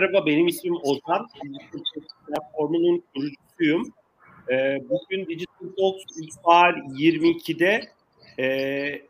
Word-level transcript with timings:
merhaba. 0.00 0.26
Benim 0.26 0.46
ismim 0.46 0.76
Ozan. 0.82 1.26
Platformunun 2.26 3.02
kurucusuyum. 3.14 3.92
E, 4.50 4.78
bugün 4.88 5.26
Digital 5.26 5.68
Talks 5.78 6.02
saat 6.44 6.76
22'de 6.76 7.80
e, 8.38 9.02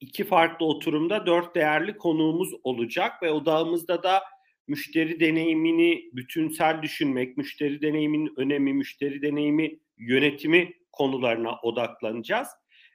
iki 0.00 0.24
farklı 0.24 0.66
oturumda 0.66 1.26
dört 1.26 1.54
değerli 1.54 1.96
konuğumuz 1.96 2.48
olacak 2.64 3.22
ve 3.22 3.30
odağımızda 3.30 4.02
da 4.02 4.22
müşteri 4.68 5.20
deneyimini 5.20 6.10
bütünsel 6.12 6.82
düşünmek, 6.82 7.36
müşteri 7.36 7.82
deneyiminin 7.82 8.32
önemi, 8.36 8.74
müşteri 8.74 9.22
deneyimi 9.22 9.78
yönetimi 9.98 10.72
konularına 10.92 11.58
odaklanacağız. 11.62 12.48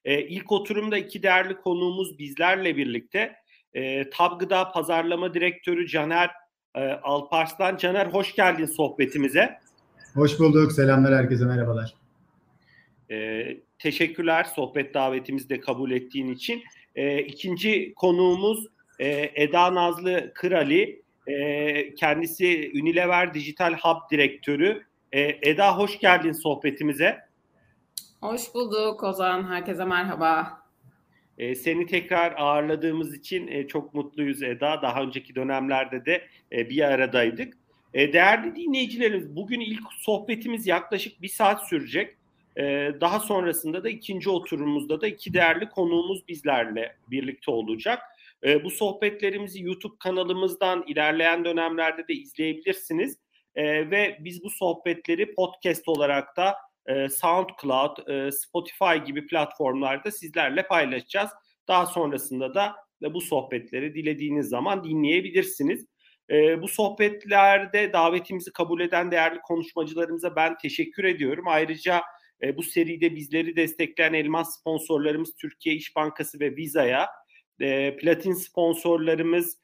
E, 0.05 0.21
ilk 0.21 0.51
oturumda 0.51 0.97
iki 0.97 1.23
değerli 1.23 1.55
konuğumuz 1.55 2.19
bizlerle 2.19 2.77
birlikte 2.77 3.35
e, 3.73 4.09
Tab 4.09 4.39
Gıda 4.39 4.71
Pazarlama 4.71 5.33
Direktörü 5.33 5.87
Caner 5.87 6.29
e, 6.75 6.91
Alparslan. 7.03 7.77
Caner 7.77 8.05
hoş 8.07 8.35
geldin 8.35 8.65
sohbetimize. 8.65 9.59
Hoş 10.13 10.39
bulduk. 10.39 10.71
Selamlar 10.71 11.15
herkese. 11.15 11.45
Merhabalar. 11.45 11.93
E, 13.11 13.47
teşekkürler 13.79 14.43
sohbet 14.43 14.93
davetimizi 14.93 15.49
de 15.49 15.59
kabul 15.59 15.91
ettiğin 15.91 16.33
için. 16.33 16.63
E, 16.95 17.19
ikinci 17.19 17.93
konuğumuz 17.93 18.67
e, 18.99 19.31
Eda 19.35 19.75
Nazlı 19.75 20.31
Kırali. 20.33 21.01
E, 21.27 21.95
kendisi 21.95 22.71
Unilever 22.81 23.33
Dijital 23.33 23.73
Hub 23.73 24.11
Direktörü. 24.11 24.83
E, 25.11 25.49
Eda 25.49 25.77
hoş 25.77 25.99
geldin 25.99 26.31
sohbetimize. 26.31 27.29
Hoş 28.21 28.53
bulduk 28.53 29.03
Ozan. 29.03 29.51
Herkese 29.51 29.85
merhaba. 29.85 30.58
E, 31.39 31.55
seni 31.55 31.85
tekrar 31.85 32.33
ağırladığımız 32.37 33.15
için 33.15 33.47
e, 33.47 33.67
çok 33.67 33.93
mutluyuz 33.93 34.43
Eda. 34.43 34.81
Daha 34.81 35.03
önceki 35.03 35.35
dönemlerde 35.35 36.05
de 36.05 36.27
e, 36.51 36.69
bir 36.69 36.81
aradaydık. 36.81 37.57
E, 37.93 38.13
değerli 38.13 38.55
dinleyicilerimiz 38.55 39.35
bugün 39.35 39.59
ilk 39.59 39.93
sohbetimiz 39.97 40.67
yaklaşık 40.67 41.21
bir 41.21 41.27
saat 41.27 41.67
sürecek. 41.67 42.15
E, 42.57 42.91
daha 43.01 43.19
sonrasında 43.19 43.83
da 43.83 43.89
ikinci 43.89 44.29
oturumumuzda 44.29 45.01
da 45.01 45.07
iki 45.07 45.33
değerli 45.33 45.69
konuğumuz 45.69 46.27
bizlerle 46.27 46.95
birlikte 47.11 47.51
olacak. 47.51 47.99
E, 48.43 48.63
bu 48.63 48.69
sohbetlerimizi 48.69 49.63
YouTube 49.63 49.95
kanalımızdan 49.99 50.83
ilerleyen 50.87 51.45
dönemlerde 51.45 52.07
de 52.07 52.13
izleyebilirsiniz. 52.13 53.17
E, 53.55 53.91
ve 53.91 54.17
biz 54.19 54.43
bu 54.43 54.49
sohbetleri 54.49 55.35
podcast 55.35 55.87
olarak 55.87 56.37
da 56.37 56.55
e, 56.89 57.09
SoundCloud, 57.09 58.07
e, 58.07 58.31
Spotify 58.31 59.05
gibi 59.05 59.27
platformlarda 59.27 60.11
sizlerle 60.11 60.67
paylaşacağız. 60.67 61.29
Daha 61.67 61.85
sonrasında 61.85 62.53
da 62.53 62.75
bu 63.01 63.21
sohbetleri 63.21 63.93
dilediğiniz 63.93 64.49
zaman 64.49 64.83
dinleyebilirsiniz. 64.83 65.85
E, 66.29 66.61
bu 66.61 66.67
sohbetlerde 66.67 67.93
davetimizi 67.93 68.53
kabul 68.53 68.81
eden 68.81 69.11
değerli 69.11 69.39
konuşmacılarımıza 69.39 70.35
ben 70.35 70.57
teşekkür 70.57 71.03
ediyorum. 71.03 71.45
Ayrıca 71.47 72.01
bu 72.55 72.63
seride 72.63 73.15
bizleri 73.15 73.55
destekleyen 73.55 74.13
elmas 74.13 74.59
sponsorlarımız 74.59 75.35
Türkiye 75.35 75.75
İş 75.75 75.95
Bankası 75.95 76.39
ve 76.39 76.55
Visa'ya, 76.55 77.09
platin 77.99 78.33
sponsorlarımız 78.33 79.61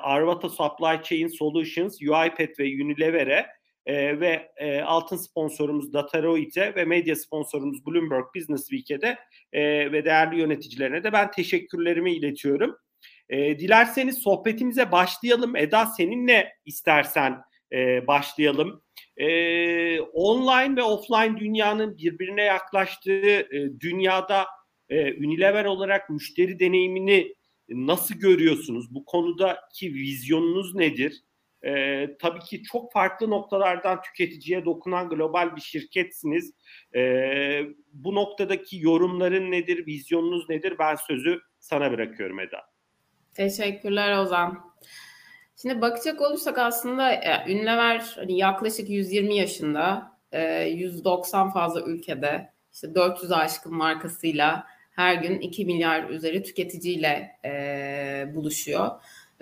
Arvata 0.00 0.48
Supply 0.48 1.02
Chain 1.02 1.28
Solutions, 1.28 2.02
UiPath 2.02 2.60
ve 2.60 2.64
Unilever'e, 2.64 3.46
e, 3.86 4.20
ve 4.20 4.48
e, 4.56 4.80
altın 4.80 5.16
sponsorumuz 5.16 5.92
Dataroid'e 5.92 6.74
ve 6.74 6.84
medya 6.84 7.16
sponsorumuz 7.16 7.86
Bloomberg 7.86 8.24
Business 8.36 8.68
Week'e 8.68 9.00
de 9.00 9.18
e, 9.52 9.92
ve 9.92 10.04
değerli 10.04 10.40
yöneticilerine 10.40 11.04
de 11.04 11.12
ben 11.12 11.30
teşekkürlerimi 11.30 12.12
iletiyorum. 12.12 12.76
E, 13.28 13.58
dilerseniz 13.58 14.18
sohbetimize 14.18 14.92
başlayalım. 14.92 15.56
Eda 15.56 15.86
seninle 15.86 16.52
istersen 16.64 17.42
e, 17.72 18.06
başlayalım. 18.06 18.82
E, 19.16 20.00
online 20.00 20.76
ve 20.76 20.82
offline 20.82 21.40
dünyanın 21.40 21.98
birbirine 21.98 22.42
yaklaştığı 22.42 23.26
e, 23.26 23.80
dünyada 23.80 24.46
e, 24.88 25.12
Unilever 25.12 25.64
olarak 25.64 26.10
müşteri 26.10 26.58
deneyimini 26.60 27.34
nasıl 27.68 28.14
görüyorsunuz? 28.14 28.94
Bu 28.94 29.04
konudaki 29.04 29.94
vizyonunuz 29.94 30.74
nedir? 30.74 31.22
E, 31.66 32.06
tabii 32.20 32.40
ki 32.40 32.62
çok 32.62 32.92
farklı 32.92 33.30
noktalardan 33.30 34.02
tüketiciye 34.02 34.64
dokunan 34.64 35.08
global 35.08 35.56
bir 35.56 35.60
şirketsiniz. 35.60 36.52
E, 36.94 37.00
bu 37.92 38.14
noktadaki 38.14 38.78
yorumların 38.80 39.50
nedir, 39.50 39.86
vizyonunuz 39.86 40.48
nedir? 40.48 40.74
Ben 40.78 40.94
sözü 40.94 41.40
sana 41.60 41.92
bırakıyorum 41.92 42.40
Eda. 42.40 42.60
Teşekkürler 43.34 44.18
Ozan. 44.18 44.72
Şimdi 45.62 45.80
bakacak 45.80 46.20
olursak 46.20 46.58
aslında 46.58 47.12
e, 47.12 47.52
Ünlever 47.52 48.12
hani 48.16 48.38
yaklaşık 48.38 48.90
120 48.90 49.36
yaşında, 49.36 50.12
e, 50.32 50.64
190 50.64 51.50
fazla 51.50 51.80
ülkede, 51.80 52.52
işte 52.72 52.94
400 52.94 53.32
aşkın 53.32 53.74
markasıyla 53.74 54.66
her 54.92 55.14
gün 55.14 55.40
2 55.40 55.64
milyar 55.64 56.10
üzeri 56.10 56.42
tüketiciyle 56.42 57.36
e, 57.44 58.34
buluşuyor. 58.34 58.90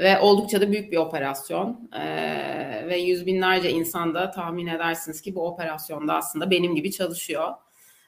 Ve 0.00 0.18
oldukça 0.18 0.60
da 0.60 0.72
büyük 0.72 0.92
bir 0.92 0.96
operasyon. 0.96 1.90
Ee, 2.00 2.86
ve 2.86 2.98
yüz 2.98 3.26
binlerce 3.26 3.70
insan 3.70 4.14
da 4.14 4.30
tahmin 4.30 4.66
edersiniz 4.66 5.22
ki 5.22 5.34
bu 5.34 5.46
operasyonda 5.46 6.14
aslında 6.14 6.50
benim 6.50 6.74
gibi 6.74 6.92
çalışıyor. 6.92 7.54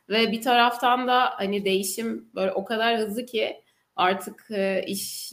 Ve 0.08 0.32
bir 0.32 0.42
taraftan 0.42 1.08
da 1.08 1.30
hani 1.36 1.64
değişim 1.64 2.28
böyle 2.34 2.52
o 2.52 2.64
kadar 2.64 2.98
hızlı 2.98 3.26
ki 3.26 3.62
artık 3.96 4.50
e, 4.50 4.84
iş 4.86 5.32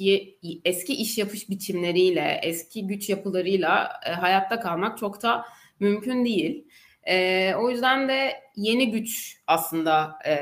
eski 0.66 0.94
iş 0.94 1.18
yapış 1.18 1.50
biçimleriyle, 1.50 2.40
eski 2.44 2.88
güç 2.88 3.10
yapılarıyla 3.10 4.00
e, 4.06 4.12
hayatta 4.12 4.60
kalmak 4.60 4.98
çok 4.98 5.24
da 5.24 5.46
mümkün 5.80 6.26
değil. 6.26 6.68
E, 7.04 7.54
o 7.56 7.70
yüzden 7.70 8.10
de 8.10 8.42
yeni 8.56 8.92
güç 8.92 9.38
aslında 9.48 10.20
e, 10.26 10.34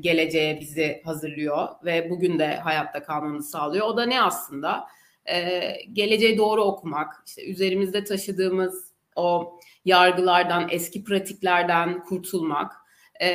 geleceğe 0.00 0.60
bizi 0.60 1.02
hazırlıyor 1.04 1.68
ve 1.84 2.10
bugün 2.10 2.38
de 2.38 2.56
hayatta 2.56 3.02
kalmamızı 3.02 3.50
sağlıyor. 3.50 3.86
O 3.86 3.96
da 3.96 4.06
ne 4.06 4.22
aslında? 4.22 4.86
E, 5.26 5.72
geleceği 5.92 6.38
doğru 6.38 6.62
okumak, 6.62 7.22
işte 7.26 7.44
üzerimizde 7.46 8.04
taşıdığımız 8.04 8.90
o 9.16 9.58
yargılardan, 9.84 10.68
eski 10.70 11.04
pratiklerden 11.04 12.04
kurtulmak 12.04 12.72
e, 13.20 13.28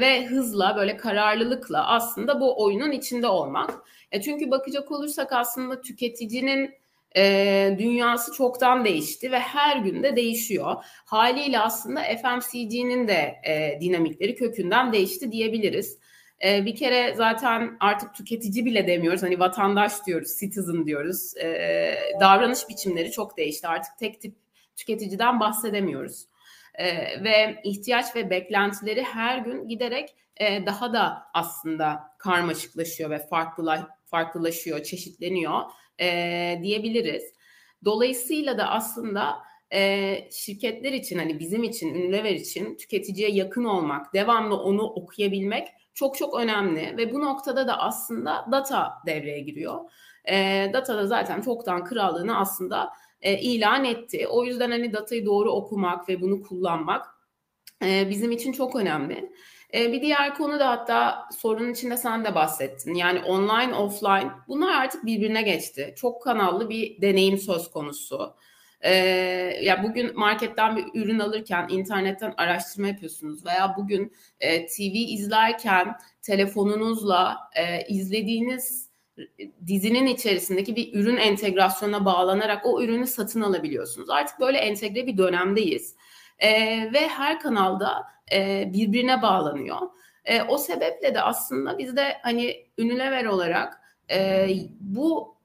ve 0.00 0.26
hızla 0.26 0.76
böyle 0.76 0.96
kararlılıkla 0.96 1.86
aslında 1.86 2.40
bu 2.40 2.64
oyunun 2.64 2.92
içinde 2.92 3.26
olmak. 3.26 3.74
E, 4.12 4.20
çünkü 4.20 4.50
bakacak 4.50 4.90
olursak 4.92 5.32
aslında 5.32 5.80
tüketicinin 5.80 6.74
e, 7.16 7.76
dünyası 7.78 8.32
çoktan 8.32 8.84
değişti 8.84 9.32
ve 9.32 9.38
her 9.38 9.76
gün 9.76 10.02
de 10.02 10.16
değişiyor. 10.16 10.74
Haliyle 11.04 11.58
aslında 11.58 12.00
FMCG'nin 12.02 13.08
de 13.08 13.34
dinamikleri 13.80 14.34
kökünden 14.34 14.92
değişti 14.92 15.32
diyebiliriz. 15.32 15.98
E, 16.44 16.66
bir 16.66 16.76
kere 16.76 17.14
zaten 17.14 17.76
artık 17.80 18.14
tüketici 18.14 18.64
bile 18.64 18.86
demiyoruz. 18.86 19.22
Hani 19.22 19.38
vatandaş 19.38 20.06
diyoruz, 20.06 20.38
citizen 20.40 20.86
diyoruz. 20.86 21.36
E, 21.36 21.98
davranış 22.20 22.68
biçimleri 22.68 23.10
çok 23.10 23.36
değişti. 23.36 23.68
Artık 23.68 23.98
tek 23.98 24.20
tip 24.20 24.34
tüketiciden 24.76 25.40
bahsedemiyoruz. 25.40 26.26
E, 26.74 26.86
ve 27.24 27.60
ihtiyaç 27.64 28.16
ve 28.16 28.30
beklentileri 28.30 29.02
her 29.02 29.38
gün 29.38 29.68
giderek 29.68 30.14
e, 30.36 30.66
daha 30.66 30.92
da 30.92 31.22
aslında 31.34 32.00
karmaşıklaşıyor 32.18 33.10
ve 33.10 33.18
farklıla, 33.18 33.88
farklılaşıyor, 34.04 34.82
çeşitleniyor 34.82 35.62
e, 36.00 36.58
diyebiliriz. 36.62 37.22
Dolayısıyla 37.84 38.58
da 38.58 38.70
aslında 38.70 39.38
e, 39.72 40.14
şirketler 40.32 40.92
için 40.92 41.18
hani 41.18 41.38
bizim 41.38 41.64
için, 41.64 41.94
Unilever 41.94 42.34
için 42.34 42.76
tüketiciye 42.76 43.30
yakın 43.30 43.64
olmak, 43.64 44.14
devamlı 44.14 44.56
onu 44.56 44.82
okuyabilmek 44.82 45.68
çok 45.98 46.16
çok 46.16 46.40
önemli 46.40 46.96
ve 46.96 47.12
bu 47.12 47.20
noktada 47.20 47.68
da 47.68 47.78
aslında 47.78 48.46
data 48.52 48.92
devreye 49.06 49.40
giriyor. 49.40 49.80
E, 50.24 50.66
data 50.72 50.96
da 50.96 51.06
zaten 51.06 51.40
çoktan 51.40 51.84
krallığını 51.84 52.38
aslında 52.38 52.90
e, 53.20 53.38
ilan 53.40 53.84
etti. 53.84 54.26
O 54.28 54.44
yüzden 54.44 54.70
hani 54.70 54.92
datayı 54.92 55.26
doğru 55.26 55.50
okumak 55.50 56.08
ve 56.08 56.20
bunu 56.20 56.42
kullanmak 56.42 57.06
e, 57.84 58.10
bizim 58.10 58.30
için 58.32 58.52
çok 58.52 58.76
önemli. 58.76 59.32
E, 59.74 59.92
bir 59.92 60.02
diğer 60.02 60.34
konu 60.34 60.58
da 60.58 60.68
hatta 60.68 61.28
sorunun 61.38 61.72
içinde 61.72 61.96
sen 61.96 62.24
de 62.24 62.34
bahsettin. 62.34 62.94
Yani 62.94 63.20
online, 63.22 63.74
offline 63.74 64.30
bunlar 64.48 64.82
artık 64.82 65.06
birbirine 65.06 65.42
geçti. 65.42 65.94
Çok 65.96 66.22
kanallı 66.22 66.70
bir 66.70 67.02
deneyim 67.02 67.38
söz 67.38 67.70
konusu. 67.70 68.34
Ee, 68.80 68.90
ya 69.62 69.82
bugün 69.82 70.18
marketten 70.18 70.76
bir 70.76 71.00
ürün 71.00 71.18
alırken 71.18 71.66
internetten 71.68 72.34
araştırma 72.36 72.88
yapıyorsunuz 72.88 73.46
veya 73.46 73.74
bugün 73.76 74.12
e, 74.40 74.66
TV 74.66 74.94
izlerken 74.94 75.96
telefonunuzla 76.22 77.38
e, 77.54 77.86
izlediğiniz 77.86 78.88
dizinin 79.66 80.06
içerisindeki 80.06 80.76
bir 80.76 80.94
ürün 80.94 81.16
entegrasyona 81.16 82.04
bağlanarak 82.04 82.66
o 82.66 82.82
ürünü 82.82 83.06
satın 83.06 83.40
alabiliyorsunuz. 83.40 84.10
Artık 84.10 84.40
böyle 84.40 84.58
entegre 84.58 85.06
bir 85.06 85.18
dönemdeyiz. 85.18 85.96
E, 86.38 86.50
ve 86.92 87.08
her 87.08 87.40
kanalda 87.40 88.04
e, 88.32 88.70
birbirine 88.72 89.22
bağlanıyor. 89.22 89.78
E, 90.24 90.42
o 90.42 90.58
sebeple 90.58 91.14
de 91.14 91.22
aslında 91.22 91.78
biz 91.78 91.96
de 91.96 92.16
hani 92.22 92.66
Unilever 92.78 93.24
olarak 93.24 93.80
e, 94.10 94.48
bu 94.80 95.37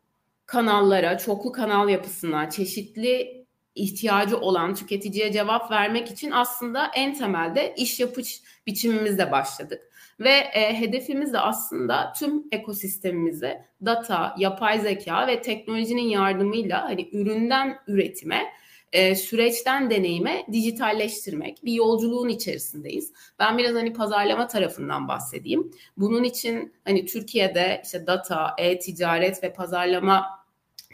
kanallara, 0.53 1.17
çoklu 1.17 1.51
kanal 1.51 1.89
yapısına, 1.89 2.49
çeşitli 2.49 3.45
ihtiyacı 3.75 4.37
olan 4.37 4.75
tüketiciye 4.75 5.31
cevap 5.31 5.71
vermek 5.71 6.11
için 6.11 6.31
aslında 6.31 6.91
en 6.95 7.13
temelde 7.13 7.73
iş 7.77 7.99
yapış 7.99 8.41
biçimimizle 8.67 9.31
başladık. 9.31 9.81
Ve 10.19 10.29
e, 10.29 10.79
hedefimiz 10.79 11.33
de 11.33 11.39
aslında 11.39 12.13
tüm 12.19 12.43
ekosistemimizi 12.51 13.57
data, 13.85 14.35
yapay 14.37 14.79
zeka 14.79 15.27
ve 15.27 15.41
teknolojinin 15.41 16.09
yardımıyla 16.09 16.83
hani 16.83 17.09
üründen 17.11 17.77
üretime 17.87 18.43
e, 18.91 19.15
süreçten 19.15 19.89
deneyime 19.89 20.45
dijitalleştirmek. 20.51 21.65
Bir 21.65 21.73
yolculuğun 21.73 22.29
içerisindeyiz. 22.29 23.13
Ben 23.39 23.57
biraz 23.57 23.75
hani 23.75 23.93
pazarlama 23.93 24.47
tarafından 24.47 25.07
bahsedeyim. 25.07 25.71
Bunun 25.97 26.23
için 26.23 26.73
hani 26.85 27.05
Türkiye'de 27.05 27.81
işte 27.85 28.07
data, 28.07 28.55
e-ticaret 28.57 29.43
ve 29.43 29.53
pazarlama 29.53 30.42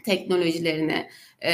teknolojilerini 0.04 1.08
e, 1.40 1.52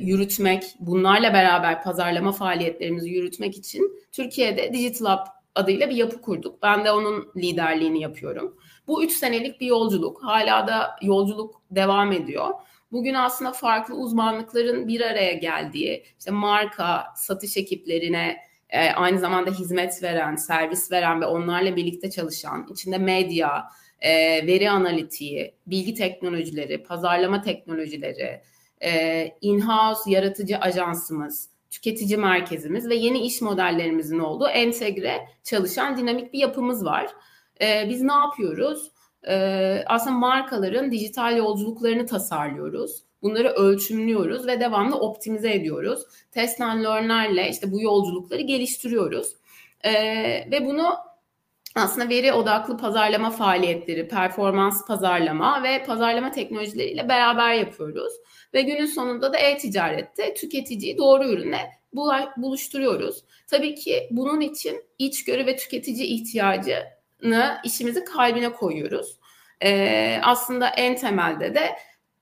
yürütmek, 0.00 0.64
bunlarla 0.80 1.34
beraber 1.34 1.82
pazarlama 1.82 2.32
faaliyetlerimizi 2.32 3.10
yürütmek 3.10 3.56
için 3.56 4.04
Türkiye'de 4.12 4.72
Digital 4.72 5.12
Hub 5.12 5.26
adıyla 5.54 5.90
bir 5.90 5.96
yapı 5.96 6.20
kurduk. 6.20 6.62
Ben 6.62 6.84
de 6.84 6.92
onun 6.92 7.28
liderliğini 7.36 8.00
yapıyorum. 8.00 8.56
Bu 8.86 9.04
üç 9.04 9.12
senelik 9.12 9.60
bir 9.60 9.66
yolculuk. 9.66 10.24
Hala 10.24 10.66
da 10.66 10.96
yolculuk 11.02 11.62
devam 11.70 12.12
ediyor. 12.12 12.48
Bugün 12.92 13.14
aslında 13.14 13.52
farklı 13.52 13.94
uzmanlıkların 13.94 14.88
bir 14.88 15.00
araya 15.00 15.32
geldiği, 15.32 16.04
işte 16.18 16.30
marka, 16.30 17.04
satış 17.16 17.56
ekiplerine 17.56 18.36
e, 18.70 18.90
aynı 18.90 19.18
zamanda 19.18 19.50
hizmet 19.50 20.02
veren, 20.02 20.36
servis 20.36 20.92
veren 20.92 21.20
ve 21.20 21.26
onlarla 21.26 21.76
birlikte 21.76 22.10
çalışan, 22.10 22.66
içinde 22.70 22.98
medya, 22.98 23.68
e, 24.04 24.46
veri 24.46 24.70
analitiği, 24.70 25.54
bilgi 25.66 25.94
teknolojileri, 25.94 26.82
pazarlama 26.82 27.42
teknolojileri, 27.42 28.40
e, 28.80 29.26
in-house 29.40 30.10
yaratıcı 30.10 30.58
ajansımız, 30.58 31.50
tüketici 31.70 32.16
merkezimiz 32.16 32.88
ve 32.88 32.94
yeni 32.94 33.18
iş 33.18 33.40
modellerimizin 33.40 34.18
olduğu 34.18 34.48
entegre 34.48 35.28
çalışan 35.44 35.96
dinamik 35.96 36.32
bir 36.32 36.38
yapımız 36.38 36.84
var. 36.84 37.06
E, 37.60 37.86
biz 37.88 38.02
ne 38.02 38.12
yapıyoruz? 38.12 38.90
E, 39.28 39.34
aslında 39.86 40.18
markaların 40.18 40.92
dijital 40.92 41.36
yolculuklarını 41.36 42.06
tasarlıyoruz. 42.06 43.02
Bunları 43.22 43.48
ölçümlüyoruz 43.48 44.46
ve 44.46 44.60
devamlı 44.60 44.96
optimize 44.96 45.54
ediyoruz. 45.54 46.02
Test 46.32 46.60
and 46.60 46.84
learn'lerle 46.84 47.50
işte 47.50 47.72
bu 47.72 47.80
yolculukları 47.80 48.40
geliştiriyoruz. 48.40 49.32
E, 49.84 49.92
ve 50.50 50.66
bunu 50.66 50.94
aslında 51.74 52.08
veri 52.08 52.32
odaklı 52.32 52.76
pazarlama 52.76 53.30
faaliyetleri, 53.30 54.08
performans 54.08 54.86
pazarlama 54.86 55.62
ve 55.62 55.84
pazarlama 55.84 56.30
teknolojileriyle 56.30 57.08
beraber 57.08 57.54
yapıyoruz. 57.54 58.12
Ve 58.54 58.62
günün 58.62 58.86
sonunda 58.86 59.32
da 59.32 59.38
e-ticarette 59.38 60.34
tüketiciyi 60.34 60.98
doğru 60.98 61.28
ürüne 61.28 61.70
buluşturuyoruz. 62.36 63.24
Tabii 63.50 63.74
ki 63.74 64.08
bunun 64.10 64.40
için 64.40 64.84
içgörü 64.98 65.46
ve 65.46 65.56
tüketici 65.56 66.06
ihtiyacını 66.06 67.60
işimizi 67.64 68.04
kalbine 68.04 68.52
koyuyoruz. 68.52 69.18
Ee, 69.62 70.20
aslında 70.22 70.68
en 70.68 70.96
temelde 70.96 71.54
de 71.54 71.76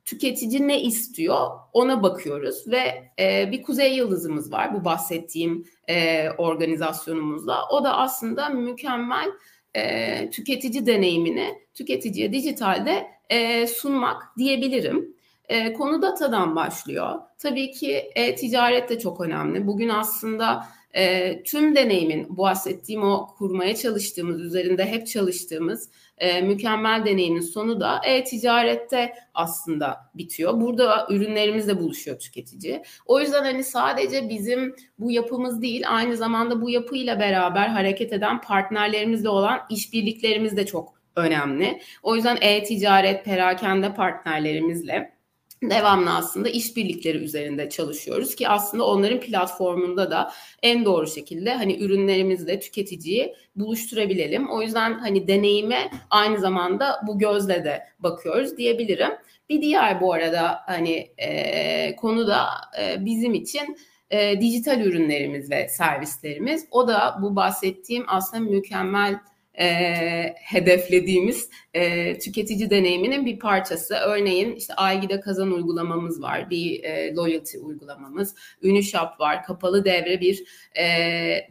tüketici 0.05 0.69
ne 0.69 0.83
istiyor 0.83 1.51
ona 1.73 2.03
bakıyoruz 2.03 2.65
ve 2.69 3.11
e, 3.19 3.53
bir 3.53 3.63
kuzey 3.63 3.95
yıldızımız 3.95 4.53
var 4.53 4.75
bu 4.75 4.85
bahsettiğim 4.85 5.67
e, 5.89 6.31
organizasyonumuzda. 6.31 7.69
O 7.71 7.85
da 7.85 7.97
aslında 7.97 8.49
mükemmel 8.49 9.31
e, 9.75 10.31
tüketici 10.31 10.87
deneyimini 10.87 11.55
tüketiciye 11.75 12.33
dijitalde 12.33 13.07
e, 13.31 13.67
sunmak 13.67 14.23
diyebilirim. 14.39 15.17
E, 15.49 15.73
konu 15.73 16.03
datadan 16.03 16.57
başlıyor. 16.57 17.21
Tabii 17.39 17.71
ki 17.71 18.11
e, 18.15 18.35
ticaret 18.35 18.89
de 18.89 18.99
çok 18.99 19.21
önemli. 19.21 19.67
Bugün 19.67 19.89
aslında 19.89 20.67
e, 20.95 21.43
tüm 21.43 21.77
deneyimin 21.77 22.37
bahsettiğim 22.37 23.03
o 23.03 23.35
kurmaya 23.39 23.77
çalıştığımız, 23.77 24.41
üzerinde 24.41 24.87
hep 24.87 25.07
çalıştığımız 25.07 25.91
e, 26.23 26.41
mükemmel 26.41 27.05
deneyimin 27.05 27.41
sonu 27.41 27.81
da 27.81 28.01
e-ticarette 28.05 29.15
aslında 29.35 30.11
bitiyor. 30.15 30.61
Burada 30.61 31.07
ürünlerimizle 31.11 31.81
buluşuyor 31.81 32.19
tüketici. 32.19 32.83
O 33.07 33.21
yüzden 33.21 33.45
hani 33.45 33.65
sadece 33.65 34.29
bizim 34.29 34.77
bu 34.99 35.11
yapımız 35.11 35.63
değil, 35.63 35.85
aynı 35.89 36.17
zamanda 36.17 36.63
bu 36.63 36.71
yapıyla 36.71 37.21
beraber 37.21 37.69
hareket 37.69 38.13
eden 38.13 38.41
partnerlerimizle 38.41 39.29
olan 39.29 39.61
işbirliklerimiz 39.71 40.57
de 40.57 40.67
çok 40.67 40.95
önemli. 41.17 41.81
O 42.03 42.17
yüzden 42.17 42.39
e-ticaret, 42.41 43.25
perakende 43.25 43.95
partnerlerimizle 43.95 45.13
devamlı 45.71 46.15
aslında 46.15 46.49
işbirlikleri 46.49 47.19
üzerinde 47.19 47.71
çalışıyoruz 47.71 48.35
ki 48.35 48.49
aslında 48.49 48.87
onların 48.87 49.21
platformunda 49.21 50.11
da 50.11 50.33
en 50.63 50.85
doğru 50.85 51.07
şekilde 51.07 51.55
hani 51.55 51.79
ürünlerimizle 51.79 52.61
tüketiciyi 52.61 53.35
buluşturabilelim. 53.57 54.51
O 54.51 54.63
yüzden 54.63 54.99
hani 54.99 55.29
deneyime 55.29 55.91
aynı 56.11 56.41
zamanda 56.41 57.01
bu 57.07 57.19
gözle 57.19 57.65
de 57.65 57.83
bakıyoruz 57.99 58.57
diyebilirim. 58.57 59.11
Bir 59.49 59.63
diğer 59.63 60.01
bu 60.01 60.13
arada 60.13 60.61
hani 60.67 61.11
e, 61.19 61.97
konu 61.97 62.27
da 62.27 62.47
e, 62.81 63.05
bizim 63.05 63.35
için 63.35 63.77
e, 64.11 64.41
dijital 64.41 64.81
ürünlerimiz 64.81 65.51
ve 65.51 65.69
servislerimiz. 65.69 66.67
O 66.71 66.89
da 66.89 67.19
bu 67.23 67.37
bahsettiğim 67.37 68.05
aslında 68.09 68.51
mükemmel 68.51 69.19
e, 69.59 69.67
hedeflediğimiz 70.39 71.49
e, 71.75 72.19
tüketici 72.19 72.71
deneyiminin 72.71 73.27
bir 73.27 73.39
parçası. 73.39 73.95
Örneğin 73.95 74.57
işte 74.57 74.75
Aygide 74.75 75.21
Kazan 75.21 75.53
uygulamamız 75.53 76.23
var, 76.23 76.51
bir 76.51 76.85
e, 76.85 77.15
loyalty 77.15 77.59
uygulamamız. 77.59 78.35
Unishop 78.65 79.21
var, 79.21 79.43
kapalı 79.43 79.85
devre 79.85 80.21
bir 80.21 80.45
e, 80.75 80.85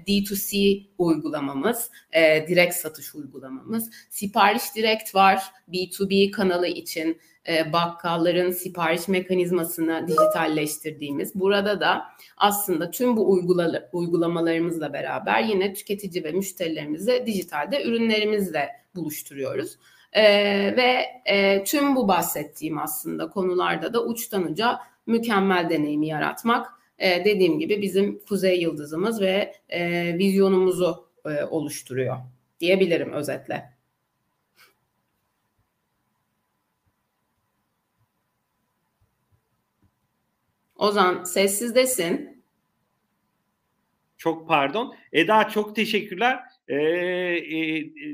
D2C 0.07 0.83
uygulamamız, 0.97 1.89
e, 2.11 2.47
direkt 2.47 2.75
satış 2.75 3.15
uygulamamız. 3.15 3.89
Sipariş 4.09 4.75
Direkt 4.75 5.15
var, 5.15 5.43
B2B 5.73 6.31
kanalı 6.31 6.67
için 6.67 7.21
e, 7.49 7.73
bakkalların 7.73 8.51
sipariş 8.51 9.07
mekanizmasını 9.07 10.07
dijitalleştirdiğimiz. 10.07 11.35
Burada 11.35 11.79
da 11.79 12.03
aslında 12.37 12.91
tüm 12.91 13.17
bu 13.17 13.39
uygulamalarımızla 13.93 14.93
beraber 14.93 15.43
yine 15.43 15.73
tüketici 15.73 16.23
ve 16.23 16.31
müşterilerimizi 16.31 17.23
dijitalde 17.25 17.83
ürünlerimizle 17.83 18.69
buluşturuyoruz. 18.95 19.77
E, 20.13 20.23
ve 20.77 21.05
e, 21.25 21.63
tüm 21.63 21.95
bu 21.95 22.07
bahsettiğim 22.07 22.77
aslında 22.77 23.29
konularda 23.29 23.93
da 23.93 24.05
uçtan 24.05 24.51
uca 24.51 24.79
mükemmel 25.05 25.69
deneyimi 25.69 26.07
yaratmak 26.07 26.67
e, 26.97 27.25
dediğim 27.25 27.59
gibi 27.59 27.81
bizim 27.81 28.19
kuzey 28.19 28.61
yıldızımız 28.61 29.21
ve 29.21 29.53
e, 29.69 30.13
vizyonumuzu 30.17 31.07
e, 31.25 31.43
oluşturuyor 31.43 32.17
diyebilirim 32.59 33.11
özetle. 33.13 33.70
Ozan 40.81 41.23
sessizdesin. 41.23 42.43
Çok 44.17 44.47
pardon. 44.47 44.95
Eda 45.13 45.49
çok 45.49 45.75
teşekkürler. 45.75 46.39
Ee, 46.67 46.75
e, 46.75 47.55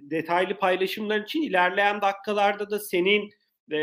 detaylı 0.09 0.59
paylaşımlar 0.59 1.19
için 1.19 1.41
ilerleyen 1.41 2.01
dakikalarda 2.01 2.69
da 2.69 2.79
senin 2.79 3.29
e, 3.71 3.77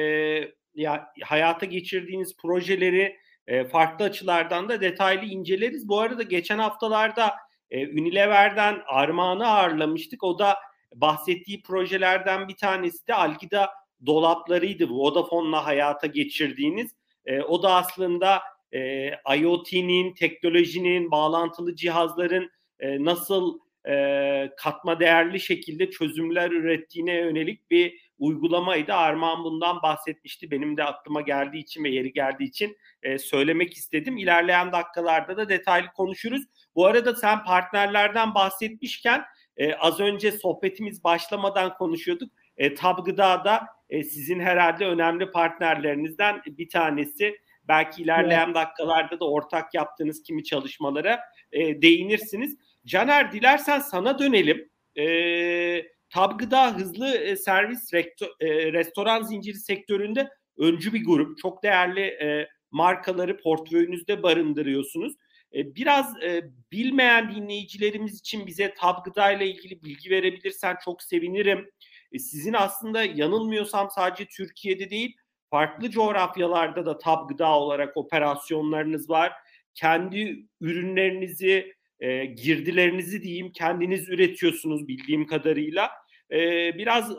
ya, 0.74 1.12
hayata 1.22 1.66
geçirdiğiniz 1.66 2.36
projeleri 2.36 3.16
e, 3.46 3.64
farklı 3.64 4.04
açılardan 4.04 4.68
da 4.68 4.80
detaylı 4.80 5.24
inceleriz. 5.24 5.88
Bu 5.88 6.00
arada 6.00 6.22
geçen 6.22 6.58
haftalarda 6.58 7.34
e, 7.70 7.88
Unilever'den 7.88 8.82
Armağan'ı 8.86 9.48
ağırlamıştık. 9.48 10.24
O 10.24 10.38
da 10.38 10.56
bahsettiği 10.94 11.62
projelerden 11.62 12.48
bir 12.48 12.56
tanesi 12.56 13.06
de 13.06 13.14
Algida 13.14 13.70
dolaplarıydı. 14.06 14.88
Bu 14.88 14.98
Vodafone'la 14.98 15.66
hayata 15.66 16.06
geçirdiğiniz. 16.06 16.90
E, 17.26 17.40
o 17.40 17.62
da 17.62 17.74
aslında 17.74 18.42
e, 18.74 19.10
IoT'nin, 19.36 20.14
teknolojinin, 20.14 21.10
bağlantılı 21.10 21.76
cihazların 21.76 22.50
e, 22.80 23.04
nasıl 23.04 23.58
e, 23.88 24.50
katma 24.56 25.00
değerli 25.00 25.40
şekilde 25.40 25.90
çözümler 25.90 26.50
ürettiğine 26.50 27.14
yönelik 27.14 27.70
bir 27.70 28.04
uygulamaydı. 28.18 28.94
Armağan 28.94 29.44
bundan 29.44 29.82
bahsetmişti. 29.82 30.50
Benim 30.50 30.76
de 30.76 30.84
aklıma 30.84 31.20
geldiği 31.20 31.58
için 31.58 31.84
ve 31.84 31.88
yeri 31.88 32.12
geldiği 32.12 32.44
için 32.44 32.76
e, 33.02 33.18
söylemek 33.18 33.74
istedim. 33.74 34.16
İlerleyen 34.16 34.72
dakikalarda 34.72 35.36
da 35.36 35.48
detaylı 35.48 35.86
konuşuruz. 35.96 36.42
Bu 36.74 36.86
arada 36.86 37.14
sen 37.14 37.44
partnerlerden 37.44 38.34
bahsetmişken 38.34 39.24
e, 39.56 39.74
az 39.74 40.00
önce 40.00 40.32
sohbetimiz 40.32 41.04
başlamadan 41.04 41.74
konuşuyorduk. 41.74 42.32
E, 42.56 42.74
Tab 42.74 43.04
Gıda'da 43.04 43.66
e, 43.90 44.04
sizin 44.04 44.40
herhalde 44.40 44.86
önemli 44.86 45.30
partnerlerinizden 45.30 46.42
bir 46.46 46.68
tanesi. 46.68 47.43
Belki 47.68 48.02
ilerleyen 48.02 48.46
evet. 48.46 48.54
dakikalarda 48.54 49.20
da 49.20 49.30
ortak 49.30 49.74
yaptığınız 49.74 50.22
kimi 50.22 50.44
çalışmalara 50.44 51.20
e, 51.52 51.82
değinirsiniz. 51.82 52.56
Caner 52.86 53.32
dilersen 53.32 53.78
sana 53.78 54.18
dönelim. 54.18 54.70
E, 54.98 55.94
Tabgıda 56.10 56.76
hızlı 56.76 57.16
e, 57.16 57.36
servis 57.36 57.94
rekto, 57.94 58.26
e, 58.40 58.72
restoran 58.72 59.22
zinciri 59.22 59.56
sektöründe 59.56 60.30
öncü 60.58 60.92
bir 60.92 61.04
grup. 61.04 61.38
Çok 61.38 61.62
değerli 61.62 62.00
e, 62.00 62.48
markaları 62.70 63.36
portföyünüzde 63.40 64.22
barındırıyorsunuz. 64.22 65.14
E, 65.54 65.74
biraz 65.74 66.22
e, 66.22 66.42
bilmeyen 66.72 67.34
dinleyicilerimiz 67.34 68.18
için 68.18 68.46
bize 68.46 68.74
Tab 68.74 69.04
Gıda 69.04 69.32
ile 69.32 69.46
ilgili 69.46 69.82
bilgi 69.82 70.10
verebilirsen 70.10 70.76
çok 70.84 71.02
sevinirim. 71.02 71.70
E, 72.12 72.18
sizin 72.18 72.52
aslında 72.52 73.04
yanılmıyorsam 73.04 73.90
sadece 73.90 74.26
Türkiye'de 74.26 74.90
değil 74.90 75.16
farklı 75.54 75.90
coğrafyalarda 75.90 76.86
da 76.86 76.98
Tab 76.98 77.28
Gıda 77.28 77.58
olarak 77.58 77.96
operasyonlarınız 77.96 79.10
var. 79.10 79.32
Kendi 79.74 80.46
ürünlerinizi, 80.60 81.74
e, 82.00 82.24
girdilerinizi 82.24 83.22
diyeyim 83.22 83.52
kendiniz 83.52 84.08
üretiyorsunuz 84.08 84.88
bildiğim 84.88 85.26
kadarıyla. 85.26 85.90
E, 86.30 86.38
biraz 86.78 87.12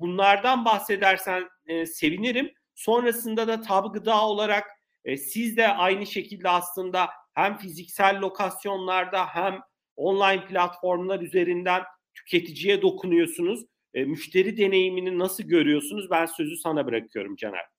bunlardan 0.00 0.64
bahsedersen 0.64 1.44
e, 1.66 1.86
sevinirim. 1.86 2.50
Sonrasında 2.74 3.48
da 3.48 3.60
Tab 3.60 3.94
Gıda 3.94 4.26
olarak 4.26 4.64
e, 5.04 5.16
siz 5.16 5.56
de 5.56 5.68
aynı 5.68 6.06
şekilde 6.06 6.48
aslında 6.48 7.08
hem 7.34 7.58
fiziksel 7.58 8.20
lokasyonlarda 8.20 9.26
hem 9.26 9.60
online 9.96 10.46
platformlar 10.46 11.20
üzerinden 11.20 11.82
tüketiciye 12.14 12.82
dokunuyorsunuz. 12.82 13.64
E, 13.94 14.04
müşteri 14.04 14.56
deneyimini 14.56 15.18
nasıl 15.18 15.44
görüyorsunuz? 15.44 16.10
Ben 16.10 16.26
sözü 16.26 16.56
sana 16.56 16.86
bırakıyorum 16.86 17.36
Caner. 17.36 17.75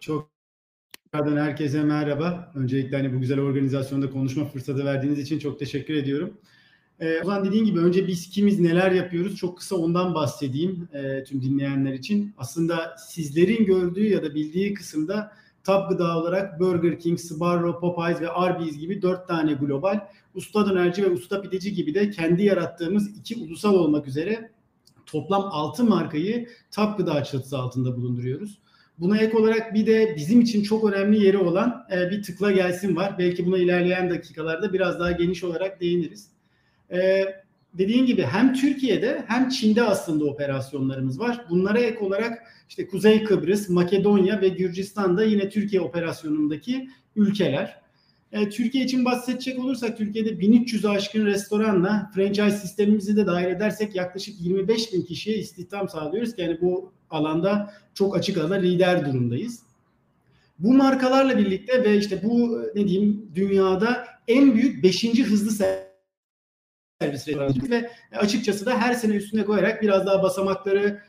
Çok 0.00 0.30
herkese 1.12 1.82
merhaba. 1.82 2.52
Öncelikle 2.54 2.96
hani 2.96 3.14
bu 3.14 3.20
güzel 3.20 3.40
organizasyonda 3.40 4.10
konuşma 4.10 4.44
fırsatı 4.44 4.84
verdiğiniz 4.84 5.18
için 5.18 5.38
çok 5.38 5.58
teşekkür 5.58 5.94
ediyorum. 5.94 6.38
Ee, 7.00 7.20
o 7.22 7.24
zaman 7.24 7.44
dediğin 7.44 7.64
gibi 7.64 7.80
önce 7.80 8.06
biz 8.06 8.30
kimiz 8.30 8.60
neler 8.60 8.90
yapıyoruz 8.92 9.36
çok 9.36 9.58
kısa 9.58 9.76
ondan 9.76 10.14
bahsedeyim 10.14 10.88
e, 10.92 11.24
tüm 11.24 11.42
dinleyenler 11.42 11.92
için. 11.92 12.34
Aslında 12.38 12.96
sizlerin 13.08 13.64
gördüğü 13.64 14.08
ya 14.08 14.22
da 14.22 14.34
bildiği 14.34 14.74
kısımda 14.74 15.32
Tab 15.64 15.90
gıda 15.90 16.18
olarak 16.18 16.60
Burger 16.60 16.98
King, 17.00 17.18
Sbarro, 17.20 17.80
Popeyes 17.80 18.20
ve 18.20 18.28
Arby's 18.28 18.78
gibi 18.78 19.02
dört 19.02 19.28
tane 19.28 19.52
global, 19.52 20.08
usta 20.34 20.70
dönerci 20.70 21.02
ve 21.02 21.10
usta 21.10 21.42
pideci 21.42 21.74
gibi 21.74 21.94
de 21.94 22.10
kendi 22.10 22.42
yarattığımız 22.42 23.18
iki 23.18 23.36
ulusal 23.36 23.74
olmak 23.74 24.06
üzere 24.06 24.50
toplam 25.06 25.42
altı 25.50 25.84
markayı 25.84 26.48
Tab 26.70 26.96
gıda 26.98 27.24
çatısı 27.24 27.58
altında 27.58 27.96
bulunduruyoruz. 27.96 28.58
Buna 29.00 29.18
ek 29.18 29.36
olarak 29.36 29.74
bir 29.74 29.86
de 29.86 30.14
bizim 30.16 30.40
için 30.40 30.62
çok 30.62 30.92
önemli 30.92 31.24
yeri 31.24 31.38
olan 31.38 31.86
e, 31.92 32.10
bir 32.10 32.22
tıkla 32.22 32.52
gelsin 32.52 32.96
var. 32.96 33.18
Belki 33.18 33.46
buna 33.46 33.58
ilerleyen 33.58 34.10
dakikalarda 34.10 34.72
biraz 34.72 35.00
daha 35.00 35.12
geniş 35.12 35.44
olarak 35.44 35.80
değiniriz. 35.80 36.28
E, 36.92 37.24
dediğim 37.74 38.06
gibi 38.06 38.22
hem 38.22 38.54
Türkiye'de 38.54 39.24
hem 39.26 39.48
Çin'de 39.48 39.82
aslında 39.82 40.24
operasyonlarımız 40.24 41.20
var. 41.20 41.44
Bunlara 41.50 41.78
ek 41.78 41.98
olarak 41.98 42.38
işte 42.68 42.86
Kuzey 42.86 43.24
Kıbrıs, 43.24 43.68
Makedonya 43.68 44.40
ve 44.40 44.48
Gürcistan'da 44.48 45.24
yine 45.24 45.48
Türkiye 45.48 45.82
operasyonundaki 45.82 46.88
ülkeler. 47.16 47.80
E, 48.32 48.48
Türkiye 48.48 48.84
için 48.84 49.04
bahsedecek 49.04 49.58
olursak 49.58 49.98
Türkiye'de 49.98 50.40
1300 50.40 50.84
aşkın 50.84 51.26
restoranla 51.26 52.10
franchise 52.14 52.50
sistemimizi 52.50 53.16
de 53.16 53.26
dahil 53.26 53.46
edersek 53.46 53.94
yaklaşık 53.94 54.40
25 54.40 54.92
bin 54.92 55.02
kişiye 55.02 55.38
istihdam 55.38 55.88
sağlıyoruz 55.88 56.30
yani 56.38 56.60
bu 56.60 56.97
alanda 57.10 57.74
çok 57.94 58.16
açık 58.16 58.38
arada 58.38 58.54
lider 58.54 59.06
durumdayız. 59.06 59.62
Bu 60.58 60.74
markalarla 60.74 61.38
birlikte 61.38 61.84
ve 61.84 61.96
işte 61.96 62.20
bu 62.22 62.62
ne 62.74 62.88
diyeyim 62.88 63.30
dünyada 63.34 64.06
en 64.28 64.54
büyük 64.54 64.84
5. 64.84 65.04
hızlı 65.04 65.50
servis 67.00 67.28
ve 67.70 67.90
açıkçası 68.12 68.66
da 68.66 68.78
her 68.80 68.94
sene 68.94 69.14
üstüne 69.14 69.44
koyarak 69.44 69.82
biraz 69.82 70.06
daha 70.06 70.22
basamakları 70.22 71.02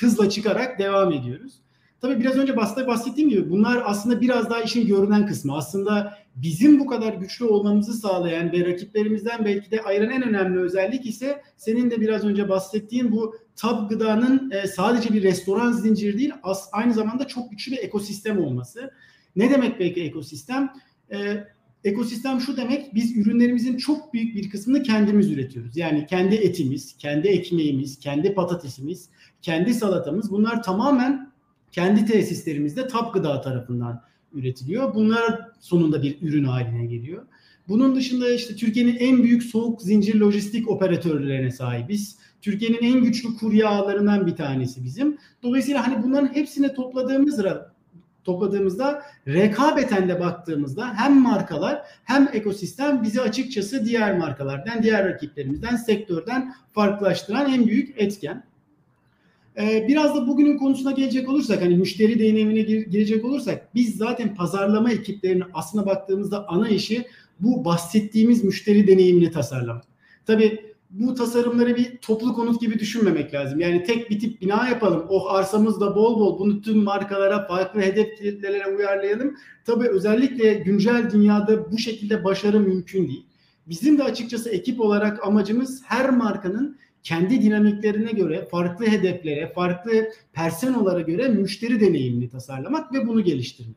hızla 0.00 0.30
çıkarak 0.30 0.78
devam 0.78 1.12
ediyoruz. 1.12 1.52
Tabii 2.00 2.20
biraz 2.20 2.36
önce 2.36 2.56
bahsettiğim 2.56 3.30
gibi 3.30 3.50
bunlar 3.50 3.82
aslında 3.84 4.20
biraz 4.20 4.50
daha 4.50 4.60
işin 4.60 4.86
görünen 4.86 5.26
kısmı. 5.26 5.56
Aslında 5.56 6.18
bizim 6.36 6.80
bu 6.80 6.86
kadar 6.86 7.14
güçlü 7.14 7.44
olmamızı 7.44 7.92
sağlayan 7.92 8.52
ve 8.52 8.72
rakiplerimizden 8.72 9.44
belki 9.44 9.70
de 9.70 9.82
ayıran 9.82 10.10
en 10.10 10.22
önemli 10.22 10.60
özellik 10.60 11.06
ise 11.06 11.42
senin 11.56 11.90
de 11.90 12.00
biraz 12.00 12.24
önce 12.24 12.48
bahsettiğin 12.48 13.12
bu 13.12 13.36
Tab 13.56 13.90
Gıda'nın 13.90 14.50
e, 14.50 14.66
sadece 14.66 15.14
bir 15.14 15.22
restoran 15.22 15.72
zinciri 15.72 16.18
değil 16.18 16.32
aynı 16.72 16.94
zamanda 16.94 17.26
çok 17.26 17.50
güçlü 17.50 17.72
bir 17.72 17.78
ekosistem 17.78 18.40
olması. 18.40 18.90
Ne 19.36 19.50
demek 19.50 19.80
belki 19.80 20.02
ekosistem? 20.02 20.72
E, 21.12 21.44
ekosistem 21.84 22.40
şu 22.40 22.56
demek 22.56 22.94
biz 22.94 23.16
ürünlerimizin 23.16 23.76
çok 23.76 24.14
büyük 24.14 24.36
bir 24.36 24.50
kısmını 24.50 24.82
kendimiz 24.82 25.30
üretiyoruz. 25.30 25.76
Yani 25.76 26.06
kendi 26.06 26.34
etimiz, 26.34 26.96
kendi 26.98 27.28
ekmeğimiz, 27.28 27.98
kendi 27.98 28.34
patatesimiz, 28.34 29.08
kendi 29.42 29.74
salatamız 29.74 30.30
bunlar 30.30 30.62
tamamen 30.62 31.32
kendi 31.72 32.06
tesislerimizde 32.06 32.86
Tap 32.88 33.14
Gıda 33.14 33.40
tarafından 33.40 34.02
üretiliyor. 34.36 34.94
Bunlar 34.94 35.40
sonunda 35.60 36.02
bir 36.02 36.22
ürün 36.22 36.44
haline 36.44 36.86
geliyor. 36.86 37.22
Bunun 37.68 37.96
dışında 37.96 38.30
işte 38.30 38.56
Türkiye'nin 38.56 38.96
en 38.96 39.22
büyük 39.22 39.42
soğuk 39.42 39.82
zincir 39.82 40.14
lojistik 40.14 40.70
operatörlerine 40.70 41.50
sahibiz. 41.50 42.18
Türkiye'nin 42.42 42.78
en 42.82 43.04
güçlü 43.04 43.36
kurye 43.36 43.66
ağlarından 43.66 44.26
bir 44.26 44.36
tanesi 44.36 44.84
bizim. 44.84 45.18
Dolayısıyla 45.42 45.86
hani 45.86 46.02
bunların 46.02 46.34
hepsini 46.34 46.74
topladığımız 46.74 47.40
topladığımızda 48.24 49.02
rekabeten 49.28 50.08
de 50.08 50.20
baktığımızda 50.20 50.94
hem 50.94 51.20
markalar 51.20 51.82
hem 52.04 52.28
ekosistem 52.32 53.02
bizi 53.02 53.20
açıkçası 53.20 53.84
diğer 53.84 54.18
markalardan, 54.18 54.82
diğer 54.82 55.08
rakiplerimizden, 55.08 55.76
sektörden 55.76 56.54
farklılaştıran 56.72 57.52
en 57.52 57.66
büyük 57.66 58.00
etken. 58.00 58.44
Ee, 59.60 59.88
biraz 59.88 60.14
da 60.14 60.26
bugünün 60.26 60.58
konusuna 60.58 60.92
gelecek 60.92 61.28
olursak 61.28 61.62
hani 61.62 61.76
müşteri 61.76 62.18
deneyimine 62.18 62.60
girecek 62.62 63.24
olursak 63.24 63.74
biz 63.74 63.96
zaten 63.96 64.34
pazarlama 64.34 64.92
ekiplerinin 64.92 65.44
aslına 65.54 65.86
baktığımızda 65.86 66.48
ana 66.48 66.68
işi 66.68 67.06
bu 67.40 67.64
bahsettiğimiz 67.64 68.44
müşteri 68.44 68.86
deneyimini 68.86 69.30
tasarlamak. 69.30 69.84
Tabii 70.26 70.60
bu 70.90 71.14
tasarımları 71.14 71.76
bir 71.76 71.96
toplu 71.96 72.34
konut 72.34 72.60
gibi 72.60 72.78
düşünmemek 72.78 73.34
lazım. 73.34 73.60
Yani 73.60 73.84
tek 73.84 74.10
bir 74.10 74.20
tip 74.20 74.40
bina 74.40 74.68
yapalım. 74.68 75.06
Oh 75.08 75.34
arsamız 75.34 75.80
da 75.80 75.96
bol 75.96 76.20
bol. 76.20 76.38
Bunu 76.38 76.62
tüm 76.62 76.78
markalara, 76.78 77.46
farklı 77.46 77.80
hedef 77.80 78.18
kitlelere 78.18 78.76
uyarlayalım. 78.76 79.36
Tabii 79.64 79.88
özellikle 79.88 80.54
güncel 80.54 81.10
dünyada 81.12 81.72
bu 81.72 81.78
şekilde 81.78 82.24
başarı 82.24 82.60
mümkün 82.60 83.08
değil. 83.08 83.26
Bizim 83.66 83.98
de 83.98 84.02
açıkçası 84.02 84.50
ekip 84.50 84.80
olarak 84.80 85.26
amacımız 85.26 85.82
her 85.84 86.10
markanın 86.10 86.78
kendi 87.06 87.42
dinamiklerine 87.42 88.12
göre, 88.12 88.48
farklı 88.50 88.86
hedeflere, 88.86 89.52
farklı 89.54 90.08
personalara 90.32 91.00
göre 91.00 91.28
müşteri 91.28 91.80
deneyimini 91.80 92.28
tasarlamak 92.28 92.92
ve 92.92 93.06
bunu 93.06 93.24
geliştirmek. 93.24 93.76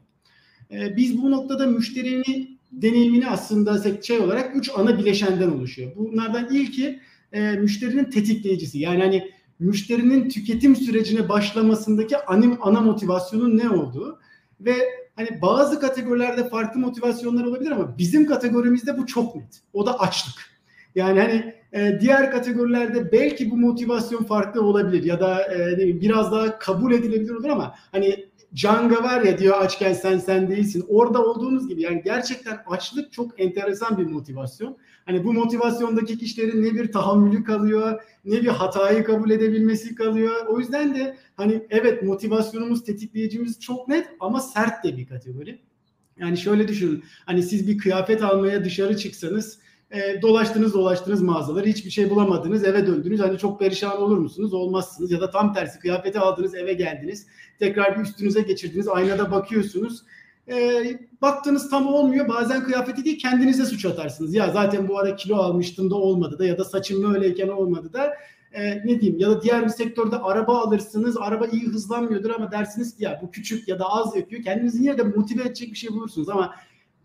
Ee, 0.72 0.96
biz 0.96 1.22
bu 1.22 1.32
noktada 1.32 1.68
müşterinin 1.68 2.60
deneyimini 2.72 3.28
aslında 3.28 4.02
şey 4.02 4.20
olarak 4.20 4.56
üç 4.56 4.72
ana 4.76 4.98
bileşenden 4.98 5.52
oluşuyor. 5.52 5.92
Bunlardan 5.96 6.50
ilki 6.52 7.00
e, 7.34 7.52
müşterinin 7.52 8.04
tetikleyicisi. 8.04 8.80
Yani 8.80 9.02
hani 9.04 9.32
müşterinin 9.60 10.30
tüketim 10.30 10.76
sürecine 10.76 11.30
başlamasındaki 11.30 12.18
anim, 12.18 12.58
ana 12.62 12.82
motivasyonun 12.82 13.58
ne 13.58 13.70
olduğu 13.70 14.20
ve 14.60 14.76
hani 15.16 15.42
bazı 15.42 15.80
kategorilerde 15.80 16.50
farklı 16.50 16.80
motivasyonlar 16.80 17.44
olabilir 17.44 17.72
ama 17.72 17.98
bizim 17.98 18.26
kategorimizde 18.26 18.98
bu 18.98 19.06
çok 19.06 19.36
net. 19.36 19.62
O 19.74 19.86
da 19.86 20.00
açlık. 20.00 20.59
Yani 20.96 21.20
hani 21.20 21.54
e, 21.74 22.00
diğer 22.02 22.32
kategorilerde 22.32 23.12
belki 23.12 23.52
bu 23.52 23.58
motivasyon 23.58 24.24
farklı 24.24 24.64
olabilir 24.64 25.04
ya 25.04 25.20
da 25.20 25.42
e, 25.42 25.74
ne 25.74 25.78
bileyim, 25.78 26.02
biraz 26.02 26.32
daha 26.32 26.60
kabul 26.60 26.92
edilebilir 26.92 27.32
olur 27.32 27.50
ama 27.50 27.76
hani 27.92 28.30
Canga 28.54 29.04
var 29.04 29.22
ya 29.22 29.38
diyor 29.38 29.62
açken 29.62 29.94
sen 29.94 30.18
sen 30.18 30.50
değilsin. 30.50 30.86
Orada 30.88 31.26
olduğunuz 31.26 31.68
gibi 31.68 31.82
yani 31.82 32.02
gerçekten 32.06 32.60
açlık 32.68 33.14
çok 33.14 33.40
enteresan 33.40 33.98
bir 33.98 34.06
motivasyon. 34.06 34.78
Hani 35.06 35.24
bu 35.24 35.34
motivasyondaki 35.34 36.18
kişilerin 36.18 36.64
ne 36.64 36.74
bir 36.74 36.92
tahammülü 36.92 37.44
kalıyor, 37.44 38.02
ne 38.26 38.42
bir 38.42 38.48
hatayı 38.48 39.04
kabul 39.04 39.32
edebilmesi 39.32 39.96
kalıyor. 39.96 40.46
O 40.48 40.60
yüzden 40.60 40.96
de 40.96 41.18
hani 41.36 41.68
evet 41.70 42.04
motivasyonumuz, 42.04 42.84
tetikleyicimiz 42.84 43.60
çok 43.60 43.88
net 43.88 44.08
ama 44.20 44.40
sert 44.40 44.84
de 44.84 44.98
bir 44.98 45.08
kategori. 45.08 45.60
Yani 46.20 46.38
şöyle 46.38 46.68
düşünün. 46.68 47.04
Hani 47.26 47.44
siz 47.44 47.68
bir 47.68 47.78
kıyafet 47.78 48.24
almaya 48.24 48.66
dışarı 48.66 48.98
çıksanız 48.98 49.60
e, 49.92 50.22
dolaştınız 50.22 50.74
dolaştınız 50.74 51.22
mağazaları 51.22 51.66
hiçbir 51.66 51.90
şey 51.90 52.10
bulamadınız 52.10 52.64
eve 52.64 52.88
döndünüz. 52.88 53.20
Hani 53.20 53.38
çok 53.38 53.60
perişan 53.60 54.02
olur 54.02 54.18
musunuz? 54.18 54.54
Olmazsınız. 54.54 55.12
Ya 55.12 55.22
da 55.22 55.30
tam 55.30 55.54
tersi 55.54 55.80
kıyafeti 55.80 56.20
aldınız 56.20 56.56
eve 56.56 56.74
geldiniz. 56.74 57.28
Tekrar 57.60 58.00
bir 58.00 58.04
üstünüze 58.04 58.42
geçirdiniz 58.42 58.88
aynada 58.88 59.32
bakıyorsunuz. 59.32 60.04
E, 60.48 60.84
baktınız 61.22 61.70
tam 61.70 61.88
olmuyor. 61.88 62.28
Bazen 62.28 62.64
kıyafeti 62.64 63.06
değil 63.06 63.20
kendinize 63.20 63.66
suç 63.66 63.86
atarsınız. 63.86 64.34
Ya 64.34 64.52
zaten 64.52 64.88
bu 64.88 65.00
ara 65.00 65.16
kilo 65.16 65.36
almıştım 65.36 65.90
da 65.90 65.96
olmadı 65.96 66.40
da 66.40 66.46
ya 66.46 66.58
da 66.58 66.66
saçım 66.66 67.04
böyleyken 67.04 67.48
olmadı 67.48 67.94
da 67.94 68.14
e, 68.52 68.78
ne 68.78 69.02
diyeyim? 69.02 69.20
Ya 69.20 69.30
da 69.30 69.42
diğer 69.42 69.66
bir 69.66 69.70
sektörde 69.70 70.18
araba 70.18 70.60
alırsınız 70.60 71.18
araba 71.18 71.48
iyi 71.48 71.64
hızlanmıyordur 71.64 72.30
ama 72.30 72.52
dersiniz 72.52 72.98
ki 72.98 73.04
ya 73.04 73.20
bu 73.24 73.32
küçük 73.32 73.68
ya 73.68 73.80
da 73.80 73.86
az 73.86 74.16
yapıyor 74.16 74.44
kendinizi 74.44 74.84
yine 74.84 74.98
de 74.98 75.04
motive 75.04 75.42
edecek 75.42 75.72
bir 75.72 75.78
şey 75.78 75.90
bulursunuz 75.90 76.30
ama 76.30 76.56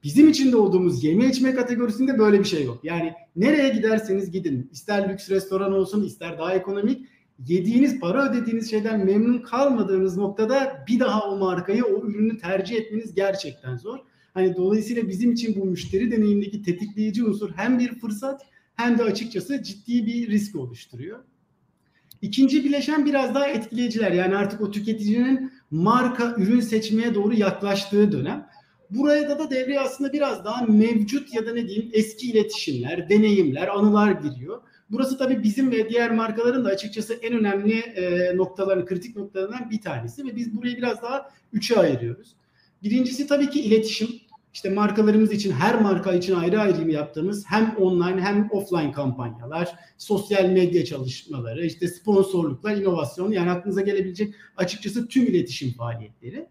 Bizim 0.04 0.28
içinde 0.28 0.56
olduğumuz 0.56 1.04
yeme 1.04 1.26
içme 1.26 1.54
kategorisinde 1.54 2.18
böyle 2.18 2.38
bir 2.38 2.44
şey 2.44 2.64
yok. 2.64 2.80
Yani 2.84 3.12
nereye 3.36 3.68
giderseniz 3.68 4.30
gidin. 4.30 4.68
ister 4.72 5.08
lüks 5.08 5.30
restoran 5.30 5.72
olsun, 5.72 6.04
ister 6.04 6.38
daha 6.38 6.54
ekonomik 6.54 7.06
yediğiniz 7.46 8.00
para 8.00 8.30
ödediğiniz 8.30 8.70
şeyden 8.70 9.04
memnun 9.04 9.38
kalmadığınız 9.38 10.16
noktada 10.16 10.84
bir 10.88 11.00
daha 11.00 11.30
o 11.30 11.38
markayı 11.38 11.84
o 11.84 12.06
ürünü 12.06 12.38
tercih 12.38 12.76
etmeniz 12.76 13.14
gerçekten 13.14 13.76
zor. 13.76 13.98
Hani 14.34 14.56
dolayısıyla 14.56 15.08
bizim 15.08 15.32
için 15.32 15.60
bu 15.60 15.64
müşteri 15.64 16.10
deneyimindeki 16.10 16.62
tetikleyici 16.62 17.24
unsur 17.24 17.50
hem 17.56 17.78
bir 17.78 17.98
fırsat 17.98 18.42
hem 18.74 18.98
de 18.98 19.02
açıkçası 19.02 19.62
ciddi 19.62 20.06
bir 20.06 20.28
risk 20.28 20.56
oluşturuyor. 20.56 21.18
İkinci 22.22 22.64
bileşen 22.64 23.06
biraz 23.06 23.34
daha 23.34 23.46
etkileyiciler. 23.46 24.12
Yani 24.12 24.36
artık 24.36 24.60
o 24.60 24.70
tüketicinin 24.70 25.52
marka 25.70 26.34
ürün 26.38 26.60
seçmeye 26.60 27.14
doğru 27.14 27.34
yaklaştığı 27.34 28.12
dönem. 28.12 28.46
Buraya 28.90 29.28
da 29.28 29.38
da 29.38 29.50
devreye 29.50 29.80
aslında 29.80 30.12
biraz 30.12 30.44
daha 30.44 30.66
mevcut 30.66 31.34
ya 31.34 31.46
da 31.46 31.52
ne 31.52 31.68
diyeyim 31.68 31.90
eski 31.92 32.30
iletişimler, 32.30 33.08
deneyimler, 33.08 33.68
anılar 33.68 34.10
giriyor. 34.10 34.62
Burası 34.90 35.18
tabii 35.18 35.42
bizim 35.42 35.70
ve 35.70 35.88
diğer 35.88 36.10
markaların 36.10 36.64
da 36.64 36.68
açıkçası 36.68 37.14
en 37.14 37.32
önemli 37.32 37.78
e, 37.78 38.36
noktaların, 38.36 38.86
kritik 38.86 39.16
noktalarından 39.16 39.70
bir 39.70 39.80
tanesi 39.80 40.24
ve 40.24 40.36
biz 40.36 40.56
burayı 40.56 40.76
biraz 40.76 41.02
daha 41.02 41.30
üçe 41.52 41.76
ayırıyoruz. 41.76 42.36
Birincisi 42.82 43.26
tabii 43.26 43.50
ki 43.50 43.60
iletişim. 43.60 44.08
İşte 44.54 44.70
markalarımız 44.70 45.32
için 45.32 45.52
her 45.52 45.80
marka 45.80 46.12
için 46.12 46.34
ayrı 46.34 46.60
ayrı 46.60 46.90
yaptığımız 46.90 47.44
hem 47.46 47.76
online 47.76 48.20
hem 48.20 48.48
offline 48.50 48.92
kampanyalar, 48.92 49.74
sosyal 49.98 50.44
medya 50.44 50.84
çalışmaları, 50.84 51.66
işte 51.66 51.88
sponsorluklar, 51.88 52.76
inovasyon 52.76 53.32
yani 53.32 53.50
aklınıza 53.50 53.80
gelebilecek 53.80 54.34
açıkçası 54.56 55.08
tüm 55.08 55.26
iletişim 55.26 55.72
faaliyetleri. 55.72 56.46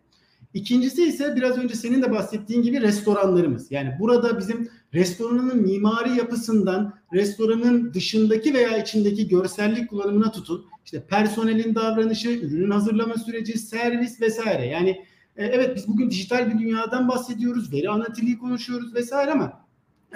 İkincisi 0.53 1.03
ise 1.03 1.35
biraz 1.35 1.57
önce 1.57 1.75
senin 1.75 2.01
de 2.01 2.11
bahsettiğin 2.11 2.61
gibi 2.61 2.81
restoranlarımız. 2.81 3.71
Yani 3.71 3.89
burada 3.99 4.39
bizim 4.39 4.69
restoranın 4.93 5.61
mimari 5.61 6.17
yapısından 6.17 6.93
restoranın 7.13 7.93
dışındaki 7.93 8.53
veya 8.53 8.77
içindeki 8.77 9.27
görsellik 9.27 9.89
kullanımına 9.89 10.31
tutun. 10.31 10.65
İşte 10.85 11.03
personelin 11.09 11.75
davranışı, 11.75 12.29
ürünün 12.29 12.71
hazırlama 12.71 13.17
süreci, 13.17 13.59
servis 13.59 14.21
vesaire. 14.21 14.65
Yani 14.65 14.89
e, 15.37 15.45
evet 15.45 15.75
biz 15.75 15.87
bugün 15.87 16.09
dijital 16.09 16.53
bir 16.53 16.59
dünyadan 16.59 17.07
bahsediyoruz, 17.07 17.73
veri 17.73 17.89
analitliği 17.89 18.37
konuşuyoruz 18.37 18.95
vesaire 18.95 19.31
ama 19.31 19.63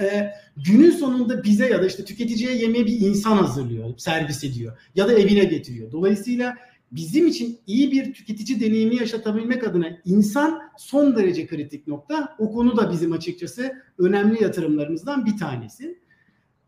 e, 0.02 0.32
günün 0.58 0.92
sonunda 0.92 1.44
bize 1.44 1.70
ya 1.70 1.82
da 1.82 1.88
işte 1.88 2.06
tüketiciye 2.06 2.56
yemeği 2.56 2.86
bir 2.86 3.00
insan 3.00 3.38
hazırlıyor, 3.38 3.98
servis 3.98 4.44
ediyor 4.44 4.78
ya 4.96 5.08
da 5.08 5.14
evine 5.14 5.44
getiriyor. 5.44 5.92
Dolayısıyla 5.92 6.58
bizim 6.92 7.28
için 7.28 7.60
iyi 7.68 7.92
bir 7.92 8.14
tüketici 8.14 8.60
deneyimi 8.60 8.96
yaşatabilmek 8.96 9.68
adına 9.68 9.88
insan 10.06 10.62
son 10.78 11.16
derece 11.16 11.48
kritik 11.48 11.88
nokta. 11.88 12.36
O 12.40 12.52
konu 12.52 12.78
da 12.78 12.92
bizim 12.92 13.12
açıkçası 13.12 13.74
önemli 13.98 14.44
yatırımlarımızdan 14.44 15.26
bir 15.26 15.38
tanesi. 15.38 16.00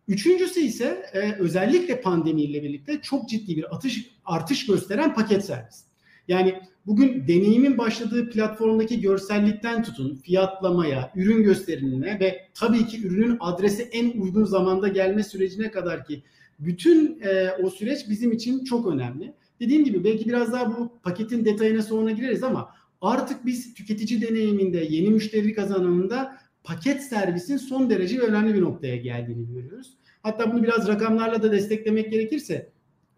Üçüncüsü 0.08 0.60
ise 0.60 1.06
e, 1.14 1.34
özellikle 1.34 2.02
pandemiyle 2.02 2.64
birlikte 2.64 3.02
çok 3.02 3.30
ciddi 3.30 3.58
bir 3.58 3.76
atış 3.76 4.12
artış 4.26 4.66
gösteren 4.66 5.16
paket 5.16 5.46
servis. 5.46 5.84
Yani 6.28 6.62
bugün 6.86 7.28
deneyimin 7.28 7.78
başladığı 7.78 8.30
platformdaki 8.30 9.02
görsellikten 9.02 9.84
tutun 9.84 10.16
fiyatlamaya, 10.16 11.12
ürün 11.16 11.44
gösterimine 11.44 12.20
ve 12.20 12.48
tabii 12.54 12.88
ki 12.88 13.08
ürünün 13.08 13.38
adrese 13.40 13.84
en 13.84 14.22
uygun 14.22 14.46
zamanda 14.46 14.88
gelme 14.88 15.24
sürecine 15.24 15.72
kadar 15.72 16.06
ki 16.06 16.24
bütün 16.60 17.22
e, 17.22 17.52
o 17.64 17.70
süreç 17.70 18.10
bizim 18.10 18.32
için 18.32 18.64
çok 18.64 18.88
önemli. 18.88 19.34
Dediğim 19.60 19.84
gibi 19.84 20.04
belki 20.04 20.26
biraz 20.26 20.54
daha 20.54 20.78
bu 20.78 21.00
paketin 21.04 21.46
detayına 21.46 21.82
sonra 21.82 22.12
gireriz 22.12 22.44
ama 22.44 22.70
artık 23.02 23.46
biz 23.46 23.74
tüketici 23.74 24.22
deneyiminde, 24.22 24.88
yeni 24.90 25.10
müşteri 25.10 25.54
kazanımında 25.54 26.38
paket 26.64 27.04
servisin 27.04 27.58
son 27.58 27.90
derece 27.90 28.20
önemli 28.20 28.54
bir 28.54 28.62
noktaya 28.62 28.96
geldiğini 28.96 29.48
görüyoruz. 29.48 29.98
Hatta 30.24 30.54
bunu 30.54 30.64
biraz 30.64 30.88
rakamlarla 30.88 31.44
da 31.44 31.52
desteklemek 31.52 32.12
gerekirse 32.12 32.70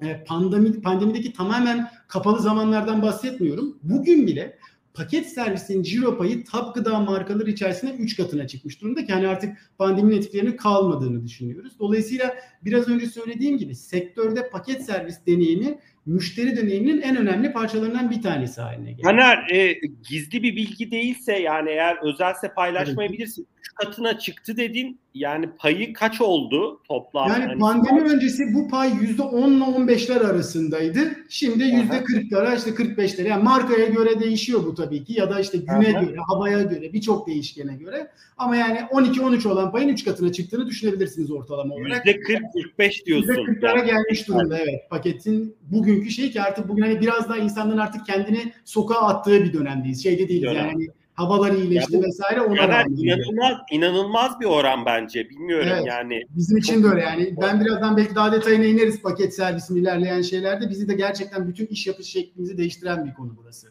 e, 0.01 0.23
pandemi, 0.23 0.81
pandemideki 0.81 1.33
tamamen 1.33 1.87
kapalı 2.07 2.39
zamanlardan 2.41 3.01
bahsetmiyorum. 3.01 3.77
Bugün 3.83 4.27
bile 4.27 4.57
paket 4.93 5.29
servisin 5.29 5.83
ciro 5.83 6.17
payı 6.17 6.45
top 6.45 6.75
gıda 6.75 6.99
markaları 6.99 7.51
içerisinde 7.51 7.93
3 7.93 8.17
katına 8.17 8.47
çıkmış 8.47 8.81
durumda 8.81 9.05
ki 9.05 9.13
hani 9.13 9.27
artık 9.27 9.57
pandeminin 9.77 10.17
etkilerinin 10.17 10.57
kalmadığını 10.57 11.23
düşünüyoruz. 11.23 11.79
Dolayısıyla 11.79 12.35
biraz 12.65 12.87
önce 12.87 13.05
söylediğim 13.05 13.57
gibi 13.57 13.75
sektörde 13.75 14.49
paket 14.49 14.85
servis 14.85 15.25
deneyimi 15.27 15.79
müşteri 16.05 16.57
deneyiminin 16.57 17.01
en 17.01 17.17
önemli 17.17 17.53
parçalarından 17.53 18.11
bir 18.11 18.21
tanesi 18.21 18.61
haline 18.61 18.91
geldi. 18.91 19.03
Haner 19.03 19.49
e, 19.51 19.79
gizli 20.09 20.43
bir 20.43 20.55
bilgi 20.55 20.91
değilse 20.91 21.39
yani 21.39 21.69
eğer 21.69 21.97
özelse 22.03 22.53
paylaşmayabilirsin. 22.53 23.47
Evet. 23.55 23.60
Üç 23.61 23.69
katına 23.75 24.19
çıktı 24.19 24.57
dedin 24.57 24.99
yani 25.13 25.49
payı 25.57 25.93
kaç 25.93 26.21
oldu 26.21 26.81
toplam? 26.87 27.29
Yani 27.29 27.45
hani 27.45 27.59
pandemi 27.59 28.01
var. 28.01 28.09
öncesi 28.09 28.53
bu 28.53 28.67
pay 28.67 28.91
yüzde 29.01 29.21
10 29.21 29.51
ile 29.51 29.63
15'ler 29.63 30.19
arasındaydı. 30.19 30.99
Şimdi 31.29 31.63
yüzde 31.63 31.97
40'lara 31.97 32.57
işte 32.57 32.69
45'lere 32.69 33.27
yani 33.27 33.43
markaya 33.43 33.85
göre 33.85 34.19
değişiyor 34.19 34.65
bu 34.65 34.75
tabii 34.75 35.03
ki 35.03 35.13
ya 35.13 35.29
da 35.29 35.39
işte 35.39 35.57
güne 35.57 35.97
Aha. 35.97 36.03
göre, 36.03 36.17
havaya 36.27 36.61
göre 36.61 36.93
birçok 36.93 37.27
değişkene 37.27 37.75
göre. 37.75 38.11
Ama 38.37 38.55
yani 38.55 38.79
12-13 38.79 39.47
olan 39.47 39.71
payın 39.71 39.89
3 39.89 40.05
katına 40.05 40.31
çıktığını 40.31 40.67
düşünebilirsiniz 40.67 41.31
ortalama 41.31 41.75
olarak. 41.75 42.05
%40-45 42.05 43.05
diyorsun. 43.05 43.33
%40'lara 43.33 43.77
yani. 43.77 43.85
gelmiş 43.85 44.27
durumda 44.27 44.59
evet 44.59 44.89
paketin 44.89 45.55
bugünkü 45.61 46.11
şey 46.11 46.31
ki 46.31 46.41
artık 46.41 46.69
bugün 46.69 46.83
hani 46.83 47.01
biraz 47.01 47.29
daha 47.29 47.37
insanların 47.37 47.77
artık 47.77 48.05
kendini 48.05 48.53
sokağa 48.65 49.01
attığı 49.01 49.43
bir 49.43 49.53
dönemdeyiz. 49.53 50.03
Şeyde 50.03 50.29
değiliz 50.29 50.49
Dönem. 50.49 50.67
yani 50.67 50.87
havalar 51.13 51.51
iyileşti 51.51 51.95
ya 51.95 52.01
bu, 52.01 52.05
vesaire 52.05 52.41
ona 52.41 52.55
kadar 52.55 52.85
inanılmaz 52.85 53.57
inanılmaz 53.71 54.39
bir 54.39 54.45
oran 54.45 54.85
bence. 54.85 55.29
Bilmiyorum 55.29 55.69
evet, 55.73 55.87
yani. 55.87 56.21
Bizim 56.29 56.57
için 56.57 56.83
de 56.83 56.87
öyle 56.87 57.01
yani. 57.01 57.35
Ben 57.41 57.65
birazdan 57.65 57.97
belki 57.97 58.15
daha 58.15 58.31
detayına 58.31 58.65
ineriz 58.65 59.01
paket 59.01 59.35
servisin 59.35 59.75
ilerleyen 59.75 60.21
şeylerde. 60.21 60.69
Bizi 60.69 60.87
de 60.87 60.93
gerçekten 60.93 61.47
bütün 61.47 61.65
iş 61.65 61.87
yapış 61.87 62.07
şeklimizi 62.07 62.57
değiştiren 62.57 63.05
bir 63.05 63.13
konu 63.13 63.33
burası. 63.37 63.67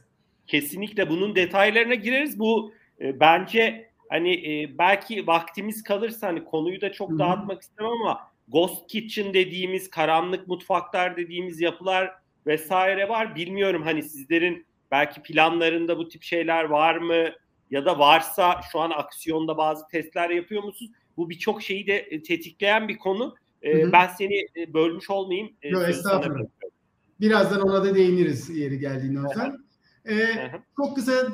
Kesinlikle 0.46 1.10
bunun 1.10 1.34
detaylarına 1.34 1.94
gireriz. 1.94 2.38
Bu 2.38 2.72
e, 3.00 3.20
bence 3.20 3.90
hani 4.08 4.34
e, 4.34 4.78
belki 4.78 5.26
vaktimiz 5.26 5.82
kalırsa 5.82 6.26
hani 6.26 6.44
konuyu 6.44 6.80
da 6.80 6.92
çok 6.92 7.10
Hı-hı. 7.10 7.18
dağıtmak 7.18 7.62
istemem 7.62 7.92
ama 7.92 8.20
Ghost 8.48 8.86
Kitchen 8.86 9.34
dediğimiz 9.34 9.90
karanlık 9.90 10.48
mutfaklar 10.48 11.16
dediğimiz 11.16 11.60
yapılar 11.60 12.10
vesaire 12.46 13.08
var. 13.08 13.34
Bilmiyorum 13.34 13.82
hani 13.82 14.02
sizlerin 14.02 14.66
belki 14.90 15.22
planlarında 15.22 15.98
bu 15.98 16.08
tip 16.08 16.22
şeyler 16.22 16.64
var 16.64 16.96
mı? 16.96 17.30
Ya 17.70 17.84
da 17.84 17.98
varsa 17.98 18.60
şu 18.72 18.80
an 18.80 18.90
aksiyonda 18.90 19.56
bazı 19.56 19.88
testler 19.88 20.30
yapıyor 20.30 20.62
musunuz? 20.62 20.92
Bu 21.16 21.30
birçok 21.30 21.62
şeyi 21.62 21.86
de 21.86 21.96
e, 21.96 22.22
tetikleyen 22.22 22.88
bir 22.88 22.98
konu. 22.98 23.34
Ee, 23.62 23.82
hı 23.82 23.86
hı. 23.86 23.92
Ben 23.92 24.06
seni 24.06 24.46
e, 24.56 24.74
bölmüş 24.74 25.10
olmayayım. 25.10 25.52
E, 25.62 25.68
Yok 25.68 25.88
estağfurullah. 25.88 26.48
Birazdan 27.20 27.60
ona 27.60 27.84
da 27.84 27.94
değiniriz 27.94 28.58
yeri 28.58 28.78
geldiğinde 28.78 29.20
Ozan. 29.26 29.64
Ee, 30.08 30.50
çok 30.76 30.96
kısa 30.96 31.28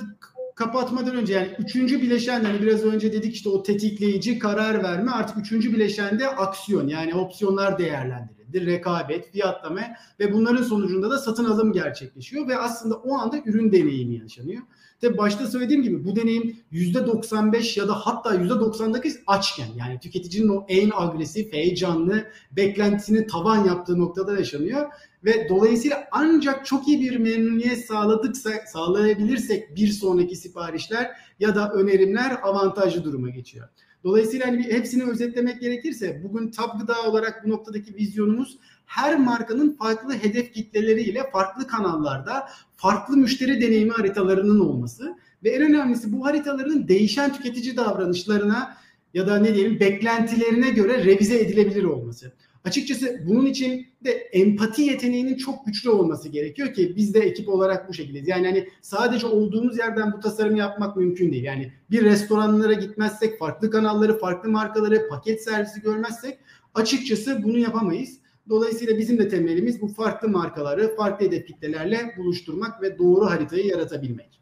kapatmadan 0.57 1.17
önce 1.17 1.35
yani 1.35 1.51
üçüncü 1.59 2.03
bileşen 2.03 2.45
hani 2.45 2.63
biraz 2.63 2.85
önce 2.85 3.13
dedik 3.13 3.35
işte 3.35 3.49
o 3.49 3.63
tetikleyici 3.63 4.39
karar 4.39 4.83
verme 4.83 5.11
artık 5.11 5.39
üçüncü 5.39 5.73
bileşende 5.73 6.29
aksiyon 6.29 6.89
yani 6.89 7.15
opsiyonlar 7.15 7.79
değerlendirildi, 7.79 8.67
rekabet, 8.67 9.33
fiyatlama 9.33 9.81
ve 10.21 10.33
bunların 10.33 10.63
sonucunda 10.63 11.11
da 11.11 11.19
satın 11.19 11.45
alım 11.45 11.73
gerçekleşiyor 11.73 12.49
ve 12.49 12.59
aslında 12.59 12.95
o 12.95 13.15
anda 13.15 13.39
ürün 13.47 13.73
deneyimi 13.73 14.15
yaşanıyor. 14.15 14.63
Tabi 15.01 15.19
başta 15.19 15.47
söylediğim 15.47 15.83
gibi 15.83 16.05
bu 16.05 16.17
deneyim 16.17 16.57
%95 16.73 17.81
ya 17.81 17.89
da 17.89 17.95
hatta 17.95 18.35
%99 18.35 19.17
açken 19.27 19.69
yani 19.77 20.01
tüketicinin 20.01 20.49
o 20.49 20.65
en 20.69 20.91
agresif, 20.95 21.53
heyecanlı, 21.53 22.27
beklentisini 22.53 23.27
tavan 23.27 23.65
yaptığı 23.65 23.99
noktada 23.99 24.37
yaşanıyor. 24.37 24.87
Ve 25.25 25.49
dolayısıyla 25.49 26.09
ancak 26.11 26.67
çok 26.67 26.89
iyi 26.89 27.01
bir 27.01 27.17
memnuniyet 27.17 27.87
sağladıksa, 27.87 28.51
sağlayabilirsek 28.73 29.77
bir 29.77 29.89
sonraki 29.89 30.37
siparişler 30.47 31.11
ya 31.41 31.55
da 31.55 31.73
önerimler 31.73 32.39
avantajlı 32.43 33.05
duruma 33.05 33.31
geçiyor. 33.31 33.69
Dolayısıyla 34.05 34.47
hani 34.47 34.63
hepsini 34.63 35.11
özetlemek 35.11 35.61
gerekirse 35.61 36.21
bugün 36.25 36.51
Tab 36.51 36.81
Gıda 36.81 37.03
olarak 37.03 37.45
bu 37.45 37.51
noktadaki 37.51 37.95
vizyonumuz 37.95 38.59
her 38.87 39.19
markanın 39.19 39.77
farklı 39.77 40.15
hedef 40.15 40.55
kitleleriyle 40.55 41.31
farklı 41.33 41.67
kanallarda 41.67 42.49
farklı 42.77 43.17
müşteri 43.17 43.61
deneyimi 43.61 43.93
haritalarının 43.93 44.61
olması 44.61 45.17
ve 45.45 45.51
en 45.51 45.63
önemlisi 45.63 46.13
bu 46.13 46.27
haritaların 46.27 46.89
değişen 46.89 47.33
tüketici 47.33 47.77
davranışlarına 47.77 48.77
ya 49.15 49.27
da 49.27 49.39
ne 49.39 49.55
diyelim 49.55 49.81
beklentilerine 49.81 50.71
göre 50.71 51.05
revize 51.05 51.39
edilebilir 51.39 51.85
olması. 51.85 52.33
Açıkçası 52.67 53.21
bunun 53.27 53.47
için 53.47 53.87
de 54.05 54.11
empati 54.11 54.83
yeteneğinin 54.83 55.37
çok 55.37 55.67
güçlü 55.67 55.91
olması 55.91 56.29
gerekiyor 56.29 56.75
ki 56.75 56.93
biz 56.97 57.15
de 57.15 57.21
ekip 57.21 57.49
olarak 57.49 57.89
bu 57.89 57.95
şekildeyiz. 57.95 58.29
Yani 58.29 58.47
hani 58.47 58.69
sadece 58.81 59.27
olduğumuz 59.27 59.79
yerden 59.79 60.13
bu 60.13 60.21
tasarım 60.21 60.57
yapmak 60.57 60.97
mümkün 60.97 61.33
değil. 61.33 61.45
Yani 61.45 61.73
bir 61.91 62.05
restoranlara 62.05 62.73
gitmezsek, 62.73 63.39
farklı 63.39 63.71
kanalları, 63.71 64.19
farklı 64.19 64.51
markaları, 64.51 65.09
paket 65.09 65.45
servisi 65.45 65.81
görmezsek 65.81 66.39
açıkçası 66.75 67.43
bunu 67.43 67.59
yapamayız. 67.59 68.19
Dolayısıyla 68.49 68.99
bizim 68.99 69.19
de 69.19 69.29
temelimiz 69.29 69.81
bu 69.81 69.89
farklı 69.89 70.29
markaları 70.29 70.97
farklı 70.97 71.27
hedef 71.27 71.47
kitlelerle 71.47 72.15
buluşturmak 72.17 72.83
ve 72.83 72.99
doğru 72.99 73.27
haritayı 73.27 73.67
yaratabilmek. 73.67 74.41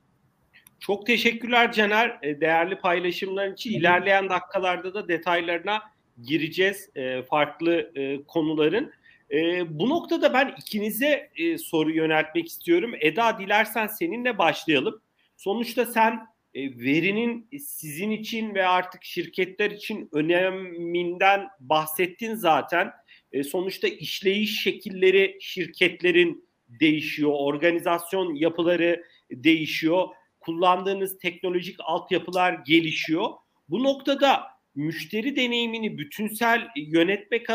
Çok 0.80 1.06
teşekkürler 1.06 1.72
Caner. 1.72 2.18
E, 2.22 2.40
değerli 2.40 2.78
paylaşımların 2.78 3.52
için 3.52 3.72
ilerleyen 3.72 4.28
dakikalarda 4.28 4.94
da 4.94 5.08
detaylarına 5.08 5.93
gireceğiz 6.22 6.90
e, 6.94 7.22
farklı 7.22 7.92
e, 7.94 8.24
konuların. 8.24 8.92
E, 9.31 9.79
bu 9.79 9.88
noktada 9.88 10.33
ben 10.33 10.55
ikinize 10.59 11.31
e, 11.37 11.59
soru 11.59 11.90
yöneltmek 11.90 12.48
istiyorum. 12.48 12.94
Eda 13.00 13.38
dilersen 13.38 13.87
seninle 13.87 14.38
başlayalım. 14.38 15.00
Sonuçta 15.37 15.87
sen 15.87 16.27
e, 16.55 16.79
verinin 16.79 17.48
sizin 17.59 18.11
için 18.11 18.55
ve 18.55 18.66
artık 18.66 19.05
şirketler 19.05 19.70
için 19.70 20.09
öneminden 20.12 21.48
bahsettin 21.61 22.35
zaten. 22.35 22.90
E, 23.33 23.42
sonuçta 23.42 23.88
işleyiş 23.88 24.62
şekilleri 24.62 25.38
şirketlerin 25.40 26.48
değişiyor, 26.68 27.33
organizasyon 27.35 28.35
yapıları 28.35 29.05
değişiyor, 29.31 30.09
kullandığınız 30.40 31.18
teknolojik 31.18 31.77
altyapılar 31.81 32.53
gelişiyor. 32.53 33.31
Bu 33.68 33.85
noktada 33.85 34.53
müşteri 34.74 35.37
deneyimini 35.37 35.98
bütünsel 35.98 36.68
yönetmek 36.76 37.46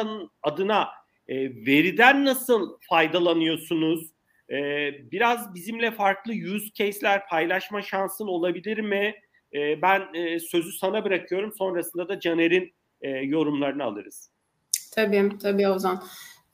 adına 0.44 0.88
e, 1.28 1.36
veriden 1.66 2.26
nasıl 2.26 2.78
faydalanıyorsunuz? 2.90 4.10
E, 4.50 4.58
biraz 5.12 5.56
bizimle 5.56 5.92
farklı 5.92 6.34
use 6.34 6.74
case'ler 6.74 7.28
paylaşma 7.28 7.82
şansın 7.82 8.28
olabilir 8.28 8.78
mi? 8.78 9.16
E, 9.54 9.82
ben 9.82 10.14
e, 10.14 10.40
sözü 10.40 10.72
sana 10.72 11.06
bırakıyorum. 11.06 11.54
Sonrasında 11.58 12.10
da 12.10 12.20
Caner'in 12.20 12.74
e, 13.02 13.10
yorumlarını 13.10 13.84
alırız. 13.84 14.32
Tabii, 14.96 15.30
tabii 15.42 15.68
Ozan. 15.68 16.04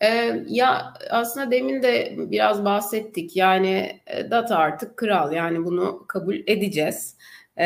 Ee, 0.01 0.43
ya 0.47 0.93
aslında 1.09 1.51
demin 1.51 1.83
de 1.83 2.15
biraz 2.17 2.65
bahsettik. 2.65 3.35
Yani 3.35 4.01
e, 4.07 4.31
data 4.31 4.57
artık 4.57 4.97
kral. 4.97 5.31
Yani 5.31 5.65
bunu 5.65 6.07
kabul 6.07 6.35
edeceğiz. 6.47 7.17
Ee, 7.57 7.65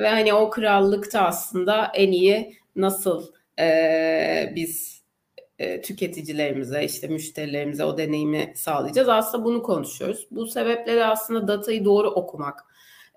ve 0.00 0.08
hani 0.08 0.34
o 0.34 0.50
krallıkta 0.50 1.20
aslında 1.20 1.92
en 1.94 2.12
iyi 2.12 2.56
nasıl 2.76 3.32
e, 3.60 4.52
biz 4.54 5.02
e, 5.58 5.80
tüketicilerimize, 5.80 6.84
işte 6.84 7.08
müşterilerimize 7.08 7.84
o 7.84 7.98
deneyimi 7.98 8.52
sağlayacağız. 8.56 9.08
Aslında 9.08 9.44
bunu 9.44 9.62
konuşuyoruz. 9.62 10.26
Bu 10.30 10.46
sebeple 10.46 10.96
de 10.96 11.04
aslında 11.04 11.48
datayı 11.48 11.84
doğru 11.84 12.08
okumak, 12.10 12.64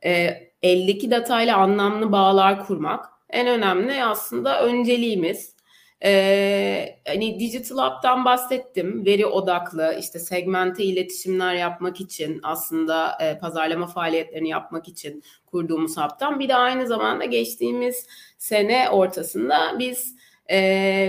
e, 0.06 0.30
eldeki 0.62 1.12
datayla 1.12 1.58
anlamlı 1.58 2.12
bağlar 2.12 2.66
kurmak 2.68 3.06
en 3.30 3.48
önemli 3.48 4.04
aslında 4.04 4.64
önceliğimiz. 4.64 5.57
Ee, 6.04 7.00
hani 7.08 7.40
Digital 7.40 7.78
Hub'dan 7.78 8.26
bahsettim. 8.26 9.06
Veri 9.06 9.26
odaklı 9.26 9.96
işte 10.00 10.20
segmente 10.20 10.84
iletişimler 10.84 11.56
yapmak 11.56 12.02
için 12.02 12.40
aslında 12.44 13.18
e, 13.22 13.40
pazarlama 13.40 13.88
faaliyetlerini 13.88 14.50
yapmak 14.50 14.88
için 14.88 15.24
kurduğumuz 15.46 15.98
hub'tan. 15.98 16.40
Bir 16.40 16.50
de 16.50 16.56
aynı 16.56 16.88
zamanda 16.88 17.26
geçtiğimiz 17.26 18.08
sene 18.38 18.90
ortasında 18.90 19.76
biz 19.80 20.16
e, 20.48 20.58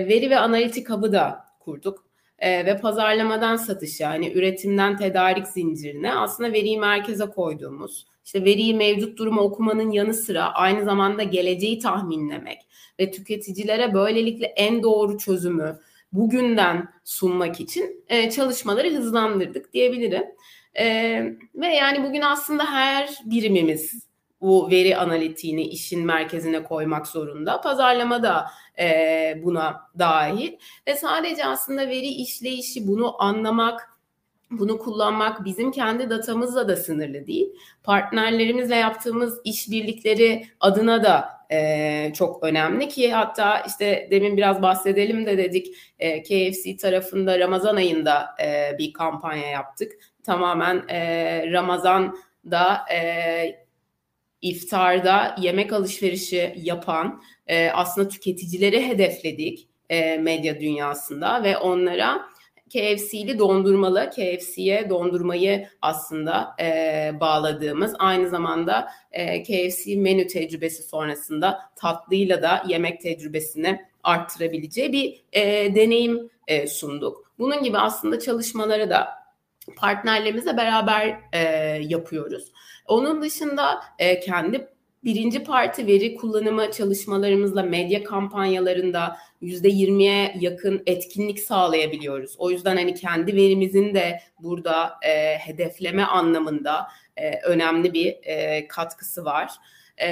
veri 0.08 0.30
ve 0.30 0.38
analitik 0.38 0.90
hub'ı 0.90 1.12
da 1.12 1.44
kurduk. 1.60 2.08
E, 2.38 2.66
ve 2.66 2.76
pazarlamadan 2.76 3.56
satış 3.56 4.00
yani 4.00 4.32
üretimden 4.32 4.96
tedarik 4.96 5.46
zincirine 5.46 6.14
aslında 6.14 6.52
veriyi 6.52 6.78
merkeze 6.78 7.26
koyduğumuz 7.26 8.06
işte 8.24 8.44
veriyi 8.44 8.74
mevcut 8.74 9.18
durumu 9.18 9.40
okumanın 9.40 9.90
yanı 9.90 10.14
sıra 10.14 10.54
aynı 10.54 10.84
zamanda 10.84 11.22
geleceği 11.22 11.78
tahminlemek 11.78 12.67
ve 13.00 13.10
tüketicilere 13.10 13.94
böylelikle 13.94 14.46
en 14.46 14.82
doğru 14.82 15.18
çözümü 15.18 15.78
bugünden 16.12 16.88
sunmak 17.04 17.60
için 17.60 18.04
e, 18.08 18.30
çalışmaları 18.30 18.94
hızlandırdık 18.94 19.72
diyebilirim. 19.72 20.24
E, 20.78 20.84
ve 21.54 21.66
yani 21.66 22.04
bugün 22.04 22.20
aslında 22.20 22.64
her 22.64 23.18
birimimiz 23.24 24.08
bu 24.40 24.70
veri 24.70 24.96
analitiğini 24.96 25.62
işin 25.62 26.06
merkezine 26.06 26.62
koymak 26.62 27.06
zorunda. 27.06 27.60
Pazarlama 27.60 28.22
da 28.22 28.46
e, 28.78 29.40
buna 29.44 29.90
dahil 29.98 30.52
ve 30.86 30.96
sadece 30.96 31.44
aslında 31.44 31.88
veri 31.88 32.08
işleyişi 32.08 32.88
bunu 32.88 33.22
anlamak, 33.22 33.88
bunu 34.50 34.78
kullanmak 34.78 35.44
bizim 35.44 35.70
kendi 35.70 36.10
datamızla 36.10 36.68
da 36.68 36.76
sınırlı 36.76 37.26
değil. 37.26 37.48
Partnerlerimizle 37.84 38.76
yaptığımız 38.76 39.40
işbirlikleri 39.44 40.46
adına 40.60 41.04
da 41.04 41.37
e, 41.50 42.12
çok 42.14 42.44
önemli 42.44 42.88
ki 42.88 43.12
hatta 43.12 43.60
işte 43.60 44.08
demin 44.10 44.36
biraz 44.36 44.62
bahsedelim 44.62 45.26
de 45.26 45.38
dedik 45.38 45.66
e, 45.98 46.22
KFC 46.22 46.76
tarafında 46.76 47.38
Ramazan 47.38 47.76
ayında 47.76 48.28
e, 48.42 48.78
bir 48.78 48.92
kampanya 48.92 49.48
yaptık. 49.48 49.92
Tamamen 50.22 50.84
e, 50.88 51.52
Ramazan'da 51.52 52.84
e, 52.92 53.68
iftarda 54.42 55.36
yemek 55.40 55.72
alışverişi 55.72 56.54
yapan 56.56 57.22
e, 57.46 57.70
aslında 57.70 58.08
tüketicileri 58.08 58.86
hedefledik 58.86 59.68
e, 59.90 60.18
medya 60.18 60.60
dünyasında 60.60 61.42
ve 61.42 61.58
onlara 61.58 62.28
KFC'li 62.68 63.38
dondurmalı 63.38 64.10
KFC'ye 64.10 64.90
dondurmayı 64.90 65.68
aslında 65.82 66.56
e, 66.60 67.12
bağladığımız 67.20 67.94
aynı 67.98 68.28
zamanda 68.28 68.88
e, 69.12 69.42
KFC 69.42 69.96
menü 69.96 70.26
tecrübesi 70.26 70.82
sonrasında 70.82 71.60
tatlıyla 71.76 72.42
da 72.42 72.62
yemek 72.68 73.00
tecrübesini 73.00 73.80
arttırabileceği 74.02 74.92
bir 74.92 75.22
e, 75.32 75.74
deneyim 75.74 76.30
e, 76.46 76.66
sunduk. 76.66 77.32
Bunun 77.38 77.62
gibi 77.62 77.78
aslında 77.78 78.20
çalışmaları 78.20 78.90
da 78.90 79.08
partnerlerimizle 79.76 80.56
beraber 80.56 81.20
e, 81.32 81.40
yapıyoruz. 81.82 82.52
Onun 82.86 83.22
dışında 83.22 83.82
e, 83.98 84.20
kendi 84.20 84.68
birinci 85.08 85.44
parti 85.44 85.86
veri 85.86 86.14
kullanımı 86.14 86.70
çalışmalarımızla 86.70 87.62
medya 87.62 88.04
kampanyalarında 88.04 89.16
yüzde 89.40 89.68
20'ye 89.68 90.34
yakın 90.40 90.82
etkinlik 90.86 91.40
sağlayabiliyoruz. 91.40 92.34
O 92.38 92.50
yüzden 92.50 92.76
hani 92.76 92.94
kendi 92.94 93.36
verimizin 93.36 93.94
de 93.94 94.20
burada 94.42 94.94
e, 95.06 95.38
hedefleme 95.38 96.02
anlamında 96.02 96.88
e, 97.16 97.40
önemli 97.40 97.92
bir 97.92 98.16
e, 98.22 98.68
katkısı 98.68 99.24
var. 99.24 99.50
E, 99.98 100.08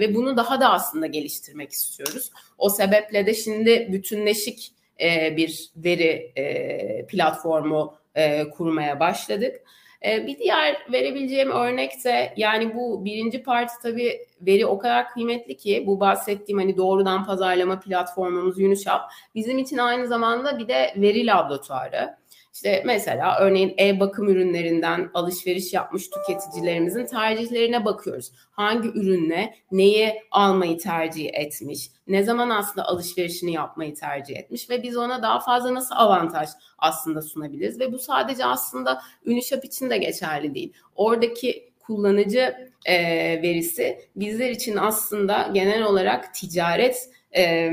ve 0.00 0.14
bunu 0.14 0.36
daha 0.36 0.60
da 0.60 0.70
aslında 0.70 1.06
geliştirmek 1.06 1.72
istiyoruz. 1.72 2.30
O 2.58 2.68
sebeple 2.68 3.26
de 3.26 3.34
şimdi 3.34 3.88
bütünleşik 3.92 4.72
e, 5.00 5.36
bir 5.36 5.70
veri 5.76 6.32
e, 6.36 7.06
platformu 7.06 7.94
e, 8.14 8.50
kurmaya 8.50 9.00
başladık. 9.00 9.62
E, 10.06 10.26
bir 10.26 10.38
diğer 10.38 10.76
verebileceğim 10.92 11.50
örnek 11.50 12.04
de 12.04 12.34
yani 12.36 12.74
bu 12.74 13.04
birinci 13.04 13.42
parti 13.42 13.74
tabii 13.82 14.26
veri 14.40 14.66
o 14.66 14.78
kadar 14.78 15.08
kıymetli 15.08 15.56
ki 15.56 15.84
bu 15.86 16.00
bahsettiğim 16.00 16.58
hani 16.58 16.76
doğrudan 16.76 17.24
pazarlama 17.24 17.80
platformumuz 17.80 18.58
Unishoп 18.58 19.00
bizim 19.34 19.58
için 19.58 19.78
aynı 19.78 20.06
zamanda 20.06 20.58
bir 20.58 20.68
de 20.68 20.94
veri 20.96 21.26
laboratuvarı. 21.26 22.19
İşte 22.54 22.82
mesela 22.86 23.38
örneğin 23.40 23.74
e-bakım 23.80 24.28
ürünlerinden 24.28 25.10
alışveriş 25.14 25.72
yapmış 25.72 26.10
tüketicilerimizin 26.10 27.06
tercihlerine 27.06 27.84
bakıyoruz. 27.84 28.32
Hangi 28.50 28.88
ürünle 28.88 29.54
neyi 29.72 30.14
almayı 30.30 30.78
tercih 30.78 31.30
etmiş, 31.32 31.90
ne 32.06 32.22
zaman 32.22 32.50
aslında 32.50 32.86
alışverişini 32.86 33.52
yapmayı 33.52 33.94
tercih 33.94 34.36
etmiş 34.36 34.70
ve 34.70 34.82
biz 34.82 34.96
ona 34.96 35.22
daha 35.22 35.40
fazla 35.40 35.74
nasıl 35.74 35.94
avantaj 35.94 36.48
aslında 36.78 37.22
sunabiliriz 37.22 37.80
ve 37.80 37.92
bu 37.92 37.98
sadece 37.98 38.44
aslında 38.44 39.02
Unishop 39.26 39.64
için 39.64 39.90
de 39.90 39.98
geçerli 39.98 40.54
değil. 40.54 40.72
Oradaki 40.94 41.70
kullanıcı 41.80 42.70
e, 42.84 42.96
verisi 43.42 44.00
bizler 44.16 44.50
için 44.50 44.76
aslında 44.76 45.50
genel 45.54 45.82
olarak 45.82 46.34
ticaret 46.34 47.10
e, 47.36 47.70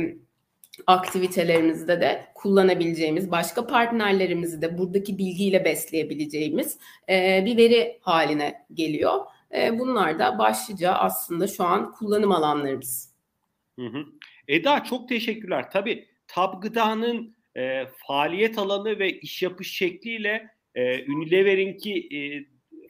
aktivitelerimizde 0.88 2.02
de 2.02 2.26
kullanabileceğimiz, 2.38 3.32
başka 3.32 3.67
partnerlerimizi 3.67 4.62
de 4.62 4.78
buradaki 4.78 5.17
bilgiyle 5.17 5.65
besleyebileceğimiz 5.65 6.78
e, 7.10 7.43
bir 7.45 7.58
veri 7.58 7.97
haline 8.02 8.65
geliyor. 8.73 9.19
E, 9.56 9.80
bunlar 9.80 10.19
da 10.19 10.39
başlıca 10.39 10.91
aslında 10.91 11.47
şu 11.47 11.63
an 11.63 11.91
kullanım 11.91 12.32
alanlarımız. 12.32 13.13
Hı 13.80 13.86
hı. 13.86 14.06
Eda 14.47 14.84
çok 14.84 15.10
teşekkürler. 15.10 15.71
Tabii 15.71 16.08
Tab 16.28 16.62
Gıda'nın 16.62 17.36
e, 17.56 17.86
faaliyet 18.08 18.58
alanı 18.58 19.00
ve 19.00 19.19
iş 19.19 19.43
yapış 19.43 19.73
şekliyle 19.78 20.50
e, 20.76 21.12
Unilever'inki 21.12 22.10
e, 22.17 22.19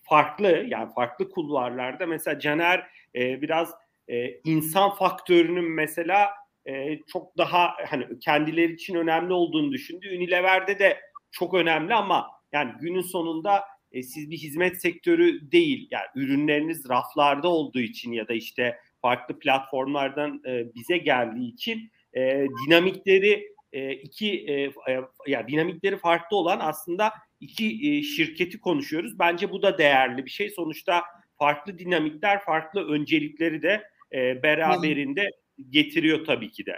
farklı 0.03 0.65
yani 0.67 0.93
farklı 0.93 1.29
kulvarlarda 1.29 2.05
mesela 2.05 2.39
Caner 2.39 2.88
e, 3.15 3.41
biraz 3.41 3.73
e, 4.07 4.39
insan 4.43 4.95
faktörünün 4.95 5.71
mesela 5.71 6.29
e, 6.67 6.99
çok 7.08 7.38
daha 7.38 7.73
hani 7.89 8.19
kendileri 8.19 8.73
için 8.73 8.95
önemli 8.95 9.34
olduğunu 9.34 9.71
düşündü. 9.71 10.17
Unilever'de 10.17 10.80
de 10.80 10.99
çok 11.32 11.53
önemli 11.53 11.93
ama 11.93 12.27
yani 12.51 12.71
günün 12.82 13.01
sonunda 13.01 13.63
e, 13.91 14.03
siz 14.03 14.30
bir 14.30 14.38
hizmet 14.38 14.82
sektörü 14.82 15.51
değil. 15.51 15.88
Yani 15.91 16.06
ürünleriniz 16.15 16.89
raflarda 16.89 17.47
olduğu 17.47 17.80
için 17.80 18.12
ya 18.12 18.27
da 18.27 18.34
işte 18.34 18.80
farklı 19.01 19.39
platformlardan 19.39 20.41
e, 20.47 20.75
bize 20.75 20.97
geldiği 20.97 21.53
için 21.53 21.91
e, 22.13 22.45
dinamikleri 22.65 23.47
e, 23.73 23.91
iki 23.91 24.45
e, 24.47 24.53
e, 24.63 25.01
ya 25.27 25.47
dinamikleri 25.47 25.97
farklı 25.97 26.38
olan 26.38 26.60
aslında 26.62 27.12
iki 27.39 27.65
e, 27.65 28.03
şirketi 28.03 28.60
konuşuyoruz. 28.60 29.19
Bence 29.19 29.51
bu 29.51 29.62
da 29.62 29.77
değerli 29.77 30.25
bir 30.25 30.30
şey. 30.30 30.49
Sonuçta 30.49 31.03
farklı 31.38 31.80
dinamikler, 31.80 32.43
farklı 32.43 32.88
öncelikleri 32.88 33.62
de 33.62 33.84
e, 34.13 34.43
beraberinde 34.43 35.32
getiriyor 35.70 36.26
tabii 36.26 36.52
ki 36.52 36.65
de. 36.65 36.74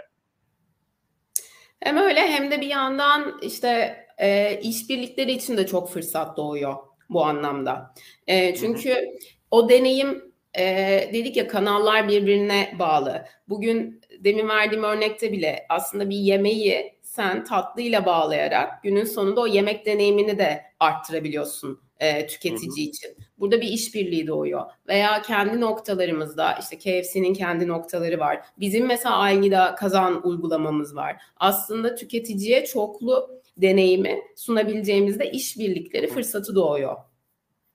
Hem 1.80 1.96
öyle 1.96 2.20
hem 2.20 2.50
de 2.50 2.60
bir 2.60 2.66
yandan 2.66 3.38
işte 3.42 3.96
e, 4.18 4.60
işbirlikleri 4.62 5.32
için 5.32 5.56
de 5.56 5.66
çok 5.66 5.90
fırsat 5.90 6.36
doğuyor 6.36 6.74
bu 7.08 7.24
anlamda. 7.24 7.94
E, 8.26 8.54
çünkü 8.54 8.90
hı 8.90 8.94
hı. 8.94 9.04
o 9.50 9.68
deneyim 9.68 10.32
e, 10.58 10.64
dedik 11.12 11.36
ya 11.36 11.48
kanallar 11.48 12.08
birbirine 12.08 12.76
bağlı. 12.78 13.24
Bugün 13.48 14.00
demin 14.18 14.48
verdiğim 14.48 14.84
örnekte 14.84 15.32
bile 15.32 15.66
aslında 15.68 16.10
bir 16.10 16.16
yemeği 16.16 16.94
sen 17.02 17.44
tatlıyla 17.44 18.06
bağlayarak 18.06 18.82
günün 18.82 19.04
sonunda 19.04 19.40
o 19.40 19.46
yemek 19.46 19.86
deneyimini 19.86 20.38
de 20.38 20.62
arttırabiliyorsun 20.80 21.80
e, 22.00 22.26
tüketici 22.26 22.70
hı 22.70 22.74
hı. 22.76 22.80
için. 22.80 23.16
Burada 23.40 23.60
bir 23.60 23.68
işbirliği 23.68 24.26
doğuyor. 24.26 24.62
Veya 24.88 25.22
kendi 25.22 25.60
noktalarımızda 25.60 26.58
işte 26.60 26.78
KFC'nin 26.78 27.34
kendi 27.34 27.68
noktaları 27.68 28.18
var. 28.18 28.40
Bizim 28.58 28.86
mesela 28.86 29.16
Algida 29.16 29.74
kazan 29.74 30.26
uygulamamız 30.26 30.96
var. 30.96 31.16
Aslında 31.36 31.94
tüketiciye 31.94 32.64
çoklu 32.64 33.40
deneyimi 33.56 34.18
sunabileceğimizde 34.36 35.30
işbirlikleri 35.30 36.06
fırsatı 36.06 36.54
doğuyor. 36.54 36.96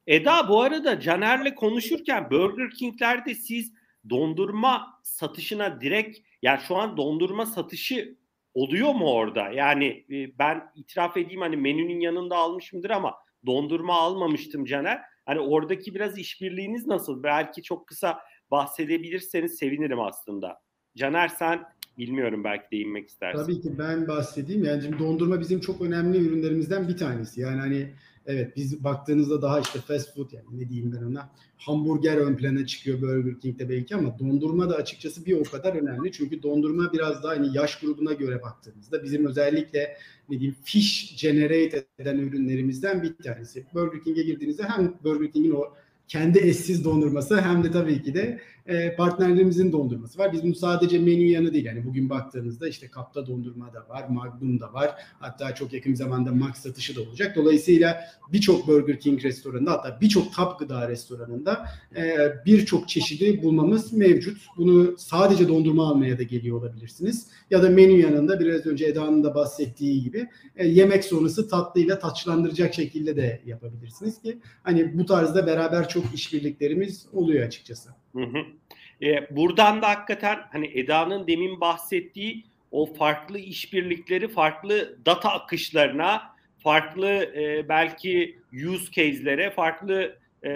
Eda 0.08 0.50
bu 0.50 0.62
arada 0.62 1.00
Caner'le 1.00 1.56
konuşurken 1.56 2.32
Burger 2.32 2.70
King'lerde 2.70 3.36
siz 3.36 3.74
dondurma 4.10 5.00
satışına 5.04 5.82
direkt 5.82 6.18
yani 6.42 6.60
şu 6.68 6.76
an 6.76 6.98
dondurma 6.98 7.46
satışı 7.46 8.18
oluyor 8.54 8.94
mu 8.94 9.12
orada? 9.12 9.50
Yani 9.50 10.06
e, 10.10 10.40
ben 10.40 10.64
itiraf 10.76 11.18
edeyim 11.18 11.42
hani 11.42 11.58
menünün 11.58 12.00
yanında 12.00 12.38
almışımdır 12.38 12.90
ama 12.90 13.14
dondurma 13.46 13.94
almamıştım 13.94 14.66
Caner. 14.66 15.02
Hani 15.26 15.40
oradaki 15.40 15.96
biraz 15.96 16.18
işbirliğiniz 16.18 16.88
nasıl? 16.88 17.24
Belki 17.24 17.64
çok 17.64 17.88
kısa 17.88 18.20
bahsedebilirseniz 18.52 19.58
sevinirim 19.58 20.00
aslında. 20.00 20.62
Caner 20.96 21.28
sen 21.28 21.64
bilmiyorum 21.98 22.44
belki 22.44 22.72
değinmek 22.72 23.08
istersin. 23.08 23.44
Tabii 23.44 23.62
ki 23.62 23.78
ben 23.78 24.08
bahsedeyim. 24.08 24.64
Yani 24.64 24.82
şimdi 24.82 25.00
dondurma 25.00 25.40
bizim 25.40 25.60
çok 25.60 25.82
önemli 25.82 26.18
ürünlerimizden 26.18 26.88
bir 26.88 26.98
tanesi. 26.98 27.42
Yani 27.42 27.60
hani 27.60 27.94
Evet 28.28 28.56
biz 28.56 28.84
baktığınızda 28.84 29.42
daha 29.42 29.60
işte 29.60 29.80
fast 29.80 30.16
food 30.16 30.32
yani 30.32 30.46
ne 30.52 30.70
diyeyim 30.70 30.94
ben 30.98 31.06
ona 31.06 31.30
hamburger 31.58 32.18
ön 32.18 32.36
plana 32.36 32.66
çıkıyor 32.66 33.02
Burger 33.02 33.40
King'de 33.40 33.70
belki 33.70 33.96
ama 33.96 34.20
dondurma 34.20 34.70
da 34.70 34.76
açıkçası 34.76 35.26
bir 35.26 35.38
o 35.38 35.44
kadar 35.44 35.74
önemli. 35.74 36.12
Çünkü 36.12 36.44
dondurma 36.44 36.94
biraz 36.94 37.24
daha 37.24 37.32
hani 37.32 37.58
yaş 37.58 37.80
grubuna 37.80 38.14
göre 38.14 38.42
baktığımızda 38.42 39.04
bizim 39.04 39.26
özellikle 39.26 39.98
ne 40.30 40.40
diyeyim 40.40 40.56
fish 40.64 41.22
generate 41.22 41.86
eden 42.00 42.18
ürünlerimizden 42.18 43.04
bir 43.04 43.18
tanesi. 43.18 43.66
Burger 43.74 44.04
King'e 44.04 44.24
girdiğinizde 44.24 44.64
hem 44.64 44.94
Burger 45.04 45.32
King'in 45.32 45.52
o 45.52 45.74
kendi 46.08 46.40
eşsiz 46.40 46.86
dondurması 46.86 47.42
hem 47.42 47.64
de 47.64 47.72
tabii 47.72 48.04
ki 48.04 48.14
de 48.14 48.40
e, 48.66 48.96
partnerlerimizin 48.96 49.72
dondurması 49.72 50.20
var. 50.20 50.34
Biz 50.34 50.44
bunu 50.44 50.56
sadece 50.56 51.00
menü 51.00 51.24
yanı 51.24 51.54
değil. 51.54 51.66
Yani 51.66 51.86
bugün 51.86 52.10
baktığınızda 52.10 52.68
işte 52.68 52.88
kapta 52.88 53.28
dondurma 53.28 53.74
da 53.74 53.90
var, 53.90 54.08
Magnum 54.10 54.60
da 54.60 54.74
var. 54.74 54.96
Hatta 55.20 55.56
çok 55.56 55.74
yakın 55.74 55.94
zamanda 55.94 56.32
Max 56.32 56.56
satışı 56.56 56.96
da 56.96 57.02
olacak. 57.02 57.36
Dolayısıyla 57.36 58.02
birçok 58.34 58.68
Burger 58.68 59.00
King 59.00 59.24
restoranında 59.24 59.72
hatta 59.72 59.98
birçok 60.02 60.34
tap 60.34 60.60
gıda 60.60 60.90
restoranında 60.90 61.66
e, 61.96 62.18
birçok 62.46 62.90
çeşidi 62.90 63.44
bulmamız 63.44 63.94
mevcut. 63.94 64.38
Bunu 64.58 64.98
sadece 64.98 65.48
dondurma 65.48 65.88
almaya 65.88 66.18
da 66.18 66.24
geliyor 66.24 66.58
olabilirsiniz. 66.58 67.28
Ya 67.50 67.64
da 67.64 67.70
menü 67.70 68.02
yanında 68.02 68.40
biraz 68.40 68.66
önce 68.66 68.86
Eda'nın 68.86 69.24
da 69.24 69.36
bahsettiği 69.36 70.04
gibi 70.04 70.28
e, 70.56 70.68
yemek 70.68 71.06
sonrası 71.06 71.50
tatlıyla 71.50 72.00
taçlandıracak 72.00 72.74
şekilde 72.74 73.16
de 73.16 73.42
yapabilirsiniz 73.46 74.22
ki 74.22 74.40
hani 74.64 74.98
bu 74.98 75.06
tarzda 75.06 75.48
beraber 75.48 75.90
çok 75.90 76.14
işbirliklerimiz 76.14 77.06
oluyor 77.14 77.48
açıkçası. 77.48 78.05
Hı 78.16 78.24
hı. 78.24 78.46
E, 79.02 79.36
buradan 79.36 79.82
da 79.82 79.90
hakikaten 79.90 80.40
hani 80.52 80.72
Eda'nın 80.80 81.28
demin 81.28 81.62
bahsettiği 81.62 82.46
o 82.72 82.94
farklı 82.94 83.40
işbirlikleri, 83.40 84.28
farklı 84.28 84.98
data 85.06 85.30
akışlarına, 85.30 86.36
farklı 86.60 87.08
e, 87.10 87.70
belki 87.70 88.40
use 88.70 88.92
case'lere, 88.92 89.52
farklı 89.52 90.20
e, 90.46 90.52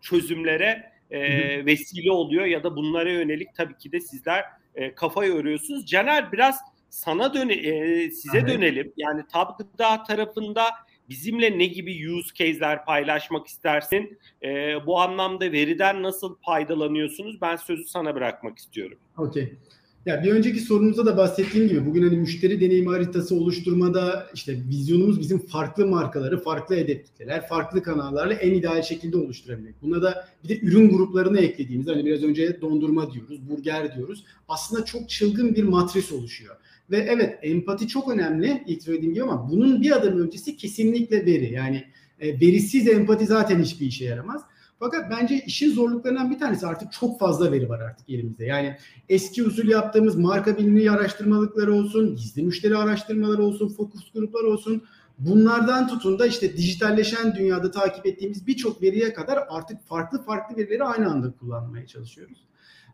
çözümlere 0.00 0.92
e, 1.10 1.20
vesile 1.66 2.12
oluyor 2.12 2.44
ya 2.44 2.64
da 2.64 2.76
bunlara 2.76 3.10
yönelik 3.10 3.54
tabii 3.54 3.78
ki 3.78 3.92
de 3.92 4.00
sizler 4.00 4.44
e, 4.74 4.94
kafa 4.94 5.24
yoruyorsunuz. 5.24 5.86
Caner 5.86 6.32
biraz 6.32 6.58
sana 6.90 7.34
döne 7.34 7.54
e, 7.54 8.10
size 8.10 8.38
evet. 8.38 8.48
dönelim. 8.48 8.92
Yani 8.96 9.22
tab 9.32 9.58
gıda 9.58 10.02
tarafında 10.02 10.64
bizimle 11.08 11.58
ne 11.58 11.66
gibi 11.66 12.10
use 12.12 12.34
case'ler 12.34 12.84
paylaşmak 12.84 13.46
istersin? 13.46 14.18
E, 14.42 14.48
bu 14.86 15.00
anlamda 15.00 15.52
veriden 15.52 16.02
nasıl 16.02 16.36
faydalanıyorsunuz? 16.46 17.40
Ben 17.40 17.56
sözü 17.56 17.84
sana 17.84 18.14
bırakmak 18.14 18.58
istiyorum. 18.58 18.98
Okey. 19.18 19.52
Ya 20.06 20.22
bir 20.22 20.32
önceki 20.32 20.60
sorunuzda 20.60 21.06
da 21.06 21.16
bahsettiğim 21.16 21.68
gibi 21.68 21.86
bugün 21.86 22.02
hani 22.02 22.16
müşteri 22.16 22.60
deneyimi 22.60 22.88
haritası 22.88 23.34
oluşturmada 23.34 24.26
işte 24.34 24.52
vizyonumuz 24.52 25.20
bizim 25.20 25.38
farklı 25.38 25.86
markaları, 25.86 26.40
farklı 26.40 26.76
hedef 26.76 27.48
farklı 27.48 27.82
kanallarla 27.82 28.34
en 28.34 28.54
ideal 28.54 28.82
şekilde 28.82 29.16
oluşturabilmek. 29.16 29.82
Buna 29.82 30.02
da 30.02 30.28
bir 30.44 30.48
de 30.48 30.60
ürün 30.60 30.88
gruplarını 30.88 31.40
eklediğimiz 31.40 31.86
hani 31.86 32.04
biraz 32.04 32.22
önce 32.22 32.60
dondurma 32.60 33.12
diyoruz, 33.12 33.50
burger 33.50 33.96
diyoruz. 33.96 34.24
Aslında 34.48 34.84
çok 34.84 35.08
çılgın 35.08 35.54
bir 35.54 35.64
matris 35.64 36.12
oluşuyor. 36.12 36.56
Ve 36.90 36.96
evet 36.96 37.38
empati 37.42 37.88
çok 37.88 38.08
önemli 38.12 38.64
ilk 38.66 38.82
söylediğim 38.82 39.14
gibi 39.14 39.24
ama 39.24 39.50
bunun 39.50 39.82
bir 39.82 39.96
adım 39.96 40.20
öncesi 40.20 40.56
kesinlikle 40.56 41.26
veri. 41.26 41.52
Yani 41.52 41.84
e, 42.20 42.40
verisiz 42.40 42.88
empati 42.88 43.26
zaten 43.26 43.62
hiçbir 43.62 43.86
işe 43.86 44.04
yaramaz. 44.04 44.42
Fakat 44.78 45.10
bence 45.10 45.44
işin 45.46 45.72
zorluklarından 45.72 46.30
bir 46.30 46.38
tanesi 46.38 46.66
artık 46.66 46.92
çok 46.92 47.18
fazla 47.18 47.52
veri 47.52 47.68
var 47.68 47.80
artık 47.80 48.10
elimizde. 48.10 48.44
Yani 48.44 48.76
eski 49.08 49.44
usul 49.44 49.68
yaptığımız 49.68 50.16
marka 50.16 50.58
bilinirliği 50.58 50.90
araştırmalıkları 50.90 51.74
olsun, 51.74 52.16
gizli 52.16 52.42
müşteri 52.42 52.76
araştırmaları 52.76 53.42
olsun, 53.42 53.68
fokus 53.68 54.12
gruplar 54.12 54.42
olsun. 54.42 54.82
Bunlardan 55.18 55.88
tutun 55.88 56.18
da 56.18 56.26
işte 56.26 56.56
dijitalleşen 56.56 57.34
dünyada 57.34 57.70
takip 57.70 58.06
ettiğimiz 58.06 58.46
birçok 58.46 58.82
veriye 58.82 59.12
kadar 59.12 59.38
artık 59.48 59.82
farklı 59.88 60.22
farklı 60.22 60.56
verileri 60.56 60.84
aynı 60.84 61.10
anda 61.10 61.32
kullanmaya 61.32 61.86
çalışıyoruz. 61.86 62.47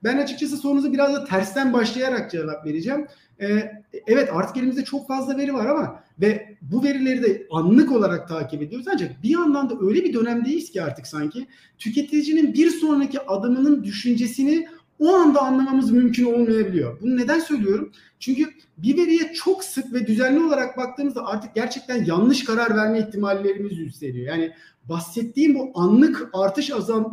Ben 0.04 0.18
açıkçası 0.18 0.56
sorunuza 0.56 0.92
biraz 0.92 1.14
da 1.14 1.24
tersten 1.24 1.72
başlayarak 1.72 2.30
cevap 2.30 2.66
vereceğim. 2.66 3.06
Ee, 3.40 3.72
evet 4.06 4.28
artık 4.32 4.56
elimizde 4.56 4.84
çok 4.84 5.08
fazla 5.08 5.36
veri 5.36 5.54
var 5.54 5.66
ama 5.66 6.00
ve 6.20 6.56
bu 6.62 6.84
verileri 6.84 7.22
de 7.22 7.46
anlık 7.50 7.92
olarak 7.92 8.28
takip 8.28 8.62
ediyoruz. 8.62 8.86
Ancak 8.92 9.22
bir 9.22 9.30
yandan 9.30 9.70
da 9.70 9.74
öyle 9.80 10.04
bir 10.04 10.14
dönemdeyiz 10.14 10.70
ki 10.70 10.82
artık 10.82 11.06
sanki 11.06 11.46
tüketicinin 11.78 12.54
bir 12.54 12.70
sonraki 12.70 13.20
adımının 13.20 13.84
düşüncesini 13.84 14.68
o 14.98 15.14
anda 15.14 15.40
anlamamız 15.40 15.90
mümkün 15.90 16.24
olmayabiliyor. 16.24 17.00
Bunu 17.00 17.16
neden 17.16 17.38
söylüyorum? 17.38 17.92
Çünkü 18.18 18.50
bir 18.78 18.96
veriye 18.96 19.32
çok 19.34 19.64
sık 19.64 19.92
ve 19.92 20.06
düzenli 20.06 20.44
olarak 20.44 20.76
baktığımızda 20.76 21.26
artık 21.26 21.54
gerçekten 21.54 22.04
yanlış 22.04 22.44
karar 22.44 22.76
verme 22.76 22.98
ihtimallerimiz 22.98 23.78
yükseliyor. 23.78 24.26
Yani 24.26 24.52
bahsettiğim 24.84 25.54
bu 25.54 25.72
anlık 25.74 26.28
artış 26.32 26.70
azal, 26.70 27.04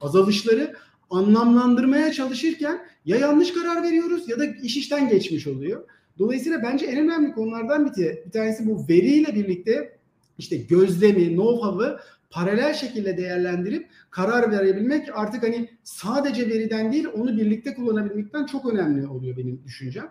azalışları 0.00 0.74
anlamlandırmaya 1.16 2.12
çalışırken 2.12 2.80
ya 3.04 3.16
yanlış 3.16 3.52
karar 3.54 3.82
veriyoruz 3.82 4.28
ya 4.28 4.38
da 4.38 4.44
iş 4.46 4.76
işten 4.76 5.08
geçmiş 5.08 5.46
oluyor. 5.46 5.84
Dolayısıyla 6.18 6.62
bence 6.62 6.86
en 6.86 6.98
önemli 6.98 7.32
konulardan 7.32 7.92
bir, 7.96 8.30
tanesi 8.30 8.66
bu 8.66 8.86
veriyle 8.88 9.34
birlikte 9.34 9.98
işte 10.38 10.56
gözlemi, 10.56 11.24
know-how'ı 11.24 11.98
paralel 12.30 12.74
şekilde 12.74 13.16
değerlendirip 13.16 13.88
karar 14.10 14.50
verebilmek 14.52 15.08
artık 15.14 15.42
hani 15.42 15.68
sadece 15.82 16.48
veriden 16.48 16.92
değil 16.92 17.06
onu 17.14 17.36
birlikte 17.36 17.74
kullanabilmekten 17.74 18.46
çok 18.46 18.72
önemli 18.72 19.06
oluyor 19.06 19.36
benim 19.36 19.62
düşüncem. 19.64 20.10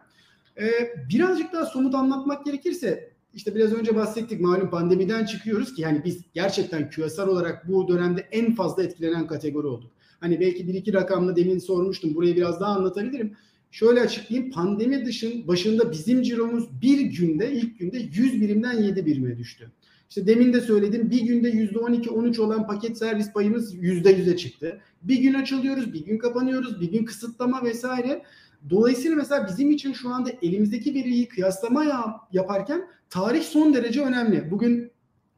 Ee, 0.60 0.70
birazcık 1.10 1.54
daha 1.54 1.66
somut 1.66 1.96
anlatmak 1.96 2.46
gerekirse 2.46 3.12
işte 3.34 3.56
biraz 3.56 3.74
önce 3.74 3.96
bahsettik 3.96 4.42
malum 4.42 4.70
pandemiden 4.70 5.26
çıkıyoruz 5.26 5.74
ki 5.74 5.82
yani 5.82 6.02
biz 6.06 6.22
gerçekten 6.34 6.90
küresel 6.90 7.28
olarak 7.28 7.68
bu 7.68 7.88
dönemde 7.88 8.28
en 8.32 8.56
fazla 8.56 8.84
etkilenen 8.84 9.28
kategori 9.28 9.68
olduk. 9.68 9.92
Hani 10.22 10.40
belki 10.40 10.68
bir 10.68 10.74
iki 10.74 10.94
rakamla 10.94 11.36
demin 11.36 11.60
sormuştum. 11.60 12.16
Burayı 12.16 12.36
biraz 12.36 12.60
daha 12.60 12.72
anlatabilirim. 12.72 13.36
Şöyle 13.72 14.02
açıklayayım. 14.02 14.52
Pandemi 14.52 15.06
dışın 15.06 15.48
başında 15.48 15.92
bizim 15.92 16.22
ciromuz 16.22 16.82
bir 16.82 17.02
günde 17.02 17.52
ilk 17.52 17.80
günde 17.80 17.98
100 17.98 18.42
birimden 18.42 18.84
7 18.84 19.06
birime 19.06 19.38
düştü. 19.38 19.72
İşte 20.10 20.28
demin 20.28 20.54
de 20.54 20.62
söyledim 20.62 21.10
bir 21.10 21.22
günde 21.22 21.52
%12-13 21.52 22.42
olan 22.42 22.68
paket 22.68 22.98
servis 22.98 23.34
payımız 23.34 23.76
%100'e 23.76 24.38
çıktı. 24.38 24.80
Bir 25.02 25.20
gün 25.20 25.34
açılıyoruz, 25.34 25.94
bir 25.94 26.06
gün 26.06 26.18
kapanıyoruz, 26.18 26.82
bir 26.82 26.92
gün 26.92 27.06
kısıtlama 27.06 27.64
vesaire. 27.64 28.22
Dolayısıyla 28.70 29.18
mesela 29.18 29.48
bizim 29.48 29.72
için 29.72 29.94
şu 29.94 30.10
anda 30.10 30.30
elimizdeki 30.42 30.94
veriyi 30.96 31.28
kıyaslama 31.28 31.84
yaparken 32.32 32.88
tarih 33.10 33.44
son 33.44 33.74
derece 33.74 34.02
önemli. 34.02 34.52
Bugün 34.52 34.92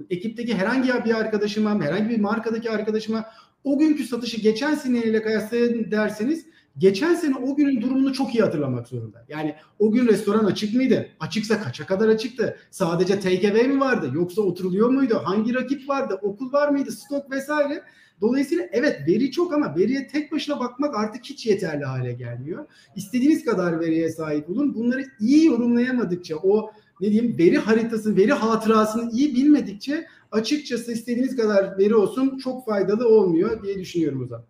ekipteki 0.10 0.56
herhangi 0.56 0.90
bir 1.06 1.20
arkadaşıma, 1.20 1.82
herhangi 1.82 2.10
bir 2.10 2.20
markadaki 2.20 2.72
arkadaşıma 2.72 3.26
o 3.64 3.80
günkü 3.80 4.04
satışı 4.04 4.42
geçen 4.42 4.76
seneyle 4.76 5.22
kıyaslayın 5.22 5.92
derseniz 5.92 6.46
geçen 6.78 7.16
sene 7.16 7.36
o 7.36 7.56
günün 7.56 7.82
durumunu 7.82 8.14
çok 8.14 8.36
iyi 8.36 8.44
hatırlamak 8.44 8.88
zorunda. 8.88 9.26
Yani 9.30 9.56
o 9.80 9.92
gün 9.92 10.08
restoran 10.08 10.46
açık 10.46 10.76
mıydı? 10.76 11.08
Açıksa 11.20 11.62
kaça 11.62 11.86
kadar 11.86 12.10
açıktı? 12.10 12.58
Sadece 12.72 13.14
away 13.14 13.68
mi 13.68 13.80
vardı? 13.80 14.12
Yoksa 14.14 14.42
oturuluyor 14.42 14.90
muydu? 14.90 15.22
Hangi 15.24 15.54
rakip 15.54 15.90
vardı? 15.90 16.20
Okul 16.22 16.54
var 16.54 16.70
mıydı? 16.70 16.92
Stok 16.92 17.32
vesaire. 17.32 17.84
Dolayısıyla 18.22 18.68
evet 18.72 19.08
veri 19.08 19.32
çok 19.32 19.54
ama 19.54 19.76
veriye 19.76 20.08
tek 20.08 20.32
başına 20.32 20.60
bakmak 20.60 20.98
artık 20.98 21.26
hiç 21.26 21.46
yeterli 21.46 21.86
hale 21.86 22.14
gelmiyor. 22.14 22.66
İstediğiniz 22.96 23.46
kadar 23.46 23.80
veriye 23.80 24.10
sahip 24.10 24.50
olun. 24.50 24.76
Bunları 24.76 25.06
iyi 25.20 25.46
yorumlayamadıkça 25.46 26.36
o 26.36 26.72
ne 27.02 27.12
diyeyim 27.12 27.38
veri 27.38 27.58
haritası, 27.58 28.16
veri 28.16 28.34
hatırasını 28.34 29.12
iyi 29.12 29.36
bilmedikçe 29.36 30.08
açıkçası 30.34 30.92
istediğiniz 30.92 31.36
kadar 31.36 31.78
veri 31.78 31.96
olsun 31.96 32.38
çok 32.38 32.66
faydalı 32.66 33.10
olmuyor 33.10 33.64
diye 33.64 33.80
düşünüyorum 33.80 34.24
o 34.24 34.28
zaman. 34.28 34.46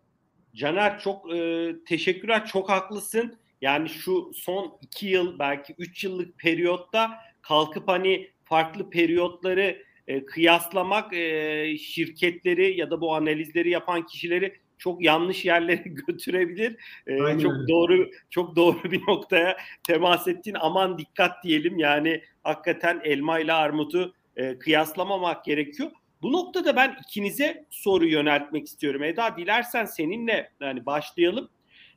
Caner 0.56 1.00
çok 1.00 1.36
e, 1.36 1.72
teşekkürler. 1.88 2.46
Çok 2.46 2.70
haklısın. 2.70 3.36
Yani 3.62 3.90
şu 3.90 4.32
son 4.34 4.78
iki 4.82 5.08
yıl 5.08 5.40
belki 5.40 5.76
üç 5.78 6.04
yıllık 6.04 6.40
periyotta 6.40 7.12
kalkıp 7.42 7.88
hani 7.88 8.30
farklı 8.44 8.90
periyotları 8.90 9.84
e, 10.08 10.26
kıyaslamak 10.26 11.14
e, 11.14 11.78
şirketleri 11.78 12.80
ya 12.80 12.92
da 12.92 13.02
bu 13.02 13.16
analizleri 13.16 13.70
yapan 13.70 14.06
kişileri 14.06 14.54
çok 14.78 15.04
yanlış 15.04 15.46
yerlere 15.46 15.84
götürebilir. 16.08 16.76
E, 17.08 17.40
çok 17.40 17.54
doğru 17.70 18.10
çok 18.30 18.56
doğru 18.56 18.84
bir 18.84 19.02
noktaya 19.08 19.58
temas 19.88 20.28
ettin. 20.28 20.56
Aman 20.60 20.98
dikkat 20.98 21.44
diyelim. 21.44 21.78
Yani 21.80 22.22
hakikaten 22.44 23.02
elma 23.04 23.40
ile 23.40 23.54
armudu 23.54 24.14
e, 24.36 24.60
kıyaslamamak 24.60 25.46
gerekiyor. 25.46 25.92
Bu 26.22 26.32
noktada 26.32 26.76
ben 26.76 26.98
ikinize 27.08 27.66
soru 27.70 28.06
yöneltmek 28.06 28.68
istiyorum. 28.68 29.04
Eda 29.04 29.38
dilersen 29.38 29.86
seninle 29.86 30.52
yani 30.62 30.86
başlayalım. 30.86 31.50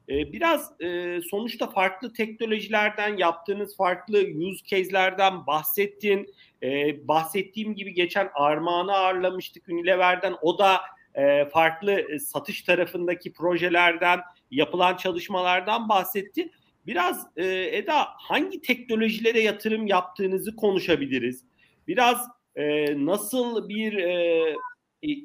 Ee, 0.09 0.33
biraz 0.33 0.81
e, 0.81 1.21
sonuçta 1.31 1.71
farklı 1.71 2.13
teknolojilerden 2.13 3.17
yaptığınız 3.17 3.77
farklı 3.77 4.19
use 4.19 4.65
case'lerden 4.67 5.47
bahsettin. 5.47 6.35
Ee, 6.63 7.09
bahsettiğim 7.09 7.75
gibi 7.75 7.95
geçen 7.95 8.31
Armağan'ı 8.35 8.93
ağırlamıştık 8.93 9.69
Unilever'den. 9.69 10.35
O 10.43 10.59
da 10.59 10.81
e, 11.15 11.49
farklı 11.49 11.93
e, 11.93 12.19
satış 12.19 12.63
tarafındaki 12.63 13.33
projelerden, 13.33 14.21
yapılan 14.51 14.97
çalışmalardan 14.97 15.89
bahsetti. 15.89 16.51
Biraz 16.87 17.27
Eda 17.37 18.05
hangi 18.05 18.61
teknolojilere 18.61 19.41
yatırım 19.41 19.87
yaptığınızı 19.87 20.57
konuşabiliriz. 20.57 21.45
Biraz 21.87 22.29
nasıl 22.97 23.69
bir 23.69 23.93
e, 23.93 24.55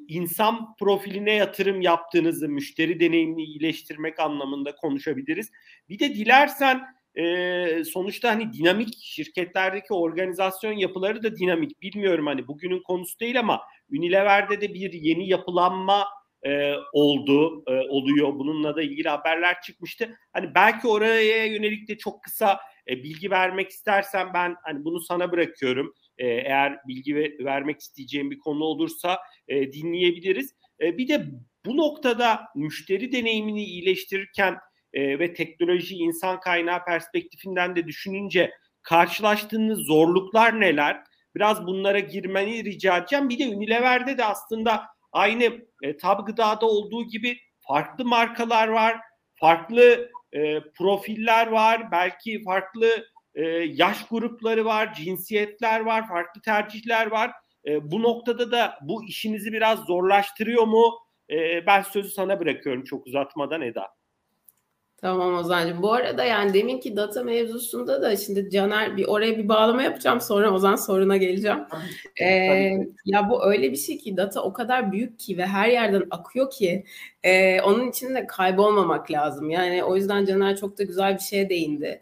insan 0.08 0.76
profiline 0.80 1.34
yatırım 1.34 1.82
yaptığınızı, 1.82 2.50
müşteri 2.50 3.00
deneyimini 3.00 3.44
iyileştirmek 3.44 4.20
anlamında 4.20 4.76
konuşabiliriz. 4.76 5.52
Bir 5.90 6.00
de 6.00 6.16
dilersen 6.16 6.82
e, 7.16 7.84
sonuçta 7.84 8.30
hani 8.30 8.54
dinamik 8.54 8.98
şirketlerdeki 9.02 9.94
organizasyon 9.94 10.74
yapıları 10.74 11.24
da 11.24 11.38
dinamik. 11.38 11.82
Bilmiyorum 11.82 12.28
hani 12.28 12.48
bugünün 12.48 12.84
konusu 12.84 13.20
değil 13.20 13.40
ama 13.40 13.62
Unilever'de 13.92 14.62
de 14.62 14.74
bir 14.74 14.94
yeni 14.94 15.30
yapılanma 15.30 16.06
e, 16.44 16.74
oldu, 16.94 17.64
e, 17.68 17.72
oluyor. 17.72 18.34
Bununla 18.34 18.76
da 18.76 18.82
ilgili 18.82 19.10
haberler 19.10 19.62
çıkmıştı. 19.62 20.18
Hani 20.34 20.56
belki 20.56 20.88
oraya 20.88 21.46
yönelik 21.46 21.88
de 21.88 21.98
çok 21.98 22.24
kısa 22.24 22.60
e, 22.88 23.04
bilgi 23.04 23.32
vermek 23.32 23.70
istersen 23.70 24.34
ben 24.34 24.56
hani 24.64 24.84
bunu 24.86 25.00
sana 25.00 25.32
bırakıyorum. 25.32 25.94
E, 26.22 26.28
eğer 26.28 26.80
bilgi 26.88 27.16
vermek 27.40 27.80
isteyeceğim 27.80 28.32
bir 28.32 28.40
konu 28.40 28.64
olursa 28.64 29.20
e, 29.48 29.72
dinleyebiliriz. 29.72 30.56
E, 30.82 30.98
bir 30.98 31.08
de 31.08 31.26
bu 31.66 31.78
noktada 31.78 32.48
müşteri 32.56 33.12
deneyimini 33.12 33.64
iyileştirirken 33.64 34.58
e, 34.94 35.20
ve 35.20 35.34
teknoloji 35.34 35.96
insan 35.96 36.40
kaynağı 36.40 36.86
perspektifinden 36.86 37.76
de 37.76 37.88
düşününce 37.88 38.52
karşılaştığınız 38.84 39.80
zorluklar 39.80 40.62
neler? 40.62 41.04
Biraz 41.36 41.68
bunlara 41.68 42.00
girmeni 42.00 42.64
rica 42.64 42.98
edeceğim. 42.98 43.30
Bir 43.30 43.40
de 43.40 43.56
Unilever'de 43.56 44.18
de 44.18 44.26
aslında 44.26 44.84
aynı 45.12 45.44
e, 45.84 45.98
Tab 45.98 46.26
Gıda'da 46.26 46.66
olduğu 46.66 47.08
gibi 47.08 47.38
farklı 47.60 48.06
markalar 48.06 48.68
var, 48.68 48.98
farklı 49.36 50.12
e, 50.34 50.60
profiller 50.78 51.48
var, 51.48 51.92
belki 51.92 52.44
farklı 52.44 53.06
e, 53.36 53.44
yaş 53.74 54.08
grupları 54.08 54.66
var, 54.66 54.94
cinsiyetler 54.94 55.80
var, 55.80 56.08
farklı 56.08 56.42
tercihler 56.42 57.08
var. 57.08 57.32
E, 57.66 57.92
bu 57.92 58.04
noktada 58.04 58.52
da 58.52 58.80
bu 58.82 59.04
işinizi 59.04 59.54
biraz 59.54 59.80
zorlaştırıyor 59.80 60.64
mu? 60.64 60.94
E, 61.30 61.66
ben 61.66 61.82
sözü 61.82 62.10
sana 62.10 62.40
bırakıyorum 62.40 62.84
çok 62.84 63.08
uzatmadan 63.08 63.62
Eda. 63.62 63.88
Tamam 65.02 65.36
Ozan'cığım. 65.36 65.82
Bu 65.82 65.94
arada 65.94 66.24
yani 66.24 66.54
deminki 66.54 66.96
data 66.96 67.24
mevzusunda 67.24 68.02
da 68.02 68.18
şimdi 68.18 68.50
Caner 68.50 68.98
bir 68.98 69.06
oraya 69.08 69.38
bir 69.38 69.50
bağlama 69.50 69.84
yapacağım 69.84 70.22
sonra 70.22 70.54
Ozan 70.54 70.76
soruna 70.76 71.18
geleceğim. 71.18 71.60
Ee, 72.22 72.26
ya 73.06 73.30
bu 73.30 73.46
öyle 73.46 73.72
bir 73.72 73.78
şey 73.78 73.98
ki 73.98 74.18
data 74.18 74.44
o 74.44 74.54
kadar 74.54 74.92
büyük 74.92 75.20
ki 75.20 75.38
ve 75.38 75.46
her 75.46 75.68
yerden 75.70 76.04
akıyor 76.12 76.52
ki 76.52 76.86
e, 77.24 77.62
onun 77.62 77.90
için 77.90 78.16
de 78.16 78.28
kaybolmamak 78.28 79.12
lazım. 79.12 79.50
Yani 79.50 79.84
o 79.84 79.96
yüzden 79.96 80.26
Caner 80.26 80.58
çok 80.58 80.78
da 80.78 80.84
güzel 80.84 81.14
bir 81.14 81.24
şeye 81.24 81.50
değindi. 81.50 82.02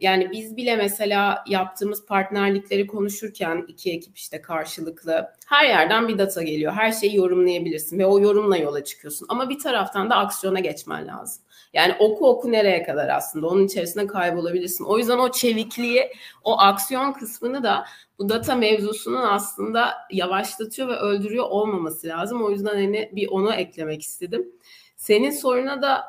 Yani 0.00 0.30
biz 0.32 0.56
bile 0.56 0.76
mesela 0.76 1.44
yaptığımız 1.46 2.06
partnerlikleri 2.06 2.86
konuşurken 2.86 3.64
iki 3.68 3.92
ekip 3.92 4.18
işte 4.18 4.42
karşılıklı 4.42 5.30
her 5.46 5.66
yerden 5.68 6.08
bir 6.08 6.18
data 6.18 6.42
geliyor. 6.42 6.72
Her 6.72 6.92
şeyi 6.92 7.16
yorumlayabilirsin 7.16 7.98
ve 7.98 8.06
o 8.06 8.20
yorumla 8.20 8.56
yola 8.56 8.84
çıkıyorsun. 8.84 9.26
Ama 9.30 9.48
bir 9.48 9.58
taraftan 9.58 10.10
da 10.10 10.16
aksiyona 10.16 10.60
geçmen 10.60 11.06
lazım. 11.06 11.42
Yani 11.72 11.94
oku 11.98 12.28
oku 12.28 12.52
nereye 12.52 12.82
kadar 12.82 13.08
aslında 13.08 13.46
onun 13.46 13.66
içerisinde 13.66 14.06
kaybolabilirsin. 14.06 14.84
O 14.84 14.98
yüzden 14.98 15.18
o 15.18 15.30
çevikliği, 15.30 16.12
o 16.44 16.58
aksiyon 16.58 17.12
kısmını 17.12 17.62
da 17.62 17.84
bu 18.18 18.28
data 18.28 18.54
mevzusunun 18.54 19.22
aslında 19.22 19.94
yavaşlatıyor 20.12 20.88
ve 20.88 20.96
öldürüyor 20.96 21.44
olmaması 21.44 22.06
lazım. 22.06 22.42
O 22.42 22.50
yüzden 22.50 22.74
hani 22.74 23.10
bir 23.12 23.28
onu 23.28 23.54
eklemek 23.54 24.02
istedim. 24.02 24.52
Senin 24.96 25.30
soruna 25.30 25.82
da 25.82 26.04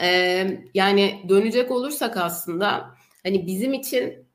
e, 0.00 0.46
yani 0.74 1.24
dönecek 1.28 1.70
olursak 1.70 2.16
aslında 2.16 2.94
hani 3.22 3.46
bizim 3.46 3.74
için 3.74 4.26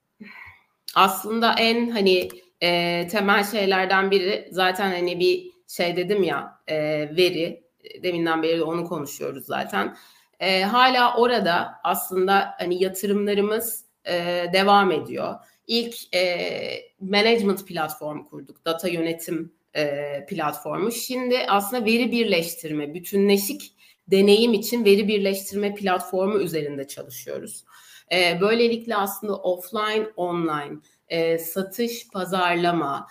aslında 0.95 1.53
en 1.53 1.89
hani 1.89 2.29
e, 2.61 3.07
temel 3.07 3.43
şeylerden 3.43 4.11
biri 4.11 4.47
zaten 4.51 4.91
hani 4.91 5.19
bir 5.19 5.51
şey 5.67 5.95
dedim 5.95 6.23
ya 6.23 6.59
e, 6.67 6.77
veri 7.17 7.63
deminden 8.03 8.43
beri 8.43 8.63
onu 8.63 8.85
konuşuyoruz 8.85 9.45
zaten 9.45 9.95
e, 10.39 10.63
hala 10.63 11.17
orada 11.17 11.79
aslında 11.83 12.55
hani 12.57 12.83
yatırımlarımız 12.83 13.85
e, 14.05 14.45
devam 14.53 14.91
ediyor. 14.91 15.35
İlk 15.67 16.15
e, 16.15 16.55
management 16.99 17.67
platformu 17.67 18.29
kurduk, 18.29 18.65
data 18.65 18.87
yönetim 18.87 19.53
e, 19.75 20.25
platformu. 20.25 20.91
Şimdi 20.91 21.37
aslında 21.47 21.85
veri 21.85 22.11
birleştirme, 22.11 22.93
bütünleşik 22.93 23.73
deneyim 24.07 24.53
için 24.53 24.85
veri 24.85 25.07
birleştirme 25.07 25.75
platformu 25.75 26.39
üzerinde 26.39 26.87
çalışıyoruz. 26.87 27.63
E, 28.11 28.41
böylelikle 28.41 28.95
aslında 28.95 29.35
offline, 29.35 30.07
online, 30.15 30.77
e, 31.07 31.37
satış, 31.37 32.07
pazarlama, 32.13 33.07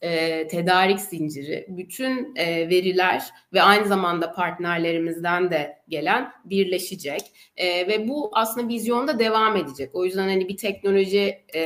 e, 0.00 0.48
tedarik 0.48 1.00
zinciri, 1.00 1.66
bütün 1.68 2.36
e, 2.36 2.68
veriler 2.68 3.24
ve 3.52 3.62
aynı 3.62 3.88
zamanda 3.88 4.32
partnerlerimizden 4.32 5.50
de 5.50 5.78
gelen 5.88 6.32
birleşecek 6.44 7.20
e, 7.56 7.88
ve 7.88 8.08
bu 8.08 8.30
aslında 8.32 8.68
vizyonda 8.68 9.18
devam 9.18 9.56
edecek. 9.56 9.94
O 9.94 10.04
yüzden 10.04 10.28
hani 10.28 10.48
bir 10.48 10.56
teknoloji 10.56 11.38
e, 11.48 11.60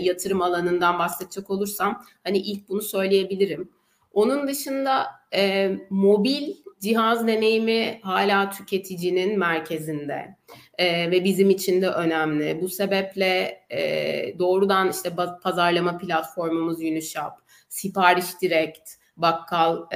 yatırım 0.00 0.42
alanından 0.42 0.98
bahsedecek 0.98 1.50
olursam 1.50 2.04
hani 2.24 2.38
ilk 2.38 2.68
bunu 2.68 2.82
söyleyebilirim. 2.82 3.70
Onun 4.12 4.48
dışında 4.48 5.06
e, 5.34 5.72
mobil 5.90 6.54
cihaz 6.80 7.26
deneyimi 7.26 8.00
hala 8.02 8.50
tüketicinin 8.50 9.38
merkezinde 9.38 10.36
e, 10.78 11.10
ve 11.10 11.24
bizim 11.24 11.50
için 11.50 11.82
de 11.82 11.88
önemli. 11.88 12.60
Bu 12.60 12.68
sebeple 12.68 13.60
e, 13.70 14.38
doğrudan 14.38 14.90
işte 14.90 15.12
pazarlama 15.42 15.98
platformumuz 15.98 16.80
Unishop, 16.80 17.32
sipariş 17.68 18.42
direkt, 18.42 18.90
bakkalları 19.16 19.86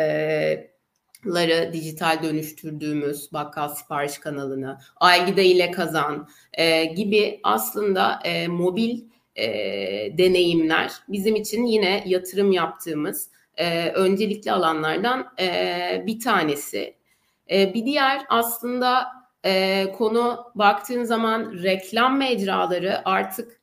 e, 1.52 1.70
dijital 1.72 2.22
dönüştürdüğümüz 2.22 3.32
bakkal 3.32 3.68
sipariş 3.68 4.18
kanalını, 4.18 4.78
Aygide 4.96 5.44
ile 5.44 5.70
kazan 5.70 6.28
e, 6.52 6.84
gibi 6.84 7.40
aslında 7.42 8.20
e, 8.24 8.48
mobil 8.48 9.00
e, 9.36 9.48
deneyimler 10.18 10.92
bizim 11.08 11.36
için 11.36 11.64
yine 11.64 12.02
yatırım 12.06 12.52
yaptığımız 12.52 13.30
e, 13.56 13.88
öncelikli 13.90 14.52
alanlardan 14.52 15.32
e, 15.40 16.02
bir 16.06 16.20
tanesi. 16.20 16.96
E, 17.50 17.74
bir 17.74 17.84
diğer 17.84 18.22
aslında 18.28 19.06
e, 19.44 19.86
konu 19.98 20.52
baktığın 20.54 21.04
zaman 21.04 21.52
reklam 21.62 22.16
mecraları 22.16 23.08
artık 23.08 23.59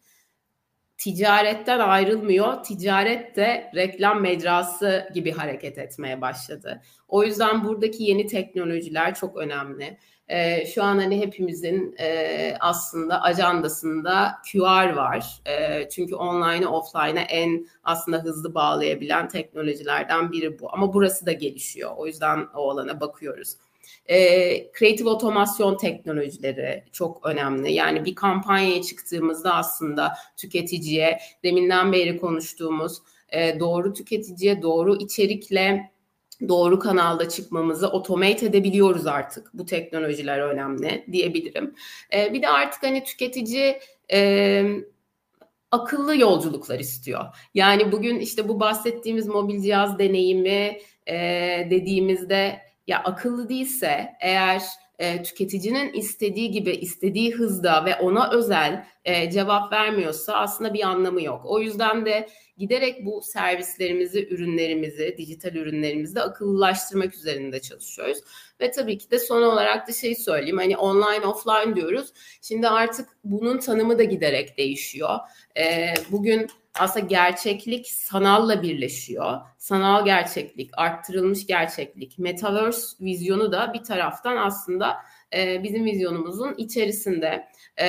ticaretten 0.98 1.80
ayrılmıyor. 1.80 2.64
Ticaret 2.64 3.36
de 3.36 3.72
reklam 3.76 4.22
mecrası 4.22 5.10
gibi 5.14 5.32
hareket 5.32 5.78
etmeye 5.78 6.22
başladı. 6.22 6.82
O 7.08 7.24
yüzden 7.24 7.64
buradaki 7.64 8.04
yeni 8.04 8.28
teknolojiler 8.28 9.16
çok 9.16 9.38
önemli. 9.38 9.98
E, 10.28 10.66
şu 10.66 10.84
an 10.84 10.98
hani 10.98 11.20
hepimizin 11.20 11.96
e, 12.00 12.58
aslında 12.60 13.22
ajandasında 13.22 14.36
QR 14.52 14.94
var. 14.94 15.42
E, 15.46 15.90
çünkü 15.90 16.16
online'ı 16.16 16.70
offline'a 16.70 17.22
en 17.22 17.68
aslında 17.84 18.18
hızlı 18.24 18.54
bağlayabilen 18.54 19.28
teknolojilerden 19.28 20.32
biri 20.32 20.60
bu. 20.60 20.74
Ama 20.74 20.94
burası 20.94 21.26
da 21.26 21.32
gelişiyor. 21.32 21.92
O 21.98 22.08
yüzden 22.08 22.48
o 22.56 22.72
alana 22.72 23.00
bakıyoruz. 23.00 23.56
E, 24.10 25.06
otomasyon 25.06 25.78
teknolojileri 25.78 26.84
çok 26.92 27.26
önemli. 27.26 27.74
Yani 27.74 28.06
bir 28.06 28.16
kampanyaya 28.16 28.82
çıktığımızda 28.82 29.56
aslında 29.56 30.14
tüketiciye 30.38 31.20
deminden 31.44 31.92
beri 31.92 32.18
konuştuğumuz 32.18 33.02
e, 33.30 33.60
doğru 33.60 33.94
tüketiciye 33.94 34.62
doğru 34.62 34.96
içerikle 34.96 35.92
doğru 36.48 36.80
kanalda 36.80 37.30
çıkmamızı 37.30 37.88
otomate 37.88 38.46
edebiliyoruz 38.46 39.08
artık. 39.08 39.50
Bu 39.54 39.66
teknolojiler 39.66 40.40
önemli 40.40 41.06
diyebilirim. 41.12 41.76
E, 42.14 42.34
bir 42.34 42.42
de 42.42 42.50
artık 42.50 42.84
hani 42.84 43.04
tüketici 43.04 43.80
e, 44.12 44.64
akıllı 45.72 46.18
yolculuklar 46.18 46.80
istiyor. 46.80 47.26
Yani 47.54 47.92
bugün 47.92 48.20
işte 48.20 48.48
bu 48.50 48.60
bahsettiğimiz 48.60 49.28
mobil 49.28 49.62
cihaz 49.62 50.00
deneyimi 50.00 50.78
e, 51.08 51.18
dediğimizde 51.70 52.67
ya 52.88 53.04
akıllı 53.04 53.50
değilse 53.50 54.10
eğer 54.22 54.64
e, 55.00 55.24
tüketicinin 55.24 55.94
istediği 55.94 56.52
gibi 56.52 56.72
istediği 56.72 57.34
hızda 57.34 57.86
ve 57.86 57.96
ona 57.96 58.32
özel 58.32 58.86
e, 59.06 59.32
cevap 59.32 59.72
vermiyorsa 59.74 60.34
aslında 60.34 60.74
bir 60.74 60.84
anlamı 60.84 61.24
yok. 61.24 61.42
O 61.46 61.60
yüzden 61.60 62.06
de 62.06 62.30
giderek 62.58 63.06
bu 63.06 63.22
servislerimizi, 63.22 64.28
ürünlerimizi, 64.30 65.16
dijital 65.18 65.56
ürünlerimizi 65.56 66.16
de 66.16 66.22
akıllılaştırmak 66.22 67.16
üzerinde 67.16 67.62
çalışıyoruz. 67.62 68.18
Ve 68.62 68.72
tabii 68.72 68.98
ki 68.98 69.12
de 69.12 69.20
son 69.20 69.42
olarak 69.42 69.88
da 69.88 69.92
şey 69.94 70.16
söyleyeyim 70.16 70.58
hani 70.58 70.78
online 70.78 71.26
offline 71.26 71.76
diyoruz. 71.76 72.14
Şimdi 72.42 72.68
artık 72.68 73.10
bunun 73.24 73.58
tanımı 73.58 74.00
da 74.00 74.04
giderek 74.04 74.58
değişiyor. 74.58 75.20
E, 75.58 75.94
bugün 76.12 76.48
aslında 76.80 77.06
gerçeklik 77.06 77.88
sanalla 77.88 78.62
birleşiyor. 78.62 79.40
Sanal 79.58 80.06
gerçeklik, 80.06 80.72
arttırılmış 80.78 81.48
gerçeklik, 81.48 82.20
metaverse 82.20 82.88
vizyonu 83.02 83.52
da 83.52 83.74
bir 83.74 83.84
taraftan 83.84 84.38
aslında 84.38 84.98
e, 85.34 85.64
bizim 85.64 85.86
vizyonumuzun 85.86 86.56
içerisinde. 86.58 87.48
E, 87.78 87.88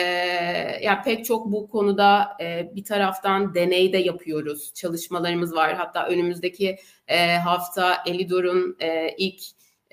yani 0.83 0.99
pek 1.05 1.25
çok 1.25 1.53
bu 1.53 1.69
konuda 1.69 2.37
e, 2.41 2.71
bir 2.75 2.85
taraftan 2.85 3.55
deney 3.55 3.93
de 3.93 3.99
yapıyoruz. 3.99 4.75
Çalışmalarımız 4.75 5.55
var. 5.55 5.75
Hatta 5.75 6.07
önümüzdeki 6.07 6.79
e, 7.09 7.37
hafta 7.37 8.03
Elidor'un 8.07 8.77
e, 8.81 9.15
ilk 9.19 9.41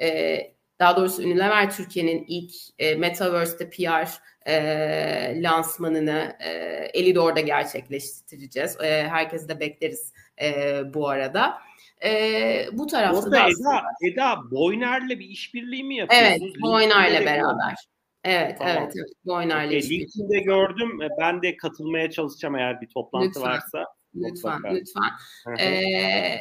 e, 0.01 0.37
daha 0.79 0.97
doğrusu 0.97 1.21
Unilever 1.21 1.71
Türkiye'nin 1.71 2.25
ilk 2.27 2.51
e, 2.79 2.95
Metaverse'de 2.95 3.69
PR 3.69 4.09
e, 4.49 5.41
lansmanını 5.41 6.35
e, 6.39 6.49
Elidor'da 6.93 7.39
gerçekleştireceğiz. 7.39 8.77
E, 8.81 9.07
herkesi 9.07 9.49
de 9.49 9.59
bekleriz 9.59 10.13
e, 10.41 10.81
bu 10.93 11.09
arada. 11.09 11.57
E, 12.05 12.67
bu 12.71 12.87
tarafta 12.87 13.19
Orada 13.19 13.31
da 13.31 13.43
aslında... 13.43 13.81
Eda, 14.01 14.11
Eda 14.11 14.51
Boyner'le 14.51 15.19
bir 15.19 15.25
işbirliği 15.25 15.83
mi 15.83 15.95
yapıyorsunuz? 15.95 16.41
Evet, 16.41 16.61
Boyner'le 16.61 17.25
beraber. 17.25 17.75
Evet, 18.25 18.57
tamam. 18.57 18.75
evet, 18.77 18.93
evet. 18.97 19.09
Boyner'le 19.25 19.67
okay, 19.67 19.81
Linkini 19.81 20.43
gördüm. 20.43 21.01
E, 21.01 21.07
ben 21.19 21.41
de 21.41 21.57
katılmaya 21.57 22.11
çalışacağım 22.11 22.55
eğer 22.55 22.81
bir 22.81 22.87
toplantı 22.87 23.27
lütfen. 23.27 23.41
varsa. 23.41 23.85
Lütfen, 24.15 24.53
mutlaka. 24.53 24.75
lütfen. 24.75 25.11
ee, 25.59 26.37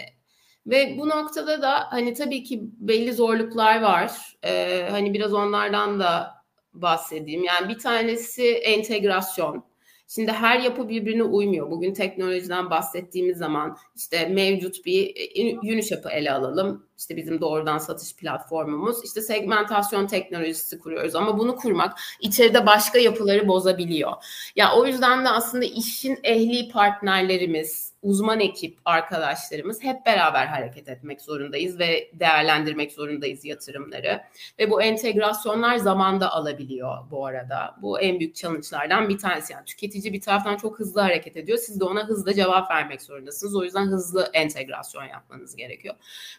ve 0.66 0.98
bu 0.98 1.08
noktada 1.08 1.62
da 1.62 1.92
hani 1.92 2.14
tabii 2.14 2.42
ki 2.42 2.60
belli 2.62 3.12
zorluklar 3.12 3.82
var. 3.82 4.12
Ee, 4.44 4.86
hani 4.90 5.14
biraz 5.14 5.32
onlardan 5.32 6.00
da 6.00 6.34
bahsedeyim. 6.72 7.44
Yani 7.44 7.68
bir 7.68 7.78
tanesi 7.78 8.50
entegrasyon. 8.52 9.64
Şimdi 10.08 10.32
her 10.32 10.60
yapı 10.60 10.88
birbirine 10.88 11.22
uymuyor. 11.22 11.70
Bugün 11.70 11.94
teknolojiden 11.94 12.70
bahsettiğimiz 12.70 13.38
zaman 13.38 13.76
işte 13.96 14.28
mevcut 14.28 14.86
bir 14.86 15.12
e, 15.36 15.58
Unishap'ı 15.58 16.10
ele 16.10 16.32
alalım. 16.32 16.86
İşte 16.98 17.16
bizim 17.16 17.40
doğrudan 17.40 17.78
satış 17.78 18.16
platformumuz. 18.16 19.04
İşte 19.04 19.20
segmentasyon 19.20 20.06
teknolojisi 20.06 20.78
kuruyoruz 20.78 21.14
ama 21.14 21.38
bunu 21.38 21.56
kurmak 21.56 21.98
içeride 22.20 22.66
başka 22.66 22.98
yapıları 22.98 23.48
bozabiliyor. 23.48 24.12
Ya 24.56 24.76
o 24.76 24.86
yüzden 24.86 25.24
de 25.24 25.28
aslında 25.28 25.64
işin 25.64 26.18
ehli 26.24 26.68
partnerlerimiz, 26.68 27.94
uzman 28.02 28.40
ekip 28.40 28.78
arkadaşlarımız 28.84 29.82
hep 29.82 30.06
beraber 30.06 30.46
hareket 30.46 30.88
etmek 30.88 31.22
zorundayız 31.22 31.78
ve 31.78 32.10
değerlendirmek 32.12 32.92
zorundayız 32.92 33.44
yatırımları. 33.44 34.20
Ve 34.58 34.70
bu 34.70 34.82
entegrasyonlar 34.82 35.76
zamanda 35.76 36.32
alabiliyor 36.32 36.98
bu 37.10 37.26
arada. 37.26 37.76
Bu 37.82 38.00
en 38.00 38.20
büyük 38.20 38.36
challenge'lardan 38.36 39.08
bir 39.08 39.18
tanesi. 39.18 39.52
Yani 39.52 39.64
tüketici 39.64 40.12
bir 40.12 40.20
taraftan 40.20 40.56
çok 40.56 40.78
hızlı 40.78 41.00
hareket 41.00 41.36
ediyor. 41.36 41.58
Siz 41.58 41.80
de 41.80 41.84
ona 41.84 42.06
hızlı 42.06 42.34
cevap 42.34 42.70
vermek 42.70 43.02
zorundasınız. 43.02 43.56
O 43.56 43.64
yüzden 43.64 43.86
hızlı 43.86 44.30
entegrasyon 44.32 45.04
yapmanız 45.04 45.56
gerekiyor. 45.56 45.94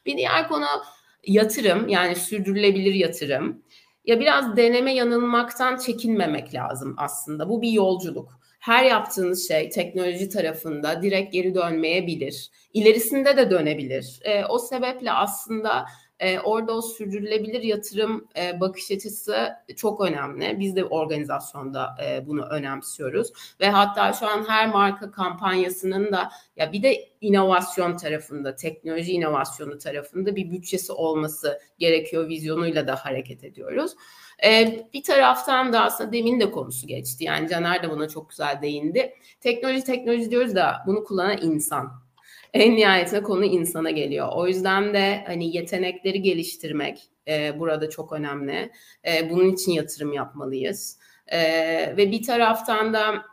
Bir 0.06 0.18
diğer 0.18 0.45
konu 0.48 0.66
yatırım 1.28 1.88
yani 1.88 2.16
sürdürülebilir 2.16 2.94
yatırım. 2.94 3.64
Ya 4.06 4.20
biraz 4.20 4.58
deneme 4.58 4.94
yanılmaktan 4.94 5.78
çekinmemek 5.78 6.54
lazım 6.54 6.96
aslında. 6.98 7.50
Bu 7.50 7.62
bir 7.62 7.72
yolculuk 7.72 8.40
her 8.66 8.84
yaptığınız 8.84 9.48
şey 9.48 9.70
teknoloji 9.70 10.30
tarafında 10.30 11.02
direkt 11.02 11.34
geri 11.34 11.56
dönmeyebilir. 11.56 12.50
İlerisinde 12.74 13.38
de 13.38 13.52
dönebilir. 13.52 14.20
E, 14.24 14.46
o 14.46 14.60
sebeple 14.60 15.12
aslında 15.12 15.86
e, 16.20 16.40
orada 16.40 16.74
o 16.74 16.82
sürdürülebilir 16.82 17.62
yatırım 17.62 18.28
e, 18.38 18.60
bakış 18.60 18.92
açısı 18.92 19.50
çok 19.76 20.02
önemli. 20.02 20.60
Biz 20.60 20.76
de 20.76 20.86
organizasyonda 20.86 21.96
e, 22.06 22.28
bunu 22.28 22.46
önemsiyoruz 22.46 23.34
ve 23.60 23.70
hatta 23.70 24.14
şu 24.14 24.28
an 24.28 24.50
her 24.50 24.70
marka 24.70 25.12
kampanyasının 25.12 26.12
da 26.12 26.30
ya 26.56 26.72
bir 26.72 26.84
de 26.84 27.10
inovasyon 27.22 27.98
tarafında, 27.98 28.56
teknoloji 28.56 29.12
inovasyonu 29.12 29.78
tarafında 29.78 30.36
bir 30.36 30.52
bütçesi 30.52 30.92
olması 30.92 31.60
gerekiyor 31.80 32.30
vizyonuyla 32.30 32.88
da 32.88 32.96
hareket 32.96 33.44
ediyoruz. 33.44 33.92
Ee, 34.44 34.90
bir 34.94 35.04
taraftan 35.04 35.74
da 35.74 35.82
aslında 35.82 36.12
demin 36.12 36.40
de 36.40 36.52
konusu 36.52 36.88
geçti. 36.88 37.24
Yani 37.24 37.50
Caner 37.50 37.84
de 37.84 37.90
buna 37.90 38.10
çok 38.10 38.30
güzel 38.30 38.62
değindi. 38.62 39.14
Teknoloji 39.42 39.84
teknoloji 39.84 40.32
diyoruz 40.32 40.56
da 40.56 40.84
bunu 40.88 41.04
kullanan 41.04 41.38
insan. 41.42 42.05
En 42.56 42.76
nihayetinde 42.76 43.24
konu 43.24 43.46
insana 43.46 43.92
geliyor. 43.92 44.30
O 44.36 44.48
yüzden 44.48 44.94
de 44.94 45.24
hani 45.28 45.56
yetenekleri 45.56 46.22
geliştirmek 46.22 47.04
e, 47.28 47.60
burada 47.60 47.90
çok 47.90 48.14
önemli. 48.14 48.72
E, 49.08 49.30
bunun 49.30 49.52
için 49.54 49.72
yatırım 49.72 50.14
yapmalıyız. 50.14 51.00
E, 51.28 51.40
ve 51.98 52.12
bir 52.12 52.24
taraftan 52.24 52.94
da 52.94 53.26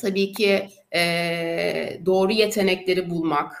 tabii 0.00 0.32
ki 0.32 0.68
e, 0.94 2.00
doğru 2.06 2.32
yetenekleri 2.32 3.10
bulmak, 3.10 3.52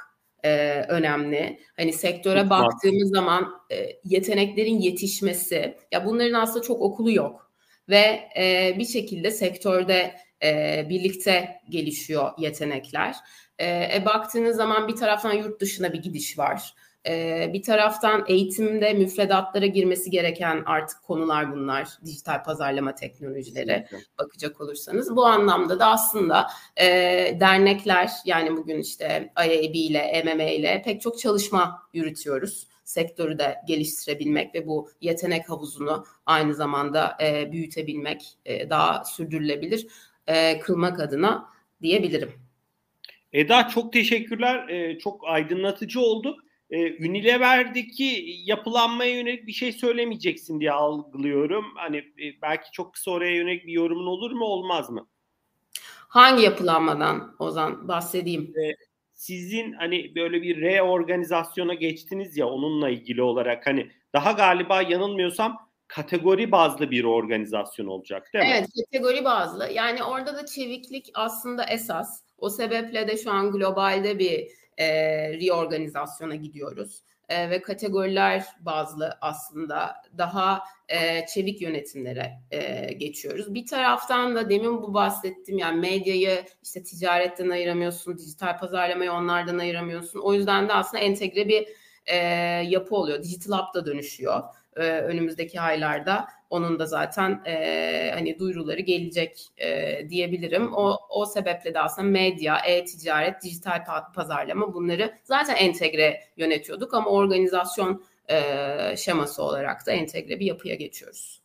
e, 0.44 0.82
önemli. 0.88 1.60
Hani 1.76 1.92
sektöre 1.92 2.40
çok 2.40 2.50
baktığımız 2.50 3.12
var. 3.12 3.16
zaman 3.16 3.50
e, 3.72 3.88
yeteneklerin 4.04 4.78
yetişmesi, 4.78 5.76
ya 5.92 6.04
bunların 6.04 6.40
aslında 6.40 6.62
çok 6.62 6.80
okulu 6.80 7.12
yok 7.12 7.50
ve 7.88 8.20
e, 8.38 8.74
bir 8.78 8.84
şekilde 8.84 9.30
sektörde 9.30 10.14
e, 10.42 10.86
birlikte 10.88 11.60
gelişiyor 11.68 12.30
yetenekler. 12.38 13.16
E, 13.58 13.66
e, 13.66 14.02
baktığınız 14.04 14.56
zaman 14.56 14.88
bir 14.88 14.96
taraftan 14.96 15.32
yurt 15.32 15.60
dışına 15.60 15.92
bir 15.92 16.02
gidiş 16.02 16.38
var. 16.38 16.74
Ee, 17.08 17.50
bir 17.52 17.62
taraftan 17.62 18.24
eğitimde 18.28 18.92
müfredatlara 18.92 19.66
girmesi 19.66 20.10
gereken 20.10 20.62
artık 20.66 21.02
konular 21.02 21.52
bunlar. 21.52 21.88
Dijital 22.04 22.44
pazarlama 22.44 22.94
teknolojileri 22.94 23.86
bakacak 24.18 24.60
olursanız. 24.60 25.16
Bu 25.16 25.26
anlamda 25.26 25.78
da 25.80 25.86
aslında 25.86 26.46
e, 26.76 26.86
dernekler 27.40 28.10
yani 28.24 28.56
bugün 28.56 28.78
işte 28.78 29.32
IAB 29.36 29.74
ile 29.74 30.22
MMA 30.24 30.50
ile 30.50 30.82
pek 30.84 31.00
çok 31.00 31.18
çalışma 31.18 31.82
yürütüyoruz 31.92 32.66
sektörü 32.84 33.38
de 33.38 33.56
geliştirebilmek 33.66 34.54
ve 34.54 34.66
bu 34.66 34.90
yetenek 35.00 35.50
havuzunu 35.50 36.04
aynı 36.26 36.54
zamanda 36.54 37.16
e, 37.22 37.52
büyütebilmek, 37.52 38.38
e, 38.44 38.70
daha 38.70 39.04
sürdürülebilir 39.04 39.86
e, 40.26 40.58
kılmak 40.58 41.00
adına 41.00 41.48
diyebilirim. 41.82 42.32
Eda 43.32 43.68
çok 43.68 43.92
teşekkürler. 43.92 44.68
E, 44.68 44.98
çok 44.98 45.28
aydınlatıcı 45.28 46.00
oldu 46.00 46.36
e, 46.70 47.08
Unilever'deki 47.08 48.40
yapılanmaya 48.44 49.14
yönelik 49.14 49.46
bir 49.46 49.52
şey 49.52 49.72
söylemeyeceksin 49.72 50.60
diye 50.60 50.72
algılıyorum. 50.72 51.64
Hani 51.74 51.96
e, 51.96 52.42
belki 52.42 52.70
çok 52.72 52.94
kısa 52.94 53.10
oraya 53.10 53.34
yönelik 53.36 53.66
bir 53.66 53.72
yorumun 53.72 54.06
olur 54.06 54.30
mu 54.30 54.44
olmaz 54.44 54.90
mı? 54.90 55.06
Hangi 56.08 56.42
yapılanmadan 56.42 57.36
Ozan 57.38 57.88
bahsedeyim? 57.88 58.42
E, 58.42 58.74
sizin 59.14 59.72
hani 59.72 60.14
böyle 60.14 60.42
bir 60.42 60.60
reorganizasyona 60.60 61.74
geçtiniz 61.74 62.36
ya 62.36 62.46
onunla 62.48 62.88
ilgili 62.88 63.22
olarak 63.22 63.66
hani 63.66 63.90
daha 64.12 64.32
galiba 64.32 64.82
yanılmıyorsam 64.82 65.65
kategori 65.88 66.52
bazlı 66.52 66.90
bir 66.90 67.04
organizasyon 67.04 67.86
olacak 67.86 68.30
değil 68.34 68.44
mi? 68.44 68.50
Evet 68.54 68.68
kategori 68.84 69.24
bazlı 69.24 69.68
yani 69.72 70.04
orada 70.04 70.36
da 70.36 70.46
çeviklik 70.46 71.10
aslında 71.14 71.64
esas 71.64 72.22
O 72.38 72.50
sebeple 72.50 73.08
de 73.08 73.16
şu 73.16 73.30
an 73.30 73.52
globalde 73.52 74.18
bir 74.18 74.48
e, 74.78 74.88
reorganizasyona 75.32 76.34
gidiyoruz 76.34 77.02
e, 77.28 77.50
ve 77.50 77.62
kategoriler 77.62 78.44
bazlı 78.60 79.18
aslında 79.20 79.94
daha 80.18 80.62
e, 80.88 81.26
çevik 81.26 81.62
yönetimlere 81.62 82.32
e, 82.50 82.92
geçiyoruz. 82.92 83.54
Bir 83.54 83.66
taraftan 83.66 84.34
da 84.34 84.50
demin 84.50 84.82
bu 84.82 84.94
bahsettim 84.94 85.58
yani 85.58 85.80
medyayı 85.80 86.44
işte 86.62 86.82
ticaretten 86.82 87.48
ayıramıyorsun, 87.48 88.18
dijital 88.18 88.58
pazarlamayı 88.58 89.12
onlardan 89.12 89.58
ayıramıyorsun. 89.58 90.20
O 90.20 90.34
yüzden 90.34 90.68
de 90.68 90.72
aslında 90.72 91.02
entegre 91.02 91.48
bir 91.48 91.68
e, 92.06 92.16
yapı 92.68 92.96
oluyor. 92.96 93.22
Digital 93.22 93.58
Hub 93.58 93.74
da 93.74 93.86
dönüşüyor 93.86 94.42
e, 94.76 94.82
önümüzdeki 94.82 95.60
aylarda 95.60 96.28
onun 96.50 96.78
da 96.78 96.86
zaten 96.86 97.42
e, 97.46 98.10
hani 98.14 98.38
duyuruları 98.38 98.80
gelecek 98.80 99.48
e, 99.58 100.00
diyebilirim. 100.10 100.72
O, 100.74 100.96
o 101.10 101.26
sebeple 101.26 101.74
de 101.74 101.80
aslında 101.80 102.08
medya, 102.08 102.58
e-ticaret, 102.58 103.42
dijital 103.42 103.84
pazarlama 104.14 104.74
bunları 104.74 105.14
zaten 105.24 105.56
entegre 105.56 106.20
yönetiyorduk 106.36 106.94
ama 106.94 107.10
organizasyon 107.10 108.04
e, 108.28 108.96
şeması 108.96 109.42
olarak 109.42 109.86
da 109.86 109.92
entegre 109.92 110.40
bir 110.40 110.46
yapıya 110.46 110.74
geçiyoruz. 110.74 111.42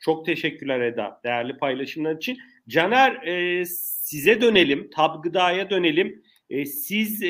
Çok 0.00 0.26
teşekkürler 0.26 0.80
Eda 0.80 1.20
değerli 1.24 1.56
paylaşımlar 1.56 2.16
için. 2.16 2.38
Caner 2.68 3.26
e, 3.26 3.64
size 3.64 4.40
dönelim, 4.40 4.90
Tab 4.90 5.22
Gıda'ya 5.22 5.70
dönelim. 5.70 6.22
E, 6.50 6.64
siz 6.64 7.22
e, 7.22 7.28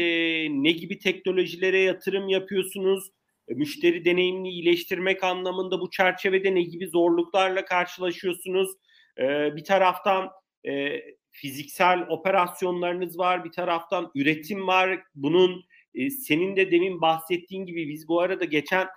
ne 0.51 0.71
gibi 0.71 0.99
teknolojilere 0.99 1.81
yatırım 1.81 2.29
yapıyorsunuz? 2.29 3.13
E, 3.49 3.55
müşteri 3.55 4.05
deneyimini 4.05 4.51
iyileştirmek 4.51 5.25
anlamında 5.25 5.81
bu 5.81 5.91
çerçevede 5.91 6.55
ne 6.55 6.63
gibi 6.63 6.87
zorluklarla 6.87 7.65
karşılaşıyorsunuz? 7.65 8.71
E, 9.19 9.57
bir 9.57 9.65
taraftan 9.65 10.31
e, 10.67 11.03
fiziksel 11.31 12.07
operasyonlarınız 12.09 13.19
var, 13.19 13.45
bir 13.45 13.53
taraftan 13.53 14.11
üretim 14.15 14.67
var. 14.67 15.01
Bunun 15.15 15.65
senin 16.11 16.57
de 16.57 16.71
demin 16.71 17.01
bahsettiğin 17.01 17.67
gibi 17.67 17.89
biz 17.89 18.09
bu 18.09 18.21
arada 18.21 18.45
geçen 18.45 18.89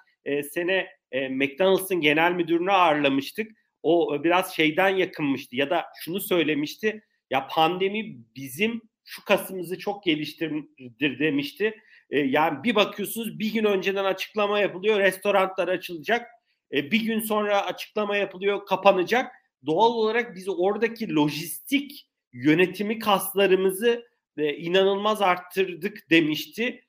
sene 0.51 0.87
McDonald's'ın 1.29 2.01
genel 2.01 2.31
müdürünü 2.31 2.71
ağırlamıştık. 2.71 3.51
O 3.83 4.23
biraz 4.23 4.55
şeyden 4.55 4.89
yakınmıştı 4.89 5.55
ya 5.55 5.69
da 5.69 5.85
şunu 6.03 6.19
söylemişti. 6.19 7.03
Ya 7.29 7.47
pandemi 7.47 8.17
bizim 8.35 8.81
şu 9.03 9.25
kasımızı 9.25 9.79
çok 9.79 10.03
geliştirdir 10.03 11.19
demişti. 11.19 11.81
E, 12.11 12.19
yani 12.19 12.63
bir 12.63 12.75
bakıyorsunuz 12.75 13.39
bir 13.39 13.53
gün 13.53 13.63
önceden 13.63 14.05
açıklama 14.05 14.59
yapılıyor 14.59 14.99
restoranlar 14.99 15.67
açılacak. 15.67 16.27
E, 16.73 16.91
bir 16.91 17.01
gün 17.01 17.19
sonra 17.19 17.65
açıklama 17.65 18.17
yapılıyor 18.17 18.65
kapanacak. 18.65 19.31
Doğal 19.65 19.91
olarak 19.91 20.35
biz 20.35 20.49
oradaki 20.49 21.15
lojistik 21.15 22.07
yönetimi 22.33 22.99
kaslarımızı 22.99 24.05
e, 24.37 24.53
inanılmaz 24.55 25.21
arttırdık 25.21 26.09
demişti. 26.09 26.83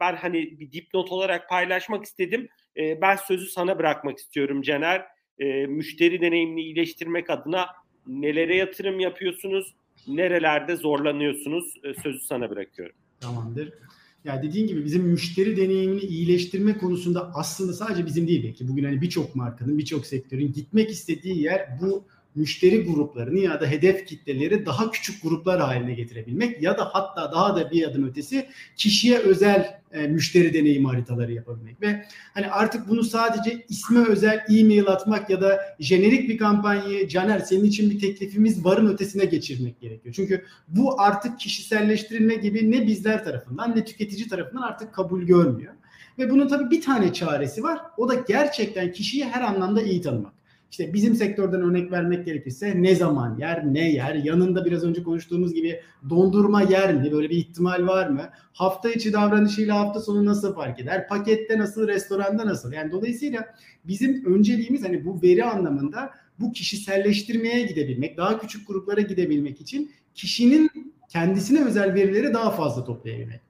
Ben 0.00 0.16
hani 0.16 0.60
bir 0.60 0.72
dipnot 0.72 1.12
olarak 1.12 1.48
paylaşmak 1.48 2.04
istedim. 2.04 2.48
Ben 2.76 3.16
sözü 3.16 3.46
sana 3.46 3.78
bırakmak 3.78 4.18
istiyorum 4.18 4.62
Caner. 4.62 5.06
E, 5.38 5.66
müşteri 5.66 6.20
deneyimini 6.20 6.62
iyileştirmek 6.62 7.30
adına 7.30 7.66
nelere 8.06 8.56
yatırım 8.56 9.00
yapıyorsunuz? 9.00 9.74
Nerelerde 10.06 10.76
zorlanıyorsunuz? 10.76 11.74
Sözü 12.02 12.20
sana 12.20 12.50
bırakıyorum. 12.50 12.96
Tamamdır. 13.22 13.72
Ya 14.24 14.42
dediğin 14.42 14.66
gibi 14.66 14.84
bizim 14.84 15.02
müşteri 15.02 15.56
deneyimini 15.56 16.00
iyileştirme 16.00 16.78
konusunda 16.78 17.34
aslında 17.34 17.72
sadece 17.72 18.06
bizim 18.06 18.28
değil 18.28 18.44
belki 18.44 18.68
bugün 18.68 18.84
hani 18.84 19.00
birçok 19.00 19.34
markanın, 19.36 19.78
birçok 19.78 20.06
sektörün 20.06 20.52
gitmek 20.52 20.90
istediği 20.90 21.42
yer 21.42 21.78
bu 21.80 22.04
müşteri 22.34 22.84
gruplarını 22.84 23.38
ya 23.38 23.60
da 23.60 23.66
hedef 23.66 24.06
kitleleri 24.06 24.66
daha 24.66 24.90
küçük 24.90 25.22
gruplar 25.22 25.60
haline 25.60 25.94
getirebilmek 25.94 26.62
ya 26.62 26.78
da 26.78 26.84
hatta 26.92 27.32
daha 27.32 27.56
da 27.56 27.70
bir 27.70 27.88
adım 27.88 28.08
ötesi 28.08 28.48
kişiye 28.76 29.18
özel 29.18 29.80
e, 29.92 30.06
müşteri 30.06 30.54
deneyimi 30.54 30.86
haritaları 30.86 31.32
yapabilmek 31.32 31.82
ve 31.82 32.04
hani 32.34 32.46
artık 32.50 32.88
bunu 32.88 33.04
sadece 33.04 33.66
isme 33.68 34.04
özel 34.08 34.44
e-mail 34.48 34.86
atmak 34.86 35.30
ya 35.30 35.40
da 35.40 35.60
jenerik 35.80 36.28
bir 36.28 36.38
kampanyayı 36.38 37.08
Caner 37.08 37.38
senin 37.38 37.64
için 37.64 37.90
bir 37.90 38.00
teklifimiz 38.00 38.64
varın 38.64 38.86
ötesine 38.86 39.24
geçirmek 39.24 39.80
gerekiyor. 39.80 40.14
Çünkü 40.14 40.44
bu 40.68 41.00
artık 41.00 41.40
kişiselleştirilme 41.40 42.34
gibi 42.34 42.70
ne 42.70 42.86
bizler 42.86 43.24
tarafından 43.24 43.76
ne 43.76 43.84
tüketici 43.84 44.28
tarafından 44.28 44.62
artık 44.62 44.94
kabul 44.94 45.22
görmüyor. 45.22 45.72
Ve 46.18 46.30
bunun 46.30 46.48
tabii 46.48 46.70
bir 46.70 46.82
tane 46.82 47.12
çaresi 47.12 47.62
var. 47.62 47.80
O 47.96 48.08
da 48.08 48.14
gerçekten 48.14 48.92
kişiyi 48.92 49.24
her 49.24 49.42
anlamda 49.42 49.82
iyi 49.82 50.02
tanımak. 50.02 50.32
İşte 50.72 50.92
bizim 50.92 51.14
sektörden 51.14 51.60
örnek 51.60 51.92
vermek 51.92 52.26
gerekirse 52.26 52.82
ne 52.82 52.94
zaman 52.94 53.38
yer, 53.38 53.74
ne 53.74 53.92
yer, 53.92 54.14
yanında 54.14 54.64
biraz 54.64 54.84
önce 54.84 55.02
konuştuğumuz 55.02 55.54
gibi 55.54 55.80
dondurma 56.10 56.62
yer 56.62 56.94
mi, 56.94 57.12
böyle 57.12 57.30
bir 57.30 57.36
ihtimal 57.36 57.86
var 57.86 58.08
mı? 58.08 58.22
Hafta 58.52 58.90
içi 58.90 59.12
davranışıyla 59.12 59.78
hafta 59.78 60.00
sonu 60.00 60.24
nasıl 60.24 60.54
fark 60.54 60.80
eder? 60.80 61.08
Pakette 61.08 61.58
nasıl, 61.58 61.88
restoranda 61.88 62.46
nasıl? 62.46 62.72
Yani 62.72 62.92
dolayısıyla 62.92 63.54
bizim 63.84 64.34
önceliğimiz 64.34 64.84
hani 64.84 65.04
bu 65.04 65.22
veri 65.22 65.44
anlamında 65.44 66.10
bu 66.40 66.52
kişiselleştirmeye 66.52 67.62
gidebilmek, 67.62 68.16
daha 68.16 68.40
küçük 68.40 68.68
gruplara 68.68 69.00
gidebilmek 69.00 69.60
için 69.60 69.90
kişinin 70.14 70.70
kendisine 71.08 71.64
özel 71.64 71.94
verileri 71.94 72.34
daha 72.34 72.50
fazla 72.50 72.84
toplayabilmek. 72.84 73.40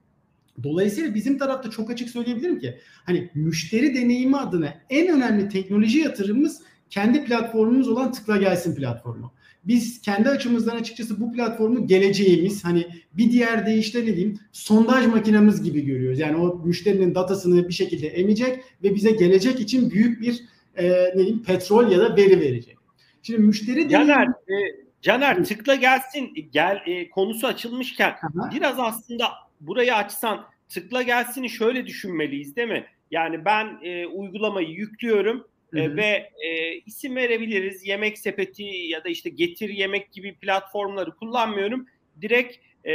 Dolayısıyla 0.63 1.15
bizim 1.15 1.37
tarafta 1.37 1.69
çok 1.69 1.89
açık 1.89 2.09
söyleyebilirim 2.09 2.59
ki 2.59 2.77
hani 3.05 3.29
müşteri 3.35 3.95
deneyimi 3.95 4.37
adına 4.37 4.73
en 4.89 5.15
önemli 5.15 5.49
teknoloji 5.49 5.99
yatırımımız 5.99 6.61
kendi 6.93 7.23
platformumuz 7.25 7.89
olan 7.89 8.11
Tıkla 8.11 8.37
Gelsin 8.37 8.75
platformu. 8.75 9.33
Biz 9.63 10.01
kendi 10.01 10.29
açımızdan 10.29 10.75
açıkçası 10.75 11.21
bu 11.21 11.33
platformu 11.33 11.87
geleceğimiz 11.87 12.65
hani 12.65 12.87
bir 13.13 13.31
diğer 13.31 13.65
deyişle 13.65 14.01
ne 14.01 14.05
diyeyim 14.05 14.39
sondaj 14.51 15.05
makinemiz 15.07 15.63
gibi 15.63 15.85
görüyoruz. 15.85 16.19
Yani 16.19 16.37
o 16.37 16.61
müşterinin 16.65 17.15
datasını 17.15 17.67
bir 17.67 17.73
şekilde 17.73 18.07
emecek 18.07 18.63
ve 18.83 18.95
bize 18.95 19.11
gelecek 19.11 19.59
için 19.59 19.91
büyük 19.91 20.21
bir 20.21 20.43
e, 20.75 20.89
ne 20.89 21.15
diyeyim 21.15 21.43
petrol 21.43 21.91
ya 21.91 21.99
da 21.99 22.17
veri 22.17 22.39
verecek. 22.39 22.77
Şimdi 23.21 23.39
müşteri 23.39 23.89
Caner, 23.89 24.27
e, 24.27 24.55
Caner 25.01 25.43
tıkla 25.43 25.75
gelsin 25.75 26.49
gel 26.51 26.81
e, 26.85 27.09
konusu 27.09 27.47
açılmışken 27.47 28.09
Aha. 28.09 28.51
biraz 28.55 28.79
aslında 28.79 29.25
burayı 29.61 29.95
açsan 29.95 30.45
tıkla 30.69 31.01
gelsini 31.01 31.49
şöyle 31.49 31.85
düşünmeliyiz 31.85 32.55
değil 32.55 32.69
mi? 32.69 32.85
Yani 33.11 33.45
ben 33.45 33.79
e, 33.83 34.05
uygulamayı 34.05 34.69
yüklüyorum 34.69 35.47
e, 35.73 35.95
ve 35.95 36.29
e, 36.47 36.73
isim 36.85 37.15
verebiliriz. 37.15 37.87
Yemek 37.87 38.17
sepeti 38.17 38.63
ya 38.63 39.03
da 39.03 39.09
işte 39.09 39.29
getir 39.29 39.69
yemek 39.69 40.11
gibi 40.11 40.35
platformları 40.35 41.15
kullanmıyorum. 41.15 41.85
Direkt 42.21 42.57
e, 42.87 42.93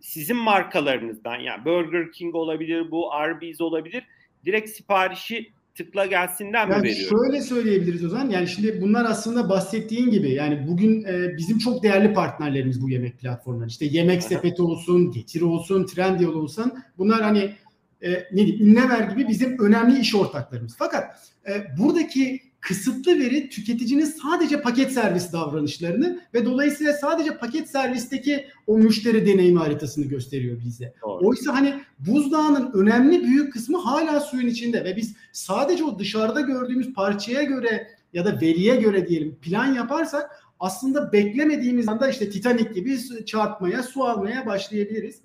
sizin 0.00 0.36
markalarınızdan 0.36 1.36
yani 1.36 1.64
Burger 1.64 2.12
King 2.12 2.34
olabilir, 2.34 2.90
bu 2.90 3.12
Arby's 3.12 3.60
olabilir. 3.60 4.04
Direkt 4.44 4.70
siparişi 4.70 5.52
tıkla 5.74 6.06
gelsinden 6.06 6.70
yani 6.70 6.82
mi 6.82 6.88
veriyorum? 6.88 7.18
Şöyle 7.18 7.40
söyleyebiliriz 7.40 8.04
o 8.04 8.08
zaman. 8.08 8.30
Yani 8.30 8.48
şimdi 8.48 8.80
bunlar 8.80 9.04
aslında 9.04 9.48
bahsettiğin 9.48 10.10
gibi 10.10 10.30
yani 10.30 10.66
bugün 10.68 11.04
e, 11.04 11.36
bizim 11.36 11.58
çok 11.58 11.82
değerli 11.82 12.12
partnerlerimiz 12.12 12.82
bu 12.82 12.90
yemek 12.90 13.18
platformları. 13.18 13.68
İşte 13.68 13.84
yemek 13.84 14.22
sepeti 14.22 14.62
olsun, 14.62 15.10
getir 15.10 15.40
olsun, 15.40 15.86
Trendyol 15.86 16.34
olsun. 16.34 16.72
Bunlar 16.98 17.22
hani 17.22 17.52
e, 18.02 18.10
ne 18.32 18.46
diyeyim 18.46 18.68
Ünlever 18.68 19.00
gibi 19.00 19.28
bizim 19.28 19.58
önemli 19.58 20.00
iş 20.00 20.14
ortaklarımız. 20.14 20.74
Fakat 20.78 21.32
e, 21.48 21.78
buradaki 21.78 22.40
kısıtlı 22.62 23.18
veri 23.18 23.48
tüketicinin 23.48 24.04
sadece 24.04 24.60
paket 24.62 24.92
servis 24.92 25.32
davranışlarını 25.32 26.20
ve 26.34 26.44
dolayısıyla 26.46 26.92
sadece 26.92 27.36
paket 27.38 27.70
servisteki 27.70 28.46
o 28.66 28.78
müşteri 28.78 29.26
deneyimi 29.26 29.58
haritasını 29.58 30.04
gösteriyor 30.04 30.60
bize. 30.64 30.94
Doğru. 31.02 31.28
Oysa 31.28 31.54
hani 31.54 31.74
buzdağının 31.98 32.70
önemli 32.74 33.24
büyük 33.24 33.52
kısmı 33.52 33.78
hala 33.78 34.20
suyun 34.20 34.46
içinde 34.46 34.84
ve 34.84 34.96
biz 34.96 35.14
sadece 35.32 35.84
o 35.84 35.98
dışarıda 35.98 36.40
gördüğümüz 36.40 36.92
parçaya 36.92 37.42
göre 37.42 37.88
ya 38.12 38.24
da 38.24 38.40
veriye 38.40 38.76
göre 38.76 39.08
diyelim 39.08 39.34
plan 39.42 39.74
yaparsak 39.74 40.44
aslında 40.60 41.12
beklemediğimiz 41.12 41.88
anda 41.88 42.08
işte 42.08 42.30
Titanic 42.30 42.72
gibi 42.74 43.24
çarpmaya, 43.26 43.82
su 43.82 44.04
almaya 44.04 44.46
başlayabiliriz. 44.46 45.20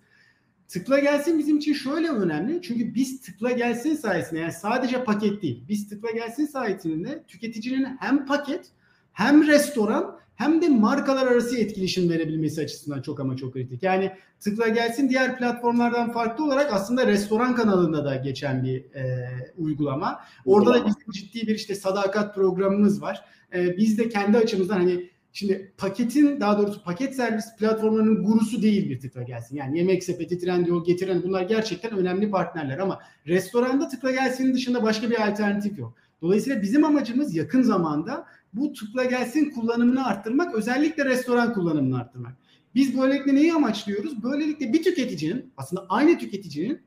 Tıkla 0.68 1.00
gelsin 1.00 1.40
bizim 1.40 1.58
için 1.58 1.74
şöyle 1.74 2.10
önemli. 2.10 2.62
Çünkü 2.62 2.96
biz 2.96 3.22
tıkla 3.22 3.52
gelsin 3.52 3.96
sayesinde 3.96 4.40
yani 4.40 4.52
sadece 4.52 5.04
paket 5.04 5.42
değil. 5.42 5.64
Biz 5.70 5.90
tıkla 5.90 6.12
gelsin 6.12 6.46
sayesinde 6.46 7.24
tüketicinin 7.28 7.88
hem 8.00 8.26
paket 8.26 8.66
hem 9.14 9.48
restoran 9.48 10.18
hem 10.36 10.62
de 10.62 10.70
markalar 10.70 11.28
arası 11.28 11.58
etkileşim 11.58 12.10
verebilmesi 12.10 12.62
açısından 12.62 13.02
çok 13.02 13.20
ama 13.20 13.38
çok 13.38 13.54
kritik. 13.54 13.84
Yani 13.84 14.12
tıkla 14.40 14.68
gelsin 14.68 15.10
diğer 15.10 15.38
platformlardan 15.38 16.12
farklı 16.12 16.46
olarak 16.46 16.74
aslında 16.74 17.08
restoran 17.08 17.56
kanalında 17.56 18.06
da 18.06 18.16
geçen 18.16 18.64
bir 18.64 18.96
e, 18.96 19.30
uygulama. 19.58 20.20
Orada 20.46 20.74
da 20.74 20.86
bizim 20.86 21.12
ciddi 21.12 21.48
bir 21.48 21.56
işte 21.56 21.76
sadakat 21.76 22.36
programımız 22.36 23.02
var. 23.02 23.26
E, 23.54 23.78
biz 23.78 23.98
de 23.98 24.10
kendi 24.10 24.38
açımızdan 24.38 24.78
hani 24.78 25.10
Şimdi 25.38 25.74
paketin 25.78 26.40
daha 26.40 26.58
doğrusu 26.58 26.84
paket 26.84 27.16
servis 27.16 27.56
platformlarının 27.56 28.24
gurusu 28.24 28.62
değil 28.62 28.90
bir 28.90 29.00
tıkla 29.00 29.24
gelsin. 29.24 29.56
Yani 29.56 29.78
yemek 29.78 30.04
sepeti, 30.04 30.40
Trendyol, 30.40 30.86
getiren 30.86 31.24
bunlar 31.24 31.42
gerçekten 31.42 31.92
önemli 31.92 32.32
partnerler 32.32 32.78
ama 32.78 33.00
restoranda 33.28 33.88
tıkla 33.88 34.12
gelsinin 34.12 34.54
dışında 34.54 34.84
başka 34.84 35.10
bir 35.10 35.28
alternatif 35.28 35.80
yok. 35.80 35.96
Dolayısıyla 36.22 36.62
bizim 36.62 36.84
amacımız 36.84 37.36
yakın 37.36 37.62
zamanda 37.62 38.26
bu 38.54 38.74
tıkla 38.74 39.04
gelsin 39.04 39.50
kullanımını 39.50 40.08
arttırmak, 40.08 40.56
özellikle 40.56 41.06
restoran 41.06 41.54
kullanımını 41.54 41.98
arttırmak. 41.98 42.34
Biz 42.76 42.98
böylelikle 42.98 43.36
neyi 43.36 43.54
amaçlıyoruz? 43.54 44.24
Böylelikle 44.24 44.74
bir 44.74 44.84
tüketicinin 44.84 45.54
aslında 45.58 45.86
aynı 45.90 46.18
tüketicinin 46.18 46.82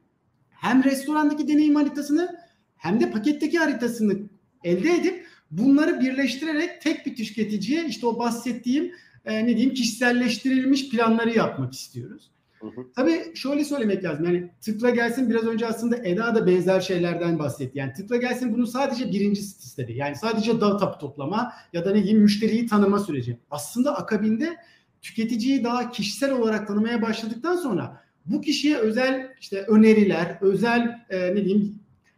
hem 0.51 0.85
restorandaki 0.85 1.49
deneyim 1.49 1.75
haritasını 1.75 2.37
hem 2.77 3.01
de 3.01 3.11
paketteki 3.11 3.59
haritasını 3.59 4.19
elde 4.65 4.95
edip 4.95 5.27
bunları 5.51 6.01
birleştirerek 6.01 6.83
tek 6.83 7.07
bir 7.07 7.17
tüketiciye 7.17 7.87
işte 7.87 8.07
o 8.07 8.19
bahsettiğim 8.19 8.93
e, 9.25 9.47
ne 9.47 9.49
diyeyim 9.49 9.75
kişiselleştirilmiş 9.75 10.91
planları 10.91 11.37
yapmak 11.37 11.73
istiyoruz. 11.73 12.31
Hı 12.61 12.67
hı. 12.67 12.87
Tabii 12.97 13.23
şöyle 13.35 13.65
söylemek 13.65 14.05
lazım. 14.05 14.25
Yani 14.25 14.51
tıkla 14.61 14.91
gelsin 14.91 15.31
biraz 15.31 15.47
önce 15.47 15.67
aslında 15.67 15.97
Eda 15.97 16.35
da 16.35 16.47
benzer 16.47 16.81
şeylerden 16.81 17.39
bahsetti. 17.39 17.79
Yani 17.79 17.93
tıkla 17.93 18.17
gelsin 18.17 18.55
bunun 18.55 18.65
sadece 18.65 19.13
birinci 19.13 19.41
istedi. 19.41 19.93
Yani 19.93 20.17
sadece 20.17 20.61
data 20.61 20.99
toplama 20.99 21.53
ya 21.73 21.85
da 21.85 21.91
ne 21.91 22.03
diyeyim 22.03 22.23
müşteriyi 22.23 22.67
tanıma 22.67 22.99
süreci. 22.99 23.39
Aslında 23.51 23.97
akabinde 23.97 24.57
tüketiciyi 25.03 25.65
daha 25.65 25.91
kişisel 25.91 26.33
olarak 26.33 26.69
tanımaya 26.69 27.03
başladıktan 27.03 27.57
sonra 27.57 28.03
bu 28.27 28.41
kişiye 28.41 28.77
özel 28.77 29.35
işte 29.41 29.63
öneriler, 29.63 30.39
özel 30.41 30.99
e, 31.11 31.35
ne 31.35 31.45
diyeyim 31.45 31.75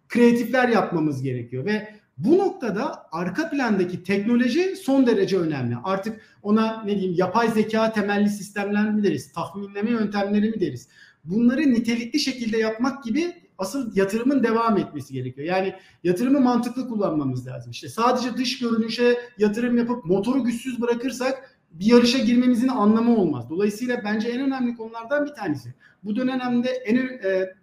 kreatifler 0.08 0.68
yapmamız 0.68 1.22
gerekiyor 1.22 1.64
ve 1.64 1.94
bu 2.18 2.38
noktada 2.38 3.06
arka 3.12 3.50
plandaki 3.50 4.02
teknoloji 4.02 4.76
son 4.76 5.06
derece 5.06 5.38
önemli. 5.38 5.76
Artık 5.84 6.20
ona 6.42 6.82
ne 6.82 6.94
diyeyim 6.94 7.14
yapay 7.18 7.48
zeka 7.48 7.92
temelli 7.92 8.28
sistemler 8.28 8.90
mi 8.90 9.04
deriz, 9.04 9.32
tahminleme 9.32 9.90
yöntemleri 9.90 10.50
mi 10.50 10.60
deriz? 10.60 10.88
Bunları 11.24 11.60
nitelikli 11.60 12.20
şekilde 12.20 12.58
yapmak 12.58 13.04
gibi 13.04 13.42
asıl 13.58 13.96
yatırımın 13.96 14.42
devam 14.42 14.78
etmesi 14.78 15.12
gerekiyor. 15.14 15.46
Yani 15.46 15.74
yatırımı 16.04 16.40
mantıklı 16.40 16.88
kullanmamız 16.88 17.46
lazım. 17.46 17.70
İşte 17.70 17.88
sadece 17.88 18.36
dış 18.36 18.58
görünüşe 18.58 19.18
yatırım 19.38 19.78
yapıp 19.78 20.04
motoru 20.04 20.44
güçsüz 20.44 20.80
bırakırsak 20.80 21.58
bir 21.70 21.86
yarışa 21.86 22.18
girmemizin 22.18 22.68
anlamı 22.68 23.16
olmaz. 23.16 23.50
Dolayısıyla 23.50 24.00
bence 24.04 24.28
en 24.28 24.40
önemli 24.40 24.76
konulardan 24.76 25.26
bir 25.26 25.34
tanesi. 25.34 25.74
Bu 26.04 26.16
dönemde 26.16 26.68
en 26.68 26.96
e, 26.96 27.54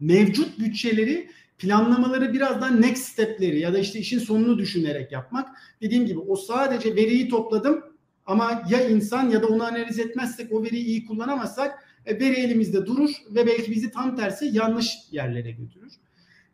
mevcut 0.00 0.58
bütçeleri 0.58 1.30
planlamaları 1.58 2.32
birazdan 2.32 2.82
next 2.82 3.04
step'leri 3.04 3.60
ya 3.60 3.72
da 3.72 3.78
işte 3.78 3.98
işin 3.98 4.18
sonunu 4.18 4.58
düşünerek 4.58 5.12
yapmak. 5.12 5.48
Dediğim 5.80 6.06
gibi 6.06 6.18
o 6.18 6.36
sadece 6.36 6.96
veriyi 6.96 7.28
topladım 7.28 7.84
ama 8.26 8.62
ya 8.70 8.88
insan 8.88 9.30
ya 9.30 9.42
da 9.42 9.46
onu 9.46 9.64
analiz 9.64 9.98
etmezsek 9.98 10.52
o 10.52 10.62
veriyi 10.62 10.84
iyi 10.84 11.06
kullanamazsak 11.06 11.84
e, 12.06 12.20
veri 12.20 12.34
elimizde 12.34 12.86
durur 12.86 13.10
ve 13.30 13.46
belki 13.46 13.70
bizi 13.70 13.90
tam 13.90 14.16
tersi 14.16 14.50
yanlış 14.52 14.94
yerlere 15.10 15.50
götürür. 15.50 15.92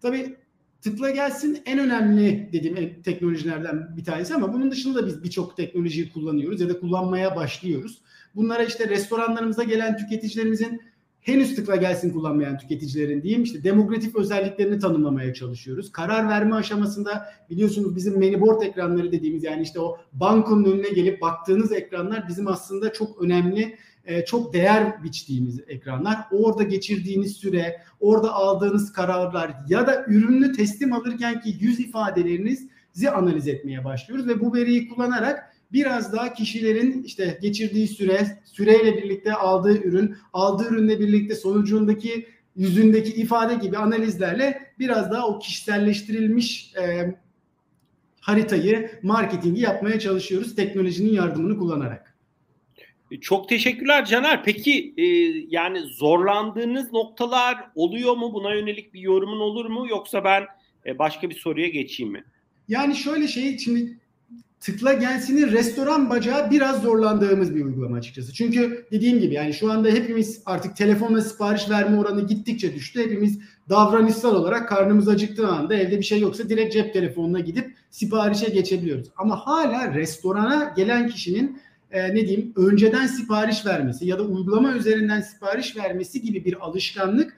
Tabii 0.03 0.37
tıkla 0.81 1.11
gelsin 1.11 1.63
en 1.67 1.79
önemli 1.79 2.49
dediğim 2.53 3.03
teknolojilerden 3.03 3.97
bir 3.97 4.05
tanesi 4.05 4.35
ama 4.35 4.53
bunun 4.53 4.71
dışında 4.71 5.03
da 5.03 5.07
biz 5.07 5.25
birçok 5.25 5.57
teknolojiyi 5.57 6.13
kullanıyoruz 6.13 6.61
ya 6.61 6.69
da 6.69 6.81
kullanmaya 6.81 7.37
başlıyoruz. 7.37 7.99
Bunlara 8.35 8.63
işte 8.63 8.89
restoranlarımıza 8.89 9.63
gelen 9.63 9.97
tüketicilerimizin 9.97 10.81
henüz 11.29 11.57
tıkla 11.57 11.77
gelsin 11.77 12.13
kullanmayan 12.13 12.59
tüketicilerin 12.59 13.23
diyeyim 13.23 13.43
işte 13.43 13.65
demografik 13.65 14.17
özelliklerini 14.17 14.79
tanımlamaya 14.79 15.35
çalışıyoruz. 15.35 15.93
Karar 15.93 16.29
verme 16.29 16.55
aşamasında 16.55 17.33
biliyorsunuz 17.51 17.97
bizim 17.97 18.15
manyboard 18.15 18.63
ekranları 18.63 19.13
dediğimiz 19.13 19.45
yani 19.45 19.63
işte 19.63 19.81
o 19.81 19.99
bankonun 20.13 20.65
önüne 20.65 20.89
gelip 20.89 21.21
baktığınız 21.21 21.73
ekranlar 21.73 22.29
bizim 22.29 22.49
aslında 22.49 22.93
çok 22.93 23.23
önemli 23.23 23.79
e, 24.05 24.25
çok 24.25 24.53
değer 24.53 25.05
biçtiğimiz 25.05 25.61
ekranlar. 25.69 26.19
Orada 26.33 26.63
geçirdiğiniz 26.63 27.33
süre, 27.33 27.83
orada 28.01 28.33
aldığınız 28.33 28.93
kararlar 28.93 29.55
ya 29.69 29.87
da 29.87 30.05
ürünü 30.09 30.53
teslim 30.53 30.93
alırken 30.93 31.41
ki 31.41 31.57
yüz 31.61 31.81
ifadelerinizi 31.81 33.11
analiz 33.11 33.49
etmeye 33.49 33.85
başlıyoruz 33.85 34.29
ve 34.29 34.41
bu 34.41 34.55
veriyi 34.55 34.89
kullanarak 34.89 35.48
biraz 35.73 36.13
daha 36.13 36.33
kişilerin 36.33 37.03
işte 37.03 37.39
geçirdiği 37.43 37.89
süre, 37.89 38.39
süreyle 38.45 38.97
birlikte 38.97 39.35
aldığı 39.35 39.83
ürün, 39.83 40.17
aldığı 40.33 40.69
ürünle 40.69 41.01
birlikte 41.01 41.35
sonucundaki 41.35 42.27
yüzündeki 42.57 43.13
ifade 43.13 43.55
gibi 43.55 43.77
analizlerle 43.77 44.73
biraz 44.79 45.11
daha 45.11 45.29
o 45.29 45.39
kişiselleştirilmiş 45.39 46.75
e, 46.77 47.15
haritayı, 48.21 48.91
marketingi 49.03 49.61
yapmaya 49.61 50.01
çalışıyoruz 50.01 50.55
teknolojinin 50.57 51.13
yardımını 51.13 51.59
kullanarak. 51.59 52.19
Çok 53.21 53.49
teşekkürler 53.49 54.05
Caner. 54.05 54.45
Peki 54.45 54.95
e, 54.97 55.05
yani 55.49 55.81
zorlandığınız 55.81 56.93
noktalar 56.93 57.71
oluyor 57.75 58.17
mu? 58.17 58.33
Buna 58.35 58.55
yönelik 58.55 58.95
bir 58.95 59.01
yorumun 59.01 59.41
olur 59.41 59.67
mu? 59.67 59.87
Yoksa 59.89 60.25
ben 60.25 60.47
e, 60.87 60.99
başka 60.99 61.31
bir 61.31 61.35
soruya 61.35 61.69
geçeyim 61.69 62.13
mi? 62.13 62.25
Yani 62.69 62.97
şöyle 62.97 63.29
şey 63.29 63.59
şimdi 63.59 63.99
tıkla 64.61 64.93
gelsinin 64.93 65.53
restoran 65.53 66.11
bacağı 66.11 66.51
biraz 66.51 66.83
zorlandığımız 66.83 67.55
bir 67.55 67.65
uygulama 67.65 67.97
açıkçası. 67.97 68.33
Çünkü 68.33 68.87
dediğim 68.91 69.21
gibi 69.21 69.35
yani 69.35 69.55
şu 69.55 69.73
anda 69.73 69.89
hepimiz 69.89 70.43
artık 70.47 70.77
telefonla 70.77 71.21
sipariş 71.21 71.71
verme 71.71 71.99
oranı 71.99 72.27
gittikçe 72.27 72.75
düştü. 72.75 73.01
Hepimiz 73.01 73.39
davranışsal 73.69 74.35
olarak 74.35 74.69
karnımız 74.69 75.09
acıktığı 75.09 75.49
anda 75.49 75.75
evde 75.75 75.99
bir 75.99 76.03
şey 76.03 76.21
yoksa 76.21 76.49
direkt 76.49 76.73
cep 76.73 76.93
telefonuna 76.93 77.41
gidip 77.41 77.75
siparişe 77.91 78.51
geçebiliyoruz. 78.51 79.09
Ama 79.17 79.37
hala 79.37 79.95
restorana 79.95 80.73
gelen 80.77 81.09
kişinin 81.09 81.61
e, 81.91 82.15
ne 82.15 82.29
diyeyim 82.29 82.53
önceden 82.57 83.07
sipariş 83.07 83.67
vermesi 83.67 84.07
ya 84.07 84.19
da 84.19 84.23
uygulama 84.23 84.73
üzerinden 84.73 85.21
sipariş 85.21 85.77
vermesi 85.77 86.23
gibi 86.23 86.45
bir 86.45 86.65
alışkanlık 86.67 87.37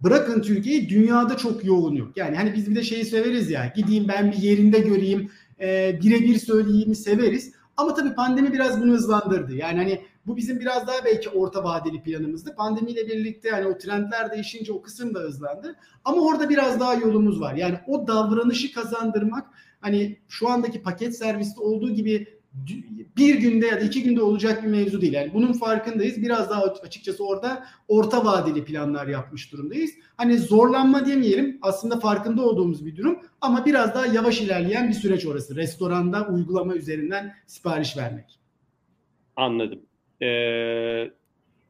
bırakın 0.00 0.40
Türkiye'yi 0.40 0.88
dünyada 0.88 1.36
çok 1.36 1.64
yoğun 1.64 1.94
yok. 1.94 2.16
Yani 2.16 2.36
hani 2.36 2.54
biz 2.54 2.70
bir 2.70 2.76
de 2.76 2.82
şeyi 2.82 3.04
severiz 3.04 3.50
ya 3.50 3.72
gideyim 3.76 4.08
ben 4.08 4.32
bir 4.32 4.36
yerinde 4.36 4.78
göreyim 4.78 5.30
e, 5.60 5.98
birebir 6.02 6.38
söyleyeyim 6.38 6.94
severiz. 6.94 7.52
Ama 7.76 7.94
tabii 7.94 8.14
pandemi 8.14 8.52
biraz 8.52 8.80
bunu 8.80 8.92
hızlandırdı. 8.92 9.54
Yani 9.54 9.78
hani 9.78 10.02
bu 10.26 10.36
bizim 10.36 10.60
biraz 10.60 10.86
daha 10.86 11.04
belki 11.04 11.28
orta 11.28 11.64
vadeli 11.64 12.02
planımızdı. 12.02 12.54
Pandemiyle 12.54 13.06
birlikte 13.06 13.50
hani 13.50 13.66
o 13.66 13.78
trendler 13.78 14.30
değişince 14.30 14.72
o 14.72 14.82
kısım 14.82 15.14
da 15.14 15.18
hızlandı. 15.18 15.76
Ama 16.04 16.22
orada 16.22 16.48
biraz 16.48 16.80
daha 16.80 16.94
yolumuz 16.94 17.40
var. 17.40 17.54
Yani 17.54 17.78
o 17.86 18.06
davranışı 18.06 18.72
kazandırmak 18.72 19.46
hani 19.80 20.18
şu 20.28 20.48
andaki 20.48 20.82
paket 20.82 21.16
serviste 21.18 21.60
olduğu 21.60 21.90
gibi 21.90 22.35
bir 23.16 23.34
günde 23.34 23.66
ya 23.66 23.80
da 23.80 23.84
iki 23.84 24.02
günde 24.02 24.22
olacak 24.22 24.62
bir 24.62 24.68
mevzu 24.68 25.00
değil. 25.00 25.12
Yani 25.12 25.34
bunun 25.34 25.52
farkındayız. 25.52 26.22
Biraz 26.22 26.50
daha 26.50 26.62
açıkçası 26.62 27.26
orada 27.26 27.66
orta 27.88 28.24
vadeli 28.24 28.64
planlar 28.64 29.06
yapmış 29.06 29.52
durumdayız. 29.52 29.90
Hani 30.16 30.38
zorlanma 30.38 31.06
demeyelim. 31.06 31.58
Aslında 31.62 32.00
farkında 32.00 32.42
olduğumuz 32.42 32.86
bir 32.86 32.96
durum 32.96 33.18
ama 33.40 33.66
biraz 33.66 33.94
daha 33.94 34.06
yavaş 34.06 34.40
ilerleyen 34.40 34.88
bir 34.88 34.94
süreç 34.94 35.26
orası. 35.26 35.56
Restoranda 35.56 36.28
uygulama 36.28 36.74
üzerinden 36.74 37.34
sipariş 37.46 37.96
vermek. 37.96 38.38
Anladım. 39.36 39.80
Ee, 40.22 41.10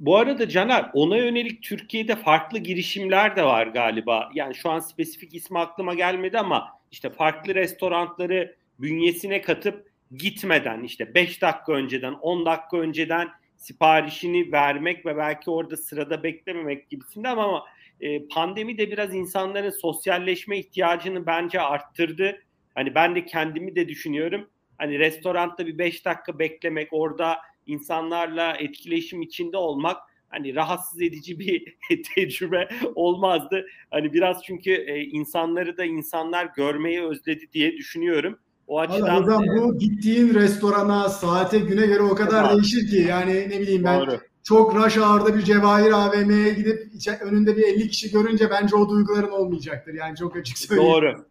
bu 0.01 0.17
arada 0.17 0.49
Caner 0.49 0.91
ona 0.95 1.17
yönelik 1.17 1.63
Türkiye'de 1.63 2.17
farklı 2.17 2.59
girişimler 2.59 3.37
de 3.37 3.45
var 3.45 3.67
galiba. 3.67 4.31
Yani 4.35 4.55
şu 4.55 4.71
an 4.71 4.79
spesifik 4.79 5.35
ismi 5.35 5.59
aklıma 5.59 5.95
gelmedi 5.95 6.39
ama 6.39 6.69
işte 6.93 7.11
farklı 7.11 7.55
restoranları 7.55 8.57
bünyesine 8.79 9.43
katıp 9.43 9.96
gitmeden 10.11 10.83
işte 10.83 11.15
5 11.15 11.43
dakika 11.43 11.73
önceden 11.73 12.13
10 12.13 12.47
dakika 12.47 12.77
önceden 12.77 13.29
siparişini 13.57 14.53
vermek 14.53 15.07
ve 15.07 15.17
belki 15.17 15.51
orada 15.51 15.77
sırada 15.77 16.23
beklememek 16.23 16.91
gibisinde 16.91 17.29
ama, 17.29 17.45
ama 17.45 17.65
e, 18.01 18.29
pandemi 18.29 18.79
de 18.79 18.91
biraz 18.91 19.15
insanların 19.15 19.71
sosyalleşme 19.71 20.59
ihtiyacını 20.59 21.27
bence 21.27 21.61
arttırdı. 21.61 22.43
Hani 22.75 22.95
ben 22.95 23.15
de 23.15 23.25
kendimi 23.25 23.77
de 23.77 23.89
düşünüyorum. 23.89 24.49
Hani 24.79 24.99
restoranda 24.99 25.67
bir 25.67 25.79
5 25.79 26.05
dakika 26.05 26.39
beklemek, 26.39 26.89
orada 26.93 27.39
insanlarla 27.67 28.57
etkileşim 28.57 29.23
içinde 29.23 29.57
olmak 29.57 29.97
hani 30.29 30.55
rahatsız 30.55 31.03
edici 31.03 31.39
bir 31.39 31.77
tecrübe 32.15 32.69
olmazdı. 32.95 33.67
Hani 33.91 34.13
biraz 34.13 34.43
çünkü 34.45 34.71
e, 34.73 35.05
insanları 35.05 35.77
da 35.77 35.85
insanlar 35.85 36.49
görmeyi 36.57 37.03
özledi 37.03 37.53
diye 37.53 37.73
düşünüyorum. 37.73 38.39
O 38.67 38.81
açıdan 38.81 39.23
hocam 39.23 39.43
bu 39.57 39.79
gittiğin 39.79 40.35
restorana, 40.35 41.09
saate, 41.09 41.59
güne 41.59 41.87
göre 41.87 42.03
o 42.03 42.15
kadar 42.15 42.45
Doğru. 42.45 42.57
değişir 42.57 42.91
ki 42.91 42.97
yani 42.97 43.35
ne 43.35 43.61
bileyim 43.61 43.85
ben 43.85 44.01
Doğru. 44.01 44.21
çok 44.43 44.75
rush 44.75 44.97
hour'da 44.97 45.35
bir 45.37 45.43
Cevahir 45.43 45.93
AVM'ye 45.93 46.53
gidip 46.53 46.93
önünde 47.23 47.57
bir 47.57 47.63
50 47.63 47.89
kişi 47.89 48.11
görünce 48.11 48.51
bence 48.51 48.77
o 48.77 48.89
duyguların 48.89 49.31
olmayacaktır. 49.31 49.95
Yani 49.95 50.17
çok 50.17 50.37
açık 50.37 50.59
söyleyeyim. 50.59 50.93
Doğru. 50.93 51.27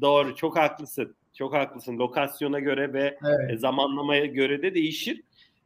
Doğru. 0.00 0.36
Çok 0.36 0.56
haklısın. 0.56 1.14
Çok 1.34 1.54
haklısın. 1.54 1.98
Lokasyona 1.98 2.60
göre 2.60 2.92
ve 2.92 3.18
evet. 3.24 3.50
E, 3.50 3.56
zamanlamaya 3.56 4.26
göre 4.26 4.62
de 4.62 4.74
değişir. 4.74 5.22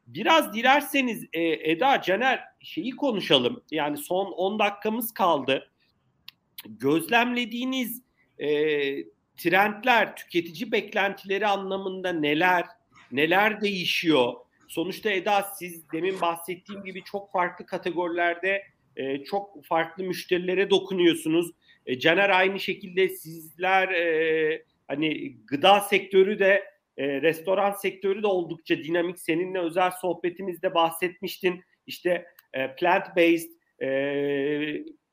Biraz 0.07 0.55
dilerseniz 0.55 1.25
e, 1.33 1.71
Eda, 1.71 2.03
Caner 2.03 2.41
şeyi 2.61 2.91
konuşalım. 2.91 3.63
Yani 3.71 3.97
son 3.97 4.27
10 4.27 4.59
dakikamız 4.59 5.13
kaldı. 5.13 5.69
Gözlemlediğiniz 6.69 8.03
e, 8.39 8.49
trendler, 9.37 10.17
tüketici 10.17 10.73
beklentileri 10.73 11.47
anlamında 11.47 12.13
neler, 12.13 12.65
neler 13.13 13.61
değişiyor? 13.61 14.33
Sonuçta 14.69 15.11
Eda 15.11 15.43
siz 15.43 15.93
demin 15.93 16.21
bahsettiğim 16.21 16.85
gibi 16.85 17.05
çok 17.05 17.33
farklı 17.33 17.67
kategorilerde 17.67 18.63
e, 18.97 19.25
çok 19.25 19.65
farklı 19.65 20.05
müşterilere 20.05 20.71
dokunuyorsunuz. 20.71 21.51
E, 21.87 21.99
Caner 21.99 22.31
aynı 22.31 22.61
şekilde 22.61 23.09
sizler 23.09 23.89
e, 23.89 24.65
hani 24.89 25.37
gıda 25.47 25.81
sektörü 25.81 26.39
de 26.39 26.65
e, 26.97 27.23
restoran 27.23 27.73
sektörü 27.73 28.23
de 28.23 28.27
oldukça 28.27 28.79
dinamik. 28.79 29.19
Seninle 29.19 29.59
özel 29.59 29.91
sohbetimizde 29.91 30.75
bahsetmiştin. 30.75 31.65
İşte 31.87 32.27
e, 32.53 32.61
plant-based 32.61 33.51
e, 33.79 33.87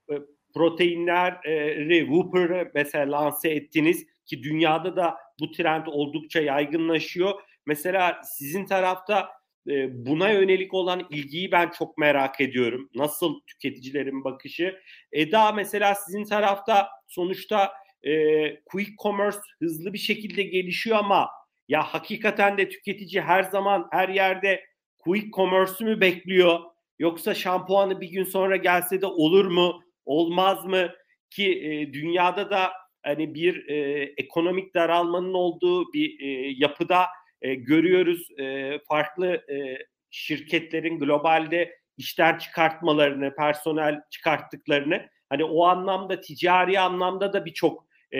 e 0.09 0.15
proteinleri 0.53 1.99
Whopper 1.99 2.71
mesela 2.73 3.11
lanse 3.11 3.49
ettiniz 3.49 4.05
ki 4.25 4.43
dünyada 4.43 4.95
da 4.95 5.17
bu 5.39 5.51
trend 5.51 5.85
oldukça 5.87 6.41
yaygınlaşıyor. 6.41 7.41
Mesela 7.65 8.21
sizin 8.23 8.65
tarafta 8.65 9.29
e, 9.69 10.05
buna 10.05 10.29
yönelik 10.29 10.73
olan 10.73 11.07
ilgiyi 11.09 11.51
ben 11.51 11.69
çok 11.69 11.97
merak 11.97 12.41
ediyorum. 12.41 12.89
Nasıl 12.95 13.39
tüketicilerin 13.47 14.23
bakışı? 14.23 14.79
Eda 15.11 15.51
mesela 15.51 15.95
sizin 15.95 16.23
tarafta 16.23 16.89
sonuçta 17.07 17.73
e, 18.03 18.11
quick 18.63 18.91
commerce 19.03 19.37
hızlı 19.59 19.93
bir 19.93 19.97
şekilde 19.97 20.43
gelişiyor 20.43 20.97
ama 20.97 21.29
ya 21.67 21.83
hakikaten 21.83 22.57
de 22.57 22.69
tüketici 22.69 23.21
her 23.21 23.43
zaman 23.43 23.87
her 23.91 24.09
yerde 24.09 24.65
quick 24.99 25.33
commerce'ü 25.33 25.85
mü 25.85 26.01
bekliyor? 26.01 26.59
Yoksa 26.99 27.33
şampuanı 27.33 28.01
bir 28.01 28.09
gün 28.09 28.23
sonra 28.23 28.55
gelse 28.55 29.01
de 29.01 29.05
olur 29.05 29.45
mu? 29.45 29.83
Olmaz 30.05 30.65
mı? 30.65 30.91
Ki 31.29 31.61
e, 31.63 31.93
dünyada 31.93 32.49
da 32.49 32.71
hani 33.03 33.33
bir 33.35 33.67
e, 33.67 34.03
ekonomik 34.17 34.75
daralmanın 34.75 35.33
olduğu 35.33 35.93
bir 35.93 36.19
e, 36.19 36.53
yapıda 36.57 37.05
e, 37.41 37.55
görüyoruz. 37.55 38.39
E, 38.39 38.79
farklı 38.87 39.27
e, 39.27 39.77
şirketlerin 40.11 40.99
globalde 40.99 41.79
işten 41.97 42.37
çıkartmalarını, 42.37 43.35
personel 43.35 44.01
çıkarttıklarını 44.09 45.09
hani 45.29 45.43
o 45.43 45.65
anlamda 45.65 46.21
ticari 46.21 46.79
anlamda 46.79 47.33
da 47.33 47.45
birçok 47.45 47.85
e, 48.13 48.19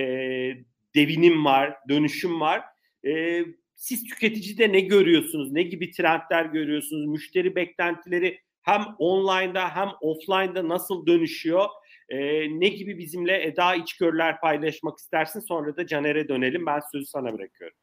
devinim 0.96 1.46
var, 1.46 1.76
dönüşüm 1.90 2.42
var. 2.42 2.62
E, 3.08 3.42
siz 3.76 4.04
tüketicide 4.04 4.72
ne 4.72 4.80
görüyorsunuz? 4.80 5.52
Ne 5.52 5.64
gibi 5.64 5.92
trendler 5.92 6.46
görüyorsunuz? 6.46 7.06
Müşteri 7.06 7.56
beklentileri 7.56 8.42
hem 8.62 8.82
online'da 9.00 9.76
hem 9.76 9.90
offline'da 10.02 10.70
nasıl 10.70 11.06
dönüşüyor? 11.06 11.66
E, 12.10 12.18
ne 12.60 12.68
gibi 12.68 12.98
bizimle 12.98 13.44
Eda 13.44 13.76
içgörüler 13.76 14.42
paylaşmak 14.42 14.98
istersin? 14.98 15.40
Sonra 15.40 15.78
da 15.78 15.88
Caner'e 15.88 16.28
dönelim. 16.28 16.66
Ben 16.66 16.80
sözü 16.92 17.06
sana 17.06 17.34
bırakıyorum. 17.34 17.78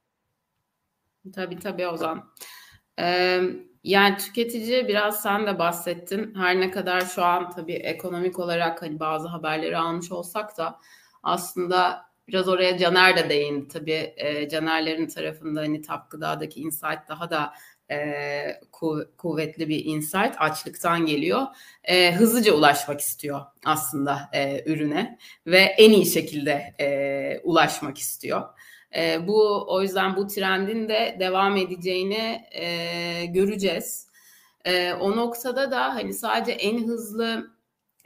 Tabii 1.34 1.58
tabii 1.58 1.86
Ozan. 1.86 2.32
Ee, 3.00 3.40
yani 3.84 4.16
tüketici 4.16 4.88
biraz 4.88 5.22
sen 5.22 5.46
de 5.46 5.58
bahsettin. 5.58 6.34
Her 6.34 6.60
ne 6.60 6.70
kadar 6.70 7.00
şu 7.00 7.24
an 7.24 7.50
tabii 7.50 7.72
ekonomik 7.72 8.38
olarak 8.38 8.82
hani 8.82 9.00
bazı 9.00 9.28
haberleri 9.28 9.76
almış 9.76 10.12
olsak 10.12 10.58
da 10.58 10.80
aslında 11.22 12.08
biraz 12.28 12.48
oraya 12.48 12.78
Caner 12.78 13.16
de 13.16 13.28
değindi. 13.28 13.68
Tabii 13.68 14.14
e, 14.16 14.48
Canerlerin 14.48 15.06
tarafında 15.06 15.60
hani 15.60 15.82
Tap 15.82 16.10
Gıda'daki 16.10 16.60
insight 16.60 17.08
daha 17.08 17.30
da 17.30 17.52
e, 17.90 18.60
ku, 18.72 19.04
kuvvetli 19.18 19.68
bir 19.68 19.84
insight 19.84 20.34
açlıktan 20.38 21.06
geliyor. 21.06 21.46
E, 21.84 22.14
hızlıca 22.14 22.52
ulaşmak 22.52 23.00
istiyor 23.00 23.40
aslında 23.64 24.30
e, 24.32 24.62
ürüne 24.72 25.18
ve 25.46 25.58
en 25.58 25.90
iyi 25.92 26.06
şekilde 26.06 26.74
e, 26.80 27.40
ulaşmak 27.44 27.98
istiyor. 27.98 28.42
E, 28.96 29.26
bu 29.26 29.64
o 29.68 29.82
yüzden 29.82 30.16
bu 30.16 30.26
trendin 30.26 30.88
de 30.88 31.16
devam 31.20 31.56
edeceğini 31.56 32.44
e, 32.50 33.26
göreceğiz. 33.26 34.08
E, 34.64 34.92
o 34.92 35.16
noktada 35.16 35.70
da 35.70 35.94
hani 35.94 36.14
sadece 36.14 36.52
en 36.52 36.86
hızlı 36.86 37.57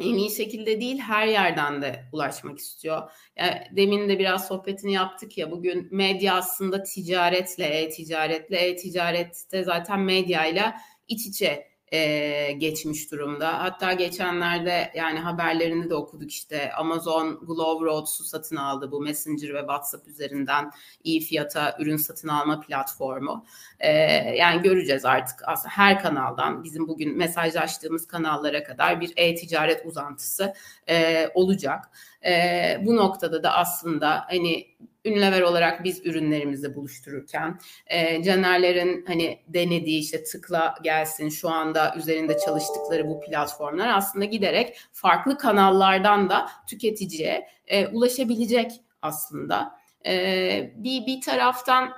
en 0.03 0.14
iyi 0.14 0.30
şekilde 0.30 0.80
değil 0.80 0.98
her 0.98 1.26
yerden 1.26 1.82
de 1.82 2.05
ulaşmak 2.12 2.59
istiyor. 2.59 3.11
Yani 3.36 3.55
demin 3.76 4.09
de 4.09 4.18
biraz 4.18 4.48
sohbetini 4.48 4.92
yaptık 4.92 5.38
ya 5.38 5.50
bugün 5.50 5.88
medya 5.90 6.34
aslında 6.34 6.82
ticaretle, 6.82 7.64
e-ticaretle, 7.64 8.57
e-ticarette 8.57 9.64
zaten 9.64 10.00
medyayla 10.00 10.74
iç 11.09 11.26
içe 11.26 11.71
e, 11.93 12.53
geçmiş 12.53 13.12
durumda. 13.12 13.62
Hatta 13.62 13.93
geçenlerde 13.93 14.93
yani 14.95 15.18
haberlerini 15.18 15.90
de 15.90 15.95
okuduk 15.95 16.30
işte 16.30 16.72
Amazon 16.72 17.47
Glove 17.47 17.84
Roads'u 17.84 18.24
satın 18.24 18.57
aldı 18.57 18.93
bu 18.93 19.01
Messenger 19.01 19.55
ve 19.55 19.59
WhatsApp 19.59 20.09
üzerinden 20.09 20.70
iyi 21.05 21.20
fiyata 21.20 21.76
ürün 21.80 21.97
satın 21.97 22.28
alma 22.28 22.61
platformu. 22.61 23.45
E, 23.80 23.90
yani 24.36 24.62
göreceğiz 24.62 25.05
artık 25.05 25.49
aslında 25.49 25.74
her 25.74 26.03
kanaldan 26.03 26.64
bizim 26.64 26.88
bugün 26.88 27.18
mesajlaştığımız 27.18 28.07
kanallara 28.07 28.64
kadar 28.64 29.01
bir 29.01 29.12
e-ticaret 29.16 29.86
uzantısı 29.86 30.55
e, 30.88 31.28
olacak. 31.34 31.90
E, 32.26 32.76
bu 32.84 32.96
noktada 32.96 33.42
da 33.42 33.52
aslında 33.52 34.24
hani 34.28 34.66
Ünlever 35.04 35.40
olarak 35.40 35.84
biz 35.84 36.06
ürünlerimizi 36.06 36.74
buluştururken 36.74 37.58
e, 37.86 38.22
Canerlerin 38.22 39.04
hani 39.06 39.42
denediği 39.48 40.00
işte 40.00 40.24
tıkla 40.24 40.74
gelsin 40.82 41.28
şu 41.28 41.48
anda 41.48 41.94
üzerinde 41.96 42.38
çalıştıkları 42.38 43.08
bu 43.08 43.20
platformlar 43.20 43.88
aslında 43.88 44.24
giderek 44.24 44.78
farklı 44.92 45.38
kanallardan 45.38 46.30
da 46.30 46.48
tüketiciye 46.68 47.48
e, 47.66 47.86
ulaşabilecek 47.86 48.72
aslında. 49.02 49.78
E, 50.06 50.72
bir 50.76 51.06
bir 51.06 51.20
taraftan 51.20 51.92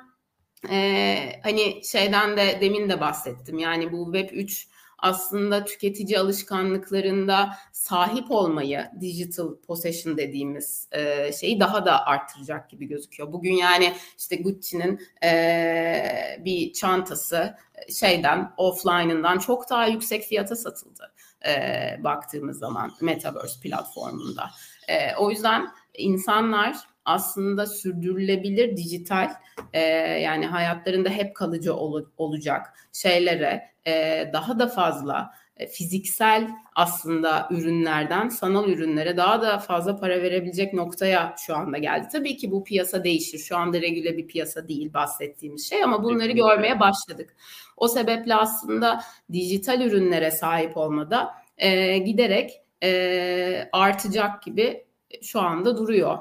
e, 0.70 1.16
hani 1.42 1.84
şeyden 1.84 2.36
de 2.36 2.58
demin 2.60 2.88
de 2.88 3.00
bahsettim 3.00 3.58
yani 3.58 3.92
bu 3.92 4.12
Web 4.12 4.36
3 4.36 4.68
aslında 4.98 5.64
tüketici 5.64 6.18
alışkanlıklarında 6.18 7.56
sahip 7.72 8.30
olmayı, 8.30 8.84
digital 9.00 9.56
possession 9.66 10.16
dediğimiz 10.16 10.88
e, 10.92 11.32
şeyi 11.32 11.60
daha 11.60 11.86
da 11.86 12.06
arttıracak 12.06 12.70
gibi 12.70 12.86
gözüküyor. 12.86 13.32
Bugün 13.32 13.52
yani 13.52 13.92
işte 14.18 14.36
Gucci'nin 14.36 15.00
e, 15.24 16.40
bir 16.44 16.72
çantası 16.72 17.56
şeyden, 17.92 18.52
offline'ından 18.56 19.38
çok 19.38 19.70
daha 19.70 19.86
yüksek 19.86 20.22
fiyata 20.22 20.56
satıldı 20.56 21.14
e, 21.46 22.04
baktığımız 22.04 22.58
zaman 22.58 22.92
Metaverse 23.00 23.60
platformunda. 23.60 24.50
E, 24.88 25.16
o 25.16 25.30
yüzden 25.30 25.68
insanlar 25.94 26.76
aslında 27.04 27.66
sürdürülebilir 27.66 28.76
dijital 28.76 29.30
e, 29.72 29.80
yani 30.20 30.46
hayatlarında 30.46 31.08
hep 31.08 31.36
kalıcı 31.36 31.74
ol, 31.74 32.04
olacak 32.16 32.72
şeylere 32.92 33.70
e, 33.86 34.24
daha 34.32 34.58
da 34.58 34.66
fazla 34.66 35.30
e, 35.56 35.66
fiziksel 35.66 36.50
aslında 36.74 37.48
ürünlerden 37.50 38.28
sanal 38.28 38.68
ürünlere 38.68 39.16
daha 39.16 39.42
da 39.42 39.58
fazla 39.58 39.96
para 39.96 40.22
verebilecek 40.22 40.72
noktaya 40.72 41.34
şu 41.46 41.56
anda 41.56 41.78
geldi. 41.78 42.08
Tabii 42.12 42.36
ki 42.36 42.50
bu 42.50 42.64
piyasa 42.64 43.04
değişir. 43.04 43.38
Şu 43.38 43.56
anda 43.56 43.80
regüle 43.80 44.16
bir 44.16 44.26
piyasa 44.26 44.68
değil 44.68 44.94
bahsettiğimiz 44.94 45.68
şey 45.68 45.84
ama 45.84 46.02
bunları 46.02 46.32
görmeye 46.32 46.80
başladık. 46.80 47.36
O 47.76 47.88
sebeple 47.88 48.34
aslında 48.34 49.00
dijital 49.32 49.80
ürünlere 49.80 50.30
sahip 50.30 50.76
olmada 50.76 51.34
e, 51.58 51.98
giderek 51.98 52.50
e, 52.82 53.68
artacak 53.72 54.42
gibi 54.42 54.84
şu 55.22 55.40
anda 55.40 55.78
duruyor. 55.78 56.18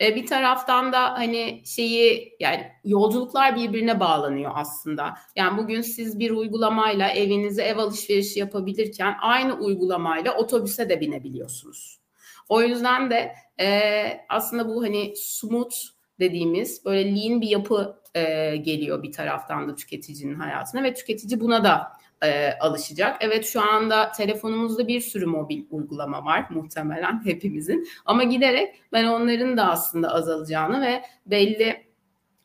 E, 0.00 0.16
bir 0.16 0.26
taraftan 0.26 0.92
da 0.92 1.12
hani 1.12 1.62
şeyi 1.64 2.36
yani 2.40 2.66
yolculuklar 2.84 3.56
birbirine 3.56 4.00
bağlanıyor 4.00 4.50
aslında. 4.54 5.14
Yani 5.36 5.58
bugün 5.58 5.80
siz 5.80 6.18
bir 6.18 6.30
uygulamayla 6.30 7.08
evinize 7.08 7.62
ev 7.62 7.78
alışverişi 7.78 8.38
yapabilirken 8.38 9.16
aynı 9.20 9.54
uygulamayla 9.54 10.36
otobüse 10.36 10.88
de 10.88 11.00
binebiliyorsunuz. 11.00 12.00
O 12.48 12.62
yüzden 12.62 13.10
de 13.10 13.34
e, 13.60 14.20
aslında 14.28 14.68
bu 14.68 14.82
hani 14.82 15.12
smooth 15.16 15.74
dediğimiz 16.20 16.84
böyle 16.84 17.16
lean 17.16 17.40
bir 17.40 17.48
yapı 17.48 18.00
e, 18.14 18.56
geliyor 18.56 19.02
bir 19.02 19.12
taraftan 19.12 19.68
da 19.68 19.74
tüketicinin 19.74 20.34
hayatına 20.34 20.82
ve 20.82 20.94
tüketici 20.94 21.40
buna 21.40 21.64
da 21.64 21.92
e, 22.24 22.52
alışacak. 22.60 23.16
Evet 23.20 23.46
şu 23.46 23.62
anda 23.62 24.12
telefonumuzda 24.12 24.88
bir 24.88 25.00
sürü 25.00 25.26
mobil 25.26 25.64
uygulama 25.70 26.24
var 26.24 26.46
muhtemelen 26.50 27.24
hepimizin. 27.24 27.88
Ama 28.06 28.24
giderek 28.24 28.82
ben 28.92 29.04
onların 29.04 29.56
da 29.56 29.70
aslında 29.70 30.14
azalacağını 30.14 30.80
ve 30.80 31.02
belli 31.26 31.86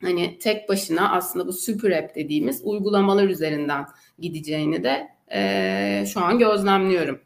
hani 0.01 0.39
tek 0.39 0.69
başına 0.69 1.11
aslında 1.11 1.47
bu 1.47 1.53
super 1.53 1.91
app 1.91 2.15
dediğimiz 2.15 2.61
uygulamalar 2.63 3.23
üzerinden 3.27 3.85
gideceğini 4.19 4.83
de 4.83 5.07
e, 5.33 6.05
şu 6.13 6.19
an 6.19 6.39
gözlemliyorum 6.39 7.21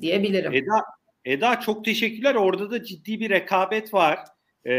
diyebilirim. 0.00 0.52
Eda, 0.52 0.84
Eda 1.24 1.60
çok 1.60 1.84
teşekkürler. 1.84 2.34
Orada 2.34 2.70
da 2.70 2.84
ciddi 2.84 3.20
bir 3.20 3.30
rekabet 3.30 3.94
var. 3.94 4.18
Ee, 4.66 4.70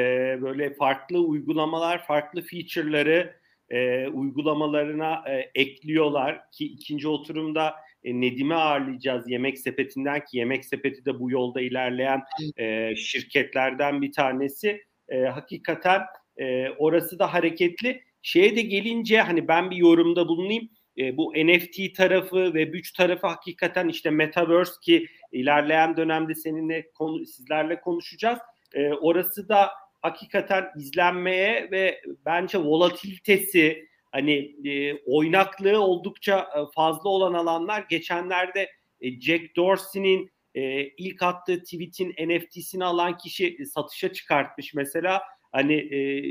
böyle 0.42 0.74
farklı 0.74 1.20
uygulamalar, 1.20 2.06
farklı 2.06 2.42
feature'ları 2.42 3.41
e, 3.72 4.08
uygulamalarına 4.08 5.24
e, 5.30 5.52
ekliyorlar 5.62 6.52
ki 6.52 6.66
ikinci 6.66 7.08
oturumda 7.08 7.76
e, 8.04 8.22
Nedim'i 8.22 8.56
ağırlayacağız 8.56 9.30
Yemek 9.30 9.60
Sepeti'nden 9.60 10.26
ki 10.26 10.38
Yemek 10.38 10.66
Sepeti 10.66 11.06
de 11.06 11.20
bu 11.20 11.32
yolda 11.32 11.62
ilerleyen 11.62 12.24
e, 12.58 12.96
şirketlerden 12.96 14.02
bir 14.02 14.12
tanesi. 14.12 14.82
E, 15.10 15.20
hakikaten 15.22 16.02
e, 16.38 16.70
orası 16.70 17.20
da 17.20 17.34
hareketli. 17.34 18.02
Şeye 18.22 18.56
de 18.56 18.62
gelince 18.62 19.22
hani 19.22 19.48
ben 19.48 19.72
bir 19.72 19.76
yorumda 19.76 20.28
bulunayım. 20.28 20.70
E, 20.98 21.18
bu 21.18 21.34
NFT 21.36 21.96
tarafı 21.96 22.54
ve 22.54 22.64
güç 22.64 22.94
tarafı 22.94 23.28
hakikaten 23.28 23.88
işte 23.88 24.10
Metaverse 24.10 24.74
ki 24.84 25.08
ilerleyen 25.32 25.98
dönemde 25.98 26.36
seninle 26.36 26.92
konu, 26.92 27.26
sizlerle 27.26 27.82
konuşacağız. 27.82 28.40
E, 28.74 28.94
orası 28.94 29.50
da 29.50 29.70
hakikaten 30.02 30.68
izlenmeye 30.78 31.72
ve 31.72 32.02
bence 32.26 32.58
volatilitesi 32.58 33.88
hani 34.12 34.56
e, 34.70 34.94
oynaklığı 35.06 35.80
oldukça 35.82 36.40
e, 36.40 36.60
fazla 36.76 37.10
olan 37.10 37.34
alanlar 37.34 37.86
geçenlerde 37.90 38.70
e, 39.02 39.22
Jack 39.22 39.56
Dorsey'nin 39.56 40.32
e, 40.56 40.88
ilk 40.88 41.24
attığı 41.24 41.64
tweet'in 41.64 42.10
NFT'sini 42.28 42.86
alan 42.86 43.18
kişi 43.18 43.58
e, 43.60 43.66
satışa 43.66 44.14
çıkartmış 44.14 44.74
mesela. 44.74 45.22
Hani 45.52 45.74
e, 45.74 46.24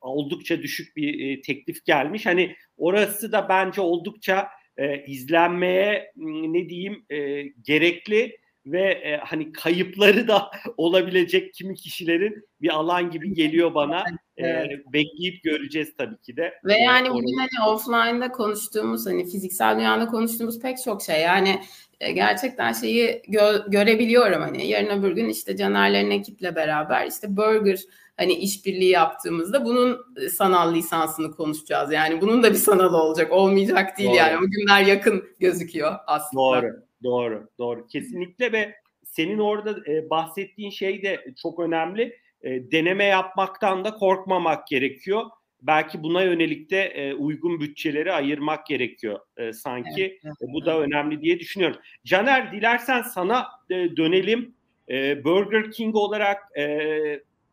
oldukça 0.00 0.62
düşük 0.62 0.96
bir 0.96 1.30
e, 1.30 1.40
teklif 1.40 1.84
gelmiş. 1.84 2.26
Hani 2.26 2.56
orası 2.76 3.32
da 3.32 3.48
bence 3.48 3.80
oldukça 3.80 4.48
e, 4.76 5.04
izlenmeye 5.04 6.12
ne 6.16 6.68
diyeyim 6.68 7.04
e, 7.10 7.42
gerekli 7.42 8.38
ve 8.72 8.90
e, 8.90 9.16
hani 9.16 9.52
kayıpları 9.52 10.28
da 10.28 10.50
olabilecek 10.76 11.54
kimi 11.54 11.74
kişilerin 11.74 12.44
bir 12.60 12.68
alan 12.68 13.10
gibi 13.10 13.34
geliyor 13.34 13.74
bana. 13.74 14.04
Evet. 14.36 14.70
E, 14.70 14.92
bekleyip 14.92 15.42
göreceğiz 15.42 15.96
tabii 15.98 16.18
ki 16.18 16.36
de. 16.36 16.54
Ve 16.64 16.74
yani 16.74 17.10
bugün 17.10 17.36
hani 17.38 17.70
offline'da 17.70 18.32
konuştuğumuz 18.32 19.06
hani 19.06 19.24
fiziksel 19.24 19.76
dünyada 19.76 20.06
konuştuğumuz 20.06 20.60
pek 20.60 20.78
çok 20.84 21.02
şey 21.02 21.20
yani 21.20 21.60
e, 22.00 22.12
gerçekten 22.12 22.72
şeyi 22.72 23.22
gö- 23.28 23.70
görebiliyorum 23.70 24.40
hani 24.40 24.66
yarın 24.66 25.00
öbür 25.00 25.12
gün 25.12 25.28
işte 25.28 25.56
Caner'lerin 25.56 26.10
ekiple 26.10 26.56
beraber 26.56 27.06
işte 27.06 27.36
burger 27.36 27.78
hani 28.16 28.32
işbirliği 28.32 28.90
yaptığımızda 28.90 29.64
bunun 29.64 29.98
e, 30.22 30.28
sanal 30.28 30.74
lisansını 30.74 31.30
konuşacağız. 31.30 31.92
Yani 31.92 32.20
bunun 32.20 32.42
da 32.42 32.50
bir 32.50 32.58
sanal 32.58 32.94
olacak. 32.94 33.32
Olmayacak 33.32 33.98
değil 33.98 34.08
Doğru. 34.08 34.16
yani. 34.16 34.36
O 34.36 34.40
günler 34.40 34.82
yakın 34.82 35.24
gözüküyor 35.40 35.94
aslında. 36.06 36.42
Doğru. 36.42 36.87
Doğru, 37.02 37.48
doğru. 37.58 37.86
Kesinlikle 37.86 38.52
ve 38.52 38.74
senin 39.04 39.38
orada 39.38 39.92
e, 39.92 40.10
bahsettiğin 40.10 40.70
şey 40.70 41.02
de 41.02 41.24
çok 41.42 41.60
önemli. 41.60 42.16
E, 42.42 42.72
deneme 42.72 43.04
yapmaktan 43.04 43.84
da 43.84 43.94
korkmamak 43.94 44.66
gerekiyor. 44.66 45.22
Belki 45.62 46.02
buna 46.02 46.22
yönelik 46.22 46.70
de 46.70 46.82
e, 46.82 47.14
uygun 47.14 47.60
bütçeleri 47.60 48.12
ayırmak 48.12 48.66
gerekiyor 48.66 49.20
e, 49.36 49.52
sanki. 49.52 50.02
Evet, 50.02 50.20
evet, 50.24 50.34
e, 50.42 50.52
bu 50.52 50.66
da 50.66 50.80
önemli 50.80 51.20
diye 51.22 51.40
düşünüyorum. 51.40 51.80
Caner 52.04 52.52
dilersen 52.52 53.02
sana 53.02 53.46
e, 53.70 53.96
dönelim. 53.96 54.54
E, 54.88 55.24
Burger 55.24 55.70
King 55.70 55.96
olarak 55.96 56.58
e, 56.58 56.80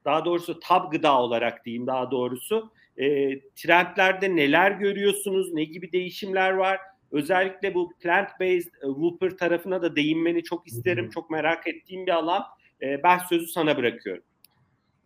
daha 0.06 0.26
doğrusu 0.26 0.60
tab 0.60 0.92
gıda 0.92 1.22
olarak 1.22 1.66
diyeyim 1.66 1.88
daha 1.88 2.12
doğrusu. 2.12 2.72
E, 2.98 3.40
trendlerde 3.40 4.36
neler 4.36 4.72
görüyorsunuz? 4.72 5.54
Ne 5.54 5.64
gibi 5.64 5.92
değişimler 5.92 6.52
var? 6.52 6.80
Özellikle 7.16 7.74
bu 7.74 7.94
plant-based 8.04 8.68
e, 8.68 8.88
Whopper 8.88 9.38
tarafına 9.38 9.82
da 9.82 9.96
değinmeni 9.96 10.44
çok 10.44 10.68
isterim. 10.68 11.10
Çok 11.10 11.30
merak 11.30 11.68
ettiğim 11.68 12.06
bir 12.06 12.12
alan. 12.12 12.44
E, 12.82 13.04
ben 13.04 13.18
sözü 13.30 13.48
sana 13.48 13.78
bırakıyorum. 13.78 14.24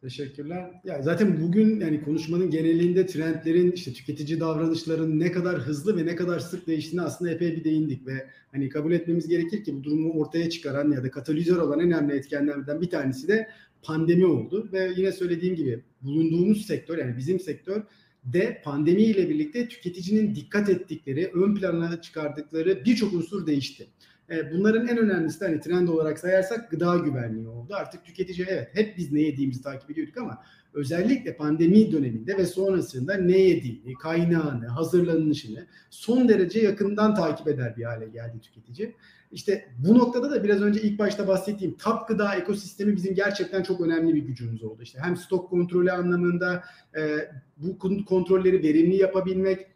Teşekkürler. 0.02 0.72
Ya 0.84 1.02
zaten 1.02 1.42
bugün 1.42 1.80
yani 1.80 2.04
konuşmanın 2.04 2.50
genelinde 2.50 3.06
trendlerin 3.06 3.72
işte 3.72 3.94
tüketici 3.94 4.40
davranışların 4.40 5.20
ne 5.20 5.32
kadar 5.32 5.60
hızlı 5.60 5.98
ve 5.98 6.06
ne 6.06 6.16
kadar 6.16 6.40
sık 6.40 6.68
değiştiğini 6.68 7.02
aslında 7.02 7.32
epey 7.32 7.56
bir 7.56 7.64
değindik 7.64 8.08
ve 8.08 8.30
hani 8.52 8.70
kabul 8.70 8.92
etmemiz 8.92 9.28
gerekir 9.28 9.64
ki 9.64 9.76
bu 9.76 9.84
durumu 9.84 10.14
ortaya 10.14 10.50
çıkaran 10.50 10.92
ya 10.92 11.04
da 11.04 11.12
katalizör 11.12 11.58
olan 11.58 11.80
en 11.80 11.86
önemli 11.86 12.14
etkenlerden 12.14 12.82
bir 12.82 12.90
tanesi 12.90 13.28
de 13.28 13.50
pandemi 13.82 14.26
oldu 14.26 14.70
ve 14.74 14.92
yine 14.98 15.12
söylediğim 15.12 15.56
gibi 15.56 15.84
bulunduğumuz 16.02 16.66
sektör 16.66 16.98
yani 16.98 17.18
bizim 17.18 17.40
sektör 17.40 17.84
de 18.24 18.62
pandemiyle 18.64 19.30
birlikte 19.30 19.68
tüketicinin 19.68 20.36
dikkat 20.36 20.70
ettikleri, 20.70 21.32
ön 21.34 21.56
plana 21.56 22.02
çıkardıkları 22.02 22.86
birçok 22.86 23.14
unsur 23.14 23.48
değişti. 23.48 23.88
E, 24.32 24.52
bunların 24.52 24.88
en 24.88 24.98
önemlisi 24.98 25.46
hani 25.46 25.60
trend 25.60 25.88
olarak 25.88 26.20
sayarsak 26.20 26.72
gıda 26.72 26.98
güvenliği 26.98 27.48
oldu. 27.48 27.74
Artık 27.76 28.06
tüketici 28.06 28.48
evet 28.50 28.70
hep 28.74 28.98
biz 28.98 29.12
ne 29.12 29.22
yediğimizi 29.22 29.62
takip 29.62 29.92
ediyorduk 29.92 30.18
ama 30.18 30.44
özellikle 30.80 31.36
pandemi 31.36 31.92
döneminde 31.92 32.38
ve 32.38 32.46
sonrasında 32.46 33.14
ne 33.14 33.38
yediğini, 33.38 33.94
kaynağını, 33.94 34.68
hazırlanışını 34.68 35.68
son 35.90 36.30
derece 36.30 36.60
yakından 36.60 37.16
takip 37.16 37.48
eder 37.48 37.78
bir 37.78 37.84
hale 37.84 38.06
geldi 38.06 38.40
tüketici. 38.42 38.96
İşte 39.32 39.66
bu 39.78 39.98
noktada 39.98 40.32
da 40.32 40.44
biraz 40.44 40.62
önce 40.62 40.82
ilk 40.82 41.00
başta 41.00 41.28
bahsettiğim 41.28 41.78
tap 41.78 42.08
gıda 42.08 42.36
ekosistemi 42.36 42.96
bizim 42.96 43.16
gerçekten 43.16 43.64
çok 43.64 43.82
önemli 43.82 44.16
bir 44.16 44.22
gücümüz 44.22 44.64
oldu. 44.64 44.82
İşte 44.82 45.00
hem 45.02 45.18
stok 45.18 45.50
kontrolü 45.50 45.92
anlamında 45.92 46.64
e, 46.98 47.18
bu 47.58 47.78
kontrolleri 48.06 48.64
verimli 48.64 48.96
yapabilmek, 48.96 49.68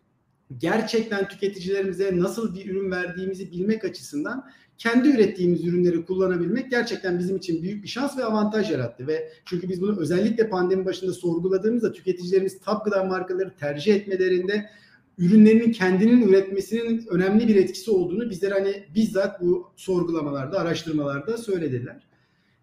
gerçekten 0.57 1.27
tüketicilerimize 1.27 2.19
nasıl 2.19 2.55
bir 2.55 2.69
ürün 2.69 2.91
verdiğimizi 2.91 3.51
bilmek 3.51 3.85
açısından 3.85 4.45
kendi 4.77 5.07
ürettiğimiz 5.09 5.65
ürünleri 5.65 6.05
kullanabilmek 6.05 6.71
gerçekten 6.71 7.19
bizim 7.19 7.37
için 7.37 7.63
büyük 7.63 7.83
bir 7.83 7.87
şans 7.87 8.17
ve 8.17 8.25
avantaj 8.25 8.71
yarattı 8.71 9.07
ve 9.07 9.29
çünkü 9.45 9.69
biz 9.69 9.81
bunu 9.81 9.99
özellikle 9.99 10.49
pandemi 10.49 10.85
başında 10.85 11.13
sorguladığımızda 11.13 11.93
tüketicilerimiz 11.93 12.59
tap 12.59 12.85
gıda 12.85 13.03
markaları 13.03 13.55
tercih 13.55 13.95
etmelerinde 13.95 14.69
ürünlerinin 15.17 15.71
kendinin 15.71 16.27
üretmesinin 16.27 17.07
önemli 17.09 17.47
bir 17.47 17.55
etkisi 17.55 17.91
olduğunu 17.91 18.29
bizlere 18.29 18.53
hani 18.53 18.83
bizzat 18.95 19.41
bu 19.41 19.71
sorgulamalarda, 19.75 20.59
araştırmalarda 20.59 21.37
söylediler. 21.37 22.07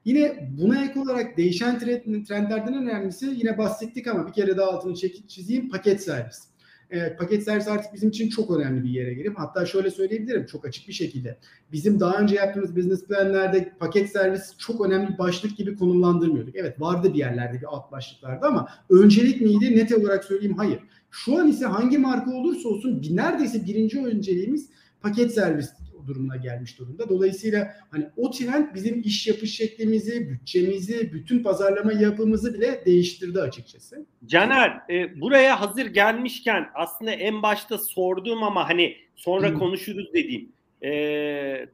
Yine 0.05 0.51
buna 0.61 0.85
ek 0.85 1.01
olarak 1.01 1.37
değişen 1.37 1.79
trendlerden 1.79 2.75
önemlisi 2.75 3.27
yine 3.27 3.59
bahsettik 3.59 4.07
ama 4.07 4.27
bir 4.27 4.33
kere 4.33 4.57
daha 4.57 4.71
altını 4.71 4.95
çizeyim 5.29 5.71
paket 5.71 6.03
servis. 6.03 6.50
Evet, 6.93 7.19
paket 7.19 7.43
servis 7.43 7.69
artık 7.69 7.95
bizim 7.95 8.09
için 8.09 8.29
çok 8.29 8.51
önemli 8.51 8.85
bir 8.85 8.91
yere 8.91 9.15
gelip 9.15 9.39
hatta 9.39 9.67
şöyle 9.67 9.91
söyleyebilirim 9.91 10.47
çok 10.47 10.67
açık 10.67 10.89
bir 10.89 10.93
şekilde. 10.93 11.39
Bizim 11.73 12.01
daha 12.01 12.19
önce 12.19 12.35
yaptığımız 12.35 12.77
business 12.77 13.05
planlerde 13.05 13.73
paket 13.79 14.11
servis 14.11 14.59
çok 14.59 14.87
önemli 14.87 15.19
başlık 15.19 15.57
gibi 15.57 15.77
konumlandırmıyorduk. 15.77 16.57
Evet 16.57 16.81
vardı 16.81 17.15
bir 17.15 17.19
yerlerde 17.19 17.61
bir 17.61 17.67
alt 17.67 17.93
başlıklarda 17.93 18.47
ama 18.47 18.69
öncelik 18.91 19.41
miydi? 19.41 19.77
Net 19.77 19.93
olarak 19.93 20.25
söyleyeyim 20.25 20.57
hayır. 20.57 20.81
Şu 21.11 21.39
an 21.39 21.49
ise 21.49 21.67
hangi 21.67 21.99
marka 21.99 22.31
olursa 22.31 22.69
olsun 22.69 23.03
bir, 23.03 23.17
neredeyse 23.17 23.67
birinci 23.67 24.05
önceliğimiz 24.05 24.69
paket 25.03 25.35
servis 25.35 25.71
durumuna 26.11 26.37
gelmiş 26.37 26.79
durumda. 26.79 27.09
Dolayısıyla 27.09 27.75
hani 27.91 28.07
o 28.17 28.31
trend 28.31 28.75
bizim 28.75 29.01
iş 29.01 29.27
yapış 29.27 29.57
şeklimizi, 29.57 30.31
bütçemizi, 30.31 31.13
bütün 31.13 31.43
pazarlama 31.43 31.93
yapımızı 31.93 32.55
bile 32.55 32.83
değiştirdi 32.87 33.41
açıkçası. 33.41 34.07
Caner, 34.27 34.81
e, 34.91 35.21
buraya 35.21 35.61
hazır 35.61 35.87
gelmişken 35.87 36.67
aslında 36.75 37.11
en 37.11 37.43
başta 37.43 37.79
sorduğum 37.79 38.43
ama 38.43 38.69
hani 38.69 38.97
sonra 39.17 39.55
konuşuruz 39.55 40.15
dediğim 40.15 40.53
e, 40.83 40.91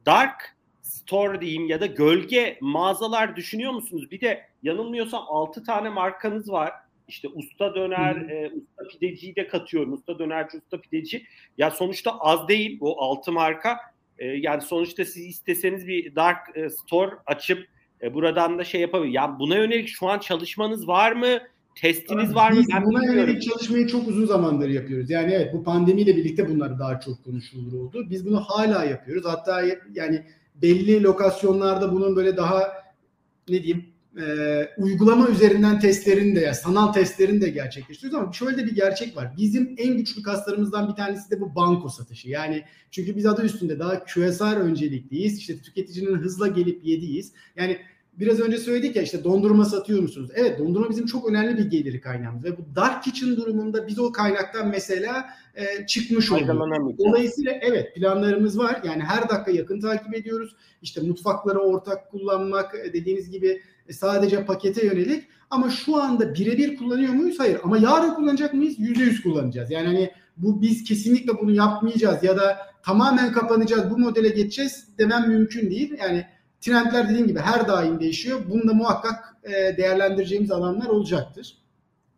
dark 0.05 0.55
store 0.81 1.41
diyeyim 1.41 1.67
ya 1.67 1.81
da 1.81 1.85
gölge 1.85 2.57
mağazalar 2.61 3.35
düşünüyor 3.35 3.71
musunuz? 3.71 4.11
Bir 4.11 4.21
de 4.21 4.41
yanılmıyorsam 4.63 5.23
6 5.27 5.63
tane 5.63 5.89
markanız 5.89 6.51
var 6.51 6.71
işte 7.07 7.27
usta 7.27 7.75
döner, 7.75 8.15
e, 8.15 8.51
usta 8.55 8.87
pideciyi 8.87 9.35
de 9.35 9.47
katıyorum. 9.47 9.93
Usta 9.93 10.19
dönerci, 10.19 10.57
usta 10.57 10.81
pideci. 10.81 11.23
Ya 11.57 11.71
sonuçta 11.71 12.19
az 12.19 12.47
değil 12.47 12.79
bu 12.79 13.01
altı 13.01 13.31
marka. 13.31 13.77
E, 14.19 14.25
yani 14.25 14.61
sonuçta 14.61 15.05
siz 15.05 15.25
isteseniz 15.25 15.87
bir 15.87 16.15
dark 16.15 16.37
e, 16.57 16.69
store 16.69 17.11
açıp 17.25 17.67
e, 18.01 18.13
buradan 18.13 18.59
da 18.59 18.63
şey 18.63 18.81
yapabilir. 18.81 19.13
Ya 19.13 19.39
buna 19.39 19.55
yönelik 19.55 19.87
şu 19.87 20.07
an 20.07 20.19
çalışmanız 20.19 20.87
var 20.87 21.11
mı? 21.11 21.39
Testiniz 21.75 22.35
var 22.35 22.51
mı? 22.51 22.59
Biz 22.59 22.67
ben 22.73 22.85
buna 22.85 23.01
bilmiyorum. 23.01 23.19
yönelik 23.19 23.41
çalışmayı 23.41 23.87
çok 23.87 24.07
uzun 24.07 24.25
zamandır 24.25 24.69
yapıyoruz. 24.69 25.09
Yani 25.09 25.33
evet 25.33 25.53
bu 25.53 25.63
pandemiyle 25.63 26.17
birlikte 26.17 26.49
bunlar 26.49 26.79
daha 26.79 26.99
çok 26.99 27.23
konuşulur 27.23 27.73
oldu. 27.73 28.07
Biz 28.09 28.25
bunu 28.25 28.39
hala 28.39 28.83
yapıyoruz. 28.83 29.25
Hatta 29.25 29.63
yani 29.93 30.23
belli 30.55 31.03
lokasyonlarda 31.03 31.91
bunun 31.91 32.15
böyle 32.15 32.37
daha 32.37 32.73
ne 33.49 33.63
diyeyim 33.63 33.85
e, 34.21 34.67
uygulama 34.77 35.27
üzerinden 35.27 35.79
testlerini 35.79 36.35
de 36.35 36.53
sanal 36.53 36.93
testlerini 36.93 37.41
de 37.41 37.49
gerçekleştiriyoruz 37.49 38.23
ama 38.23 38.33
şöyle 38.33 38.57
de 38.57 38.65
bir 38.65 38.75
gerçek 38.75 39.17
var. 39.17 39.33
Bizim 39.37 39.75
en 39.77 39.97
güçlü 39.97 40.23
kaslarımızdan 40.23 40.89
bir 40.89 40.95
tanesi 40.95 41.31
de 41.31 41.41
bu 41.41 41.55
banko 41.55 41.89
satışı. 41.89 42.29
Yani 42.29 42.63
çünkü 42.91 43.15
biz 43.15 43.25
adı 43.25 43.43
üstünde 43.43 43.79
daha 43.79 44.05
QSR 44.05 44.57
öncelikliyiz. 44.57 45.37
İşte 45.37 45.61
tüketicinin 45.61 46.15
hızla 46.15 46.47
gelip 46.47 46.85
yediğiz. 46.85 47.33
Yani 47.55 47.77
biraz 48.19 48.39
önce 48.39 48.57
söyledik 48.57 48.95
ya 48.95 49.01
işte 49.01 49.23
dondurma 49.23 49.65
satıyor 49.65 50.01
musunuz? 50.01 50.29
Evet 50.35 50.59
dondurma 50.59 50.89
bizim 50.89 51.05
çok 51.05 51.29
önemli 51.29 51.57
bir 51.57 51.65
geliri 51.65 52.01
kaynağımız 52.01 52.43
ve 52.43 52.57
bu 52.57 52.75
dark 52.75 53.03
kitchen 53.03 53.35
durumunda 53.35 53.87
biz 53.87 53.99
o 53.99 54.11
kaynaktan 54.11 54.67
mesela 54.67 55.25
e, 55.55 55.85
çıkmış 55.85 56.31
olduk. 56.31 56.47
Dolayısıyla 56.99 57.51
evet 57.61 57.95
planlarımız 57.95 58.59
var. 58.59 58.81
Yani 58.85 59.03
her 59.03 59.29
dakika 59.29 59.51
yakın 59.51 59.79
takip 59.79 60.15
ediyoruz. 60.15 60.55
İşte 60.81 61.01
mutfakları 61.01 61.59
ortak 61.59 62.11
kullanmak 62.11 62.75
e, 62.75 62.93
dediğiniz 62.93 63.29
gibi 63.29 63.61
sadece 63.91 64.45
pakete 64.45 64.85
yönelik 64.85 65.23
ama 65.49 65.69
şu 65.69 65.95
anda 65.95 66.33
birebir 66.33 66.77
kullanıyor 66.77 67.13
muyuz? 67.13 67.39
Hayır. 67.39 67.59
Ama 67.63 67.77
yarın 67.77 68.13
kullanacak 68.13 68.53
mıyız? 68.53 68.79
Yüzde 68.79 69.03
yüz 69.03 69.21
kullanacağız. 69.21 69.71
Yani 69.71 69.87
hani 69.87 70.11
bu 70.37 70.61
biz 70.61 70.83
kesinlikle 70.83 71.39
bunu 71.41 71.51
yapmayacağız 71.51 72.23
ya 72.23 72.37
da 72.37 72.57
tamamen 72.83 73.31
kapanacağız 73.31 73.91
bu 73.91 73.97
modele 73.97 74.29
geçeceğiz 74.29 74.87
demem 74.97 75.29
mümkün 75.29 75.69
değil. 75.69 75.93
Yani 75.99 76.25
trendler 76.61 77.09
dediğim 77.09 77.27
gibi 77.27 77.39
her 77.39 77.67
daim 77.67 77.99
değişiyor. 77.99 78.39
Bunu 78.49 78.67
da 78.67 78.73
muhakkak 78.73 79.35
e, 79.43 79.77
değerlendireceğimiz 79.77 80.51
alanlar 80.51 80.87
olacaktır. 80.87 81.57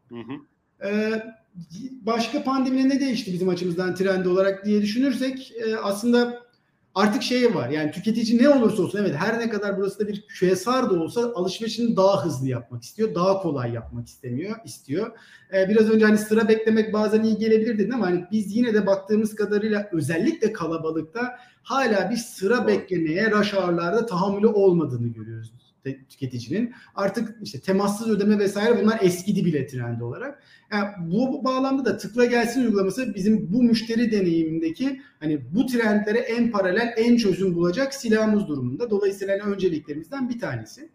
Hı 0.09 0.15
hı. 0.15 0.33
Ee, 0.83 1.23
başka 2.01 2.43
pandemide 2.43 2.89
ne 2.89 2.99
değişti 2.99 3.33
bizim 3.33 3.49
açımızdan 3.49 3.95
trend 3.95 4.25
olarak 4.25 4.65
diye 4.65 4.81
düşünürsek 4.81 5.51
e, 5.51 5.77
aslında 5.77 6.41
artık 6.99 7.23
şey 7.23 7.55
var. 7.55 7.69
Yani 7.69 7.91
tüketici 7.91 8.37
ne 8.37 8.49
olursa 8.49 8.83
olsun 8.83 8.99
evet 9.01 9.15
her 9.15 9.39
ne 9.39 9.49
kadar 9.49 9.77
burası 9.77 9.99
da 9.99 10.07
bir 10.07 10.25
QSR 10.39 10.89
da 10.89 10.93
olsa 11.01 11.31
alışverişini 11.35 11.95
daha 11.95 12.25
hızlı 12.25 12.47
yapmak 12.47 12.83
istiyor. 12.83 13.15
Daha 13.15 13.41
kolay 13.41 13.71
yapmak 13.71 14.07
istemiyor, 14.07 14.55
istiyor. 14.65 15.11
Ee, 15.53 15.69
biraz 15.69 15.89
önce 15.89 16.05
hani 16.05 16.17
sıra 16.17 16.47
beklemek 16.47 16.93
bazen 16.93 17.23
iyi 17.23 17.37
gelebilir 17.37 17.77
dedin 17.77 17.91
ama 17.91 18.05
hani 18.05 18.25
biz 18.31 18.55
yine 18.55 18.73
de 18.73 18.87
baktığımız 18.87 19.35
kadarıyla 19.35 19.89
özellikle 19.91 20.53
kalabalıkta 20.53 21.39
hala 21.63 22.11
bir 22.11 22.17
sıra 22.17 22.67
beklemeye 22.67 23.29
hour'larda 23.29 24.05
tahammülü 24.05 24.47
olmadığını 24.47 25.07
görüyoruz 25.07 25.51
tüketicinin. 26.09 26.73
Artık 26.95 27.35
işte 27.41 27.59
temassız 27.59 28.09
ödeme 28.09 28.39
vesaire 28.39 28.81
bunlar 28.81 28.99
eskidi 29.01 29.45
bile 29.45 29.67
trend 29.67 30.01
olarak. 30.01 30.43
Yani 30.71 30.87
bu 30.99 31.43
bağlamda 31.43 31.85
da 31.85 31.97
tıkla 31.97 32.25
gelsin 32.25 32.61
uygulaması 32.61 33.15
bizim 33.15 33.53
bu 33.53 33.63
müşteri 33.63 34.11
deneyimindeki 34.11 35.01
hani 35.19 35.55
bu 35.55 35.65
trendlere 35.65 36.19
en 36.19 36.51
paralel 36.51 36.93
en 36.97 37.17
çözüm 37.17 37.55
bulacak 37.55 37.93
silahımız 37.93 38.47
durumunda. 38.47 38.89
Dolayısıyla 38.89 39.33
hani 39.33 39.53
önceliklerimizden 39.53 40.29
bir 40.29 40.39
tanesi. 40.39 40.89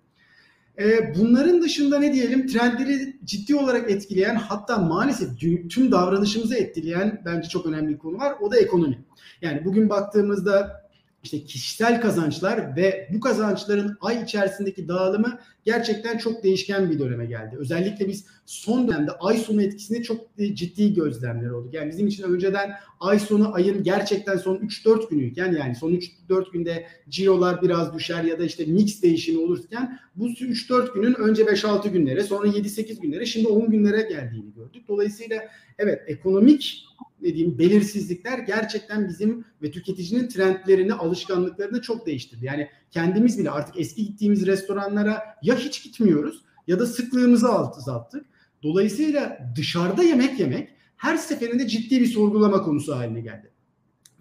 Ee, 0.78 1.14
bunların 1.18 1.62
dışında 1.62 1.98
ne 1.98 2.12
diyelim 2.12 2.46
trendleri 2.46 3.16
ciddi 3.24 3.54
olarak 3.54 3.90
etkileyen 3.90 4.34
hatta 4.34 4.78
maalesef 4.78 5.28
tüm 5.70 5.92
davranışımızı 5.92 6.56
etkileyen 6.56 7.22
bence 7.24 7.48
çok 7.48 7.66
önemli 7.66 7.92
bir 7.92 7.98
konu 7.98 8.18
var. 8.18 8.34
O 8.40 8.50
da 8.50 8.56
ekonomi. 8.56 9.04
Yani 9.42 9.64
bugün 9.64 9.88
baktığımızda 9.88 10.83
işte 11.24 11.44
kişisel 11.44 12.00
kazançlar 12.00 12.76
ve 12.76 13.08
bu 13.12 13.20
kazançların 13.20 13.96
ay 14.00 14.22
içerisindeki 14.22 14.88
dağılımı 14.88 15.38
gerçekten 15.64 16.18
çok 16.18 16.44
değişken 16.44 16.90
bir 16.90 16.98
döneme 16.98 17.26
geldi. 17.26 17.56
Özellikle 17.58 18.08
biz 18.08 18.26
son 18.46 18.88
dönemde 18.88 19.10
ay 19.10 19.36
sonu 19.36 19.62
etkisini 19.62 20.02
çok 20.02 20.36
ciddi 20.54 20.94
gözlemler 20.94 21.50
olduk. 21.50 21.74
Yani 21.74 21.90
bizim 21.90 22.06
için 22.06 22.22
önceden 22.22 22.72
ay 23.00 23.18
sonu 23.18 23.54
ayın 23.54 23.82
gerçekten 23.82 24.36
son 24.36 24.56
3-4 24.56 25.10
günüyken 25.10 25.52
yani 25.52 25.74
son 25.74 25.92
3-4 26.28 26.52
günde 26.52 26.86
cirolar 27.08 27.62
biraz 27.62 27.94
düşer 27.94 28.24
ya 28.24 28.38
da 28.38 28.44
işte 28.44 28.64
mix 28.64 29.02
değişimi 29.02 29.38
olurken 29.38 29.98
bu 30.16 30.28
3-4 30.28 30.94
günün 30.94 31.14
önce 31.14 31.42
5-6 31.42 31.88
günlere 31.88 32.22
sonra 32.22 32.48
7-8 32.48 33.00
günlere 33.00 33.26
şimdi 33.26 33.48
10 33.48 33.70
günlere 33.70 34.02
geldiğini 34.02 34.54
gördük. 34.54 34.88
Dolayısıyla 34.88 35.42
evet 35.78 36.02
ekonomik 36.06 36.84
dediğim 37.24 37.58
belirsizlikler 37.58 38.38
gerçekten 38.38 39.08
bizim 39.08 39.44
ve 39.62 39.70
tüketicinin 39.70 40.28
trendlerini, 40.28 40.94
alışkanlıklarını 40.94 41.82
çok 41.82 42.06
değiştirdi. 42.06 42.46
Yani 42.46 42.68
kendimiz 42.90 43.38
bile 43.38 43.50
artık 43.50 43.80
eski 43.80 44.06
gittiğimiz 44.06 44.46
restoranlara 44.46 45.22
ya 45.42 45.56
hiç 45.56 45.82
gitmiyoruz 45.82 46.44
ya 46.66 46.78
da 46.78 46.86
sıklığımızı 46.86 47.52
azalttık. 47.52 48.26
Dolayısıyla 48.62 49.38
dışarıda 49.56 50.02
yemek 50.02 50.40
yemek 50.40 50.68
her 50.96 51.16
seferinde 51.16 51.68
ciddi 51.68 52.00
bir 52.00 52.06
sorgulama 52.06 52.62
konusu 52.62 52.96
haline 52.96 53.20
geldi. 53.20 53.53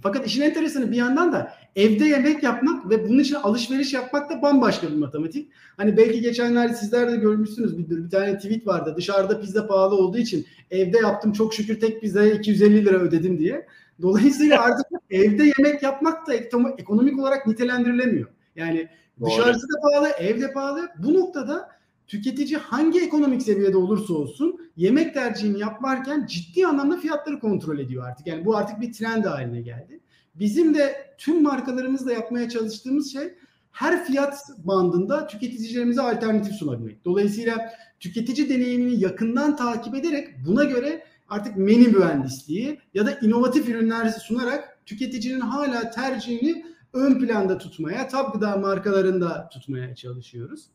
Fakat 0.03 0.27
işin 0.27 0.41
enteresanı 0.41 0.91
bir 0.91 0.97
yandan 0.97 1.33
da 1.33 1.53
evde 1.75 2.05
yemek 2.05 2.43
yapmak 2.43 2.89
ve 2.89 3.09
bunun 3.09 3.19
için 3.19 3.35
alışveriş 3.35 3.93
yapmak 3.93 4.29
da 4.29 4.41
bambaşka 4.41 4.87
bir 4.87 4.95
matematik. 4.95 5.51
Hani 5.77 5.97
belki 5.97 6.21
geçenlerde 6.21 6.73
sizler 6.73 7.11
de 7.11 7.15
görmüşsünüz 7.15 7.77
bir, 7.77 8.03
bir 8.03 8.09
tane 8.09 8.37
tweet 8.37 8.67
vardı. 8.67 8.93
Dışarıda 8.97 9.41
pizza 9.41 9.67
pahalı 9.67 9.95
olduğu 9.95 10.17
için 10.17 10.45
evde 10.71 10.97
yaptım 10.97 11.33
çok 11.33 11.53
şükür 11.53 11.79
tek 11.79 12.01
pizzaya 12.01 12.33
250 12.33 12.85
lira 12.85 12.97
ödedim 12.97 13.39
diye. 13.39 13.67
Dolayısıyla 14.01 14.61
artık 14.63 14.85
evde 15.11 15.51
yemek 15.57 15.83
yapmak 15.83 16.27
da 16.27 16.33
ekonomik 16.77 17.19
olarak 17.19 17.47
nitelendirilemiyor. 17.47 18.27
Yani 18.55 18.89
Doğru. 19.19 19.29
dışarısı 19.29 19.67
da 19.67 19.81
pahalı, 19.81 20.09
evde 20.09 20.53
pahalı. 20.53 20.89
Bu 20.97 21.13
noktada 21.13 21.69
tüketici 22.07 22.57
hangi 22.57 23.01
ekonomik 23.01 23.41
seviyede 23.41 23.77
olursa 23.77 24.13
olsun 24.13 24.71
yemek 24.77 25.13
tercihini 25.13 25.59
yaparken 25.59 26.25
ciddi 26.25 26.67
anlamda 26.67 26.97
fiyatları 26.97 27.39
kontrol 27.39 27.79
ediyor 27.79 28.07
artık. 28.07 28.27
Yani 28.27 28.45
bu 28.45 28.57
artık 28.57 28.81
bir 28.81 28.93
trend 28.93 29.25
haline 29.25 29.61
geldi. 29.61 29.99
Bizim 30.35 30.75
de 30.75 31.15
tüm 31.17 31.43
markalarımızla 31.43 32.13
yapmaya 32.13 32.49
çalıştığımız 32.49 33.13
şey 33.13 33.33
her 33.71 34.05
fiyat 34.05 34.39
bandında 34.57 35.27
tüketicilerimize 35.27 36.01
alternatif 36.01 36.53
sunabilmek. 36.53 37.05
Dolayısıyla 37.05 37.73
tüketici 37.99 38.49
deneyimini 38.49 39.03
yakından 39.03 39.55
takip 39.55 39.95
ederek 39.95 40.27
buna 40.47 40.63
göre 40.63 41.03
artık 41.29 41.57
menü 41.57 41.87
mühendisliği 41.87 42.79
ya 42.93 43.05
da 43.05 43.19
inovatif 43.19 43.69
ürünler 43.69 44.09
sunarak 44.09 44.79
tüketicinin 44.85 45.39
hala 45.39 45.91
tercihini 45.91 46.65
ön 46.93 47.19
planda 47.19 47.57
tutmaya, 47.57 48.07
tab 48.07 48.33
gıda 48.33 48.57
markalarında 48.57 49.49
tutmaya 49.49 49.95
çalışıyoruz. 49.95 50.65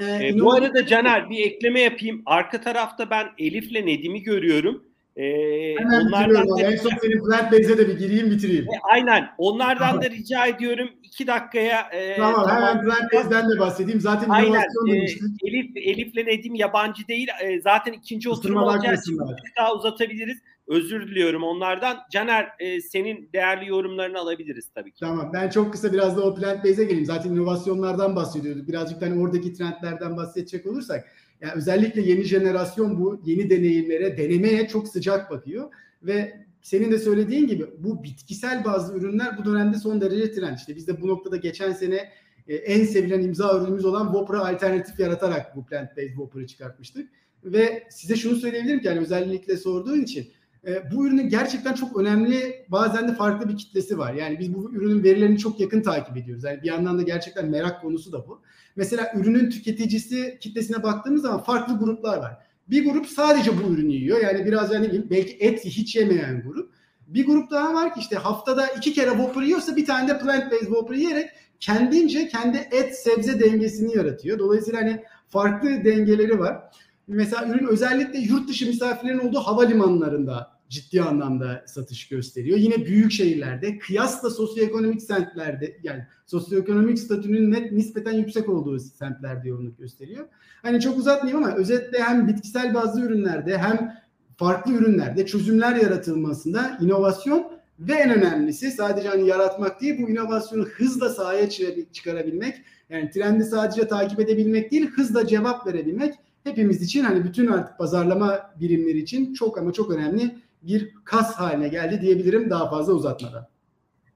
Ee, 0.00 0.28
e, 0.28 0.38
bu 0.38 0.52
arada 0.52 0.86
Caner 0.86 1.30
bir 1.30 1.46
ekleme 1.46 1.80
yapayım. 1.80 2.22
Arka 2.26 2.60
tarafta 2.60 3.10
ben 3.10 3.26
Elif'le 3.38 3.86
Nedim'i 3.86 4.22
görüyorum. 4.22 4.89
Ee, 5.20 5.74
Hemen 5.78 6.06
onlardan 6.06 6.48
da, 6.48 6.62
en 6.62 6.76
son 6.76 6.90
senin 7.02 7.24
plant 7.24 7.52
base'e 7.52 7.78
de 7.78 7.88
bir 7.88 7.98
gireyim 7.98 8.30
bitireyim. 8.30 8.64
E, 8.64 8.78
aynen. 8.82 9.28
Onlardan 9.38 9.88
tamam. 9.88 10.02
da 10.02 10.10
rica 10.10 10.46
ediyorum 10.46 10.90
iki 11.02 11.26
dakikaya. 11.26 11.80
E, 11.92 12.16
tamam, 12.16 12.46
tamam 12.46 12.68
hemen 12.68 12.84
plant 12.84 13.12
base'den 13.12 13.50
de 13.50 13.58
bahsedeyim. 13.58 14.00
Zaten 14.00 14.28
aynen. 14.28 14.48
inovasyon 14.48 14.88
e, 14.88 15.06
Elif, 15.44 15.76
Elif'le 15.76 16.26
Nedim 16.26 16.54
yabancı 16.54 17.08
değil. 17.08 17.28
E, 17.42 17.60
zaten 17.60 17.92
ikinci 17.92 18.28
oturum 18.28 18.56
olacağı 18.56 18.94
için 18.94 19.20
daha 19.58 19.74
uzatabiliriz. 19.74 20.38
Özür 20.66 21.08
diliyorum 21.08 21.42
onlardan. 21.42 21.98
Caner 22.12 22.48
e, 22.58 22.80
senin 22.80 23.30
değerli 23.32 23.68
yorumlarını 23.68 24.18
alabiliriz 24.18 24.68
tabii 24.74 24.92
ki. 24.92 25.00
Tamam 25.00 25.30
ben 25.34 25.48
çok 25.48 25.72
kısa 25.72 25.92
biraz 25.92 26.16
da 26.16 26.22
o 26.22 26.34
plant 26.34 26.64
base'e 26.64 26.84
geleyim. 26.84 27.06
Zaten 27.06 27.30
inovasyonlardan 27.30 28.16
bahsediyorduk. 28.16 28.68
Birazcık 28.68 29.02
hani 29.02 29.22
oradaki 29.22 29.52
trendlerden 29.52 30.16
bahsedecek 30.16 30.66
olursak. 30.66 31.04
Yani 31.40 31.52
özellikle 31.56 32.02
yeni 32.02 32.24
jenerasyon 32.24 33.00
bu 33.00 33.20
yeni 33.24 33.50
deneyimlere, 33.50 34.16
denemeye 34.16 34.68
çok 34.68 34.88
sıcak 34.88 35.30
bakıyor. 35.30 35.70
Ve 36.02 36.46
senin 36.62 36.92
de 36.92 36.98
söylediğin 36.98 37.46
gibi 37.46 37.66
bu 37.78 38.02
bitkisel 38.02 38.64
bazı 38.64 38.94
ürünler 38.94 39.38
bu 39.38 39.44
dönemde 39.44 39.78
son 39.78 40.00
derece 40.00 40.32
trend. 40.32 40.56
İşte 40.56 40.76
biz 40.76 40.88
de 40.88 41.00
bu 41.00 41.08
noktada 41.08 41.36
geçen 41.36 41.72
sene 41.72 42.08
e, 42.48 42.54
en 42.54 42.84
sevilen 42.84 43.22
imza 43.22 43.58
ürünümüz 43.58 43.84
olan 43.84 44.04
Whopper'a 44.04 44.48
alternatif 44.48 45.00
yaratarak 45.00 45.56
bu 45.56 45.60
plant-based 45.60 46.08
Whopper'ı 46.08 46.46
çıkartmıştık. 46.46 47.10
Ve 47.44 47.86
size 47.90 48.16
şunu 48.16 48.36
söyleyebilirim 48.36 48.80
ki 48.80 48.86
yani 48.86 49.00
özellikle 49.00 49.56
sorduğun 49.56 50.00
için 50.00 50.28
e, 50.66 50.90
bu 50.90 51.06
ürünün 51.06 51.28
gerçekten 51.28 51.74
çok 51.74 51.96
önemli 51.96 52.66
bazen 52.68 53.08
de 53.08 53.14
farklı 53.14 53.48
bir 53.48 53.56
kitlesi 53.56 53.98
var. 53.98 54.14
Yani 54.14 54.38
biz 54.38 54.54
bu 54.54 54.72
ürünün 54.72 55.04
verilerini 55.04 55.38
çok 55.38 55.60
yakın 55.60 55.82
takip 55.82 56.16
ediyoruz. 56.16 56.44
Yani 56.44 56.62
bir 56.62 56.68
yandan 56.68 56.98
da 56.98 57.02
gerçekten 57.02 57.50
merak 57.50 57.82
konusu 57.82 58.12
da 58.12 58.28
bu. 58.28 58.40
Mesela 58.76 59.12
ürünün 59.16 59.50
tüketicisi 59.50 60.38
kitlesine 60.40 60.82
baktığımız 60.82 61.22
zaman 61.22 61.42
farklı 61.42 61.78
gruplar 61.78 62.18
var. 62.18 62.36
Bir 62.70 62.84
grup 62.84 63.06
sadece 63.06 63.50
bu 63.62 63.72
ürünü 63.72 63.92
yiyor. 63.92 64.20
Yani 64.20 64.46
biraz 64.46 64.72
yani 64.72 65.10
belki 65.10 65.36
et 65.40 65.64
hiç 65.64 65.96
yemeyen 65.96 66.42
grup. 66.42 66.72
Bir 67.06 67.26
grup 67.26 67.50
daha 67.50 67.74
var 67.74 67.94
ki 67.94 68.00
işte 68.00 68.16
haftada 68.16 68.66
iki 68.66 68.92
kere 68.92 69.10
Whopper 69.10 69.42
yiyorsa 69.42 69.76
bir 69.76 69.86
tane 69.86 70.08
de 70.08 70.18
plant 70.18 70.52
based 70.52 70.66
Whopper 70.66 70.94
yiyerek 70.94 71.30
kendince 71.60 72.28
kendi 72.28 72.68
et 72.72 72.98
sebze 72.98 73.40
dengesini 73.40 73.96
yaratıyor. 73.96 74.38
Dolayısıyla 74.38 74.80
hani 74.80 75.02
farklı 75.28 75.68
dengeleri 75.84 76.38
var. 76.38 76.62
Mesela 77.08 77.48
ürün 77.48 77.66
özellikle 77.66 78.18
yurt 78.18 78.48
dışı 78.48 78.66
misafirlerin 78.66 79.18
olduğu 79.18 79.38
havalimanlarında 79.38 80.49
ciddi 80.70 81.02
anlamda 81.02 81.64
satış 81.66 82.08
gösteriyor. 82.08 82.58
Yine 82.58 82.86
büyük 82.86 83.12
şehirlerde 83.12 83.78
kıyasla 83.78 84.30
sosyoekonomik 84.30 85.02
semtlerde 85.02 85.76
yani 85.82 86.06
sosyoekonomik 86.26 86.98
statünün 86.98 87.52
net 87.52 87.72
nispeten 87.72 88.12
yüksek 88.12 88.48
olduğu 88.48 88.78
semtlerde 88.78 89.48
yoğunluk 89.48 89.78
gösteriyor. 89.78 90.26
Hani 90.62 90.80
çok 90.80 90.98
uzatmayayım 90.98 91.44
ama 91.44 91.56
özetle 91.56 92.02
hem 92.02 92.28
bitkisel 92.28 92.74
bazlı 92.74 93.00
ürünlerde 93.00 93.58
hem 93.58 94.00
farklı 94.36 94.72
ürünlerde 94.72 95.26
çözümler 95.26 95.76
yaratılmasında 95.76 96.78
inovasyon 96.80 97.52
ve 97.78 97.92
en 97.92 98.10
önemlisi 98.10 98.70
sadece 98.70 99.08
hani 99.08 99.28
yaratmak 99.28 99.80
değil 99.80 100.02
bu 100.02 100.10
inovasyonu 100.10 100.64
hızla 100.64 101.08
sahaya 101.08 101.48
çıkarabilmek 101.92 102.62
yani 102.90 103.10
trendi 103.10 103.44
sadece 103.44 103.88
takip 103.88 104.20
edebilmek 104.20 104.70
değil 104.70 104.90
hızla 104.90 105.26
cevap 105.26 105.66
verebilmek 105.66 106.14
hepimiz 106.44 106.82
için 106.82 107.04
hani 107.04 107.24
bütün 107.24 107.46
artık 107.46 107.78
pazarlama 107.78 108.50
birimleri 108.60 108.98
için 108.98 109.34
çok 109.34 109.58
ama 109.58 109.72
çok 109.72 109.90
önemli 109.90 110.34
bir 110.62 110.94
kas 111.04 111.34
haline 111.36 111.68
geldi 111.68 112.00
diyebilirim 112.00 112.50
daha 112.50 112.70
fazla 112.70 112.92
uzatmadan. 112.92 113.48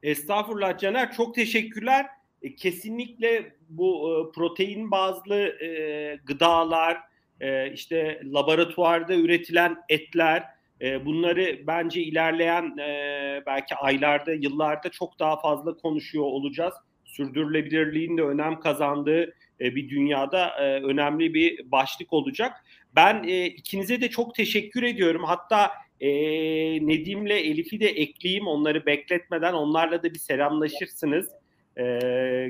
Estağfurullah 0.03 0.79
Caner 0.79 1.13
çok 1.13 1.35
teşekkürler. 1.35 2.07
E, 2.43 2.55
kesinlikle 2.55 3.57
bu 3.69 4.11
e, 4.11 4.33
protein 4.33 4.91
bazlı 4.91 5.37
e, 5.37 6.19
gıdalar, 6.25 6.99
işte 7.75 8.21
laboratuvarda 8.25 9.15
üretilen 9.15 9.77
etler, 9.89 10.45
bunları 11.05 11.61
bence 11.67 12.03
ilerleyen 12.03 12.77
belki 13.47 13.75
aylarda, 13.75 14.33
yıllarda 14.33 14.91
çok 14.91 15.19
daha 15.19 15.41
fazla 15.41 15.77
konuşuyor 15.77 16.25
olacağız. 16.25 16.75
Sürdürülebilirliğin 17.05 18.19
de 18.19 18.23
önem 18.23 18.61
kazandığı 18.61 19.35
bir 19.61 19.89
dünyada 19.89 20.57
önemli 20.61 21.35
bir 21.35 21.71
başlık 21.73 22.13
olacak. 22.13 22.65
Ben 22.97 23.23
ikinize 23.47 24.01
de 24.01 24.11
çok 24.11 24.35
teşekkür 24.35 24.83
ediyorum. 24.83 25.25
Hatta 25.25 25.71
e, 26.01 26.09
Nedim'le 26.87 27.31
Elif'i 27.31 27.81
de 27.81 27.89
ekleyeyim 27.89 28.47
onları 28.47 28.87
bekletmeden 28.87 29.53
onlarla 29.53 30.03
da 30.03 30.15
bir 30.15 30.19
selamlaşırsınız. 30.19 31.29
E, 31.79 31.85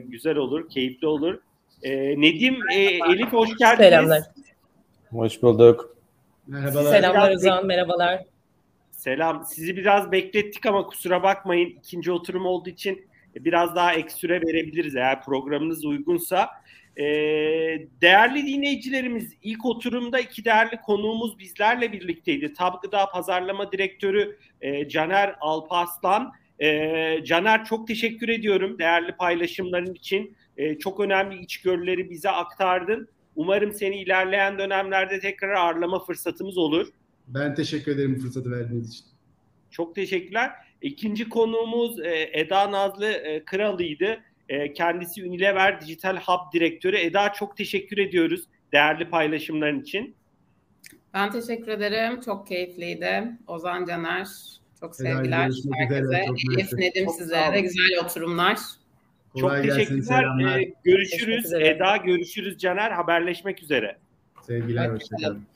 güzel 0.09 0.36
olur, 0.36 0.68
keyifli 0.68 1.07
olur. 1.07 1.38
E, 1.82 2.20
Nedim, 2.20 2.57
e, 2.74 2.80
Elif 2.82 3.32
hoş 3.32 3.57
geldiniz. 3.57 3.88
Selamlar. 3.88 4.22
Hoş 5.11 5.42
bulduk. 5.42 5.97
Merhabalar. 6.47 6.92
Selamlar 6.92 7.30
Özan, 7.30 7.66
merhabalar. 7.66 8.24
Selam. 8.90 9.45
Sizi 9.45 9.76
biraz 9.76 10.12
beklettik 10.12 10.66
ama 10.66 10.86
kusura 10.86 11.22
bakmayın. 11.22 11.68
ikinci 11.68 12.12
oturum 12.12 12.47
olduğu 12.47 12.70
için 12.70 13.09
biraz 13.34 13.76
daha 13.76 13.95
ek 13.95 14.11
süre 14.11 14.40
verebiliriz 14.42 14.97
eğer 14.97 15.22
programınız 15.22 15.84
uygunsa. 15.84 16.49
E, 16.97 17.05
değerli 18.01 18.47
dinleyicilerimiz 18.47 19.32
ilk 19.42 19.64
oturumda 19.64 20.20
iki 20.20 20.45
değerli 20.45 20.80
konuğumuz 20.80 21.38
bizlerle 21.38 21.92
birlikteydi. 21.92 22.53
Tab 22.53 22.82
Gıda 22.82 23.07
Pazarlama 23.07 23.72
Direktörü 23.72 24.38
e, 24.61 24.88
Caner 24.88 25.36
Alpaslan. 25.40 26.32
E, 26.59 27.24
Caner 27.24 27.64
çok 27.64 27.86
teşekkür 27.86 28.28
ediyorum 28.28 28.78
değerli 28.78 29.12
paylaşımların 29.12 29.95
için. 29.95 30.36
E, 30.57 30.78
çok 30.78 31.01
önemli 31.01 31.38
içgörüleri 31.38 32.11
bize 32.11 32.30
aktardın. 32.30 33.09
Umarım 33.36 33.72
seni 33.72 33.97
ilerleyen 33.97 34.59
dönemlerde 34.59 35.20
tekrar 35.20 35.55
ağırlama 35.55 36.05
fırsatımız 36.05 36.59
olur. 36.59 36.88
Ben 37.26 37.55
teşekkür 37.55 37.92
ederim 37.92 38.16
bu 38.16 38.20
fırsatı 38.20 38.51
verdiğiniz 38.51 38.90
için. 38.90 39.07
Çok 39.70 39.95
teşekkürler. 39.95 40.51
İkinci 40.82 41.28
konuğumuz 41.28 42.01
e, 42.01 42.30
Eda 42.32 42.70
Nazlı 42.70 43.07
e, 43.07 43.45
Kralı'ydı. 43.45 44.20
E, 44.49 44.72
kendisi 44.72 45.24
Unilever 45.24 45.80
Dijital 45.80 46.16
Hub 46.16 46.53
Direktörü. 46.53 46.97
Eda 46.97 47.32
çok 47.32 47.57
teşekkür 47.57 47.99
ediyoruz 47.99 48.45
değerli 48.72 49.11
paylaşımların 49.11 49.80
için. 49.80 50.16
Ben 51.14 51.32
teşekkür 51.32 51.68
ederim. 51.68 52.20
Çok 52.20 52.47
keyifliydi. 52.47 53.24
Ozan 53.47 53.84
Caner, 53.84 54.28
çok 54.80 54.97
sevgiler 54.97 55.51
herkese. 55.78 56.24
Elif 56.57 56.72
Nedim 56.72 57.09
sizlere 57.09 57.55
de 57.55 57.61
güzel 57.61 58.05
oturumlar. 58.05 58.59
Kolay 59.32 59.66
çok 59.66 59.76
teşekkürler. 59.76 60.61
Ee, 60.61 60.72
görüşürüz. 60.84 61.53
Eda 61.53 61.97
görüşürüz 61.97 62.59
Caner. 62.59 62.90
Haberleşmek 62.90 63.62
üzere. 63.62 63.97
Sevgiler. 64.42 64.90
Hoşçakalın. 64.90 65.47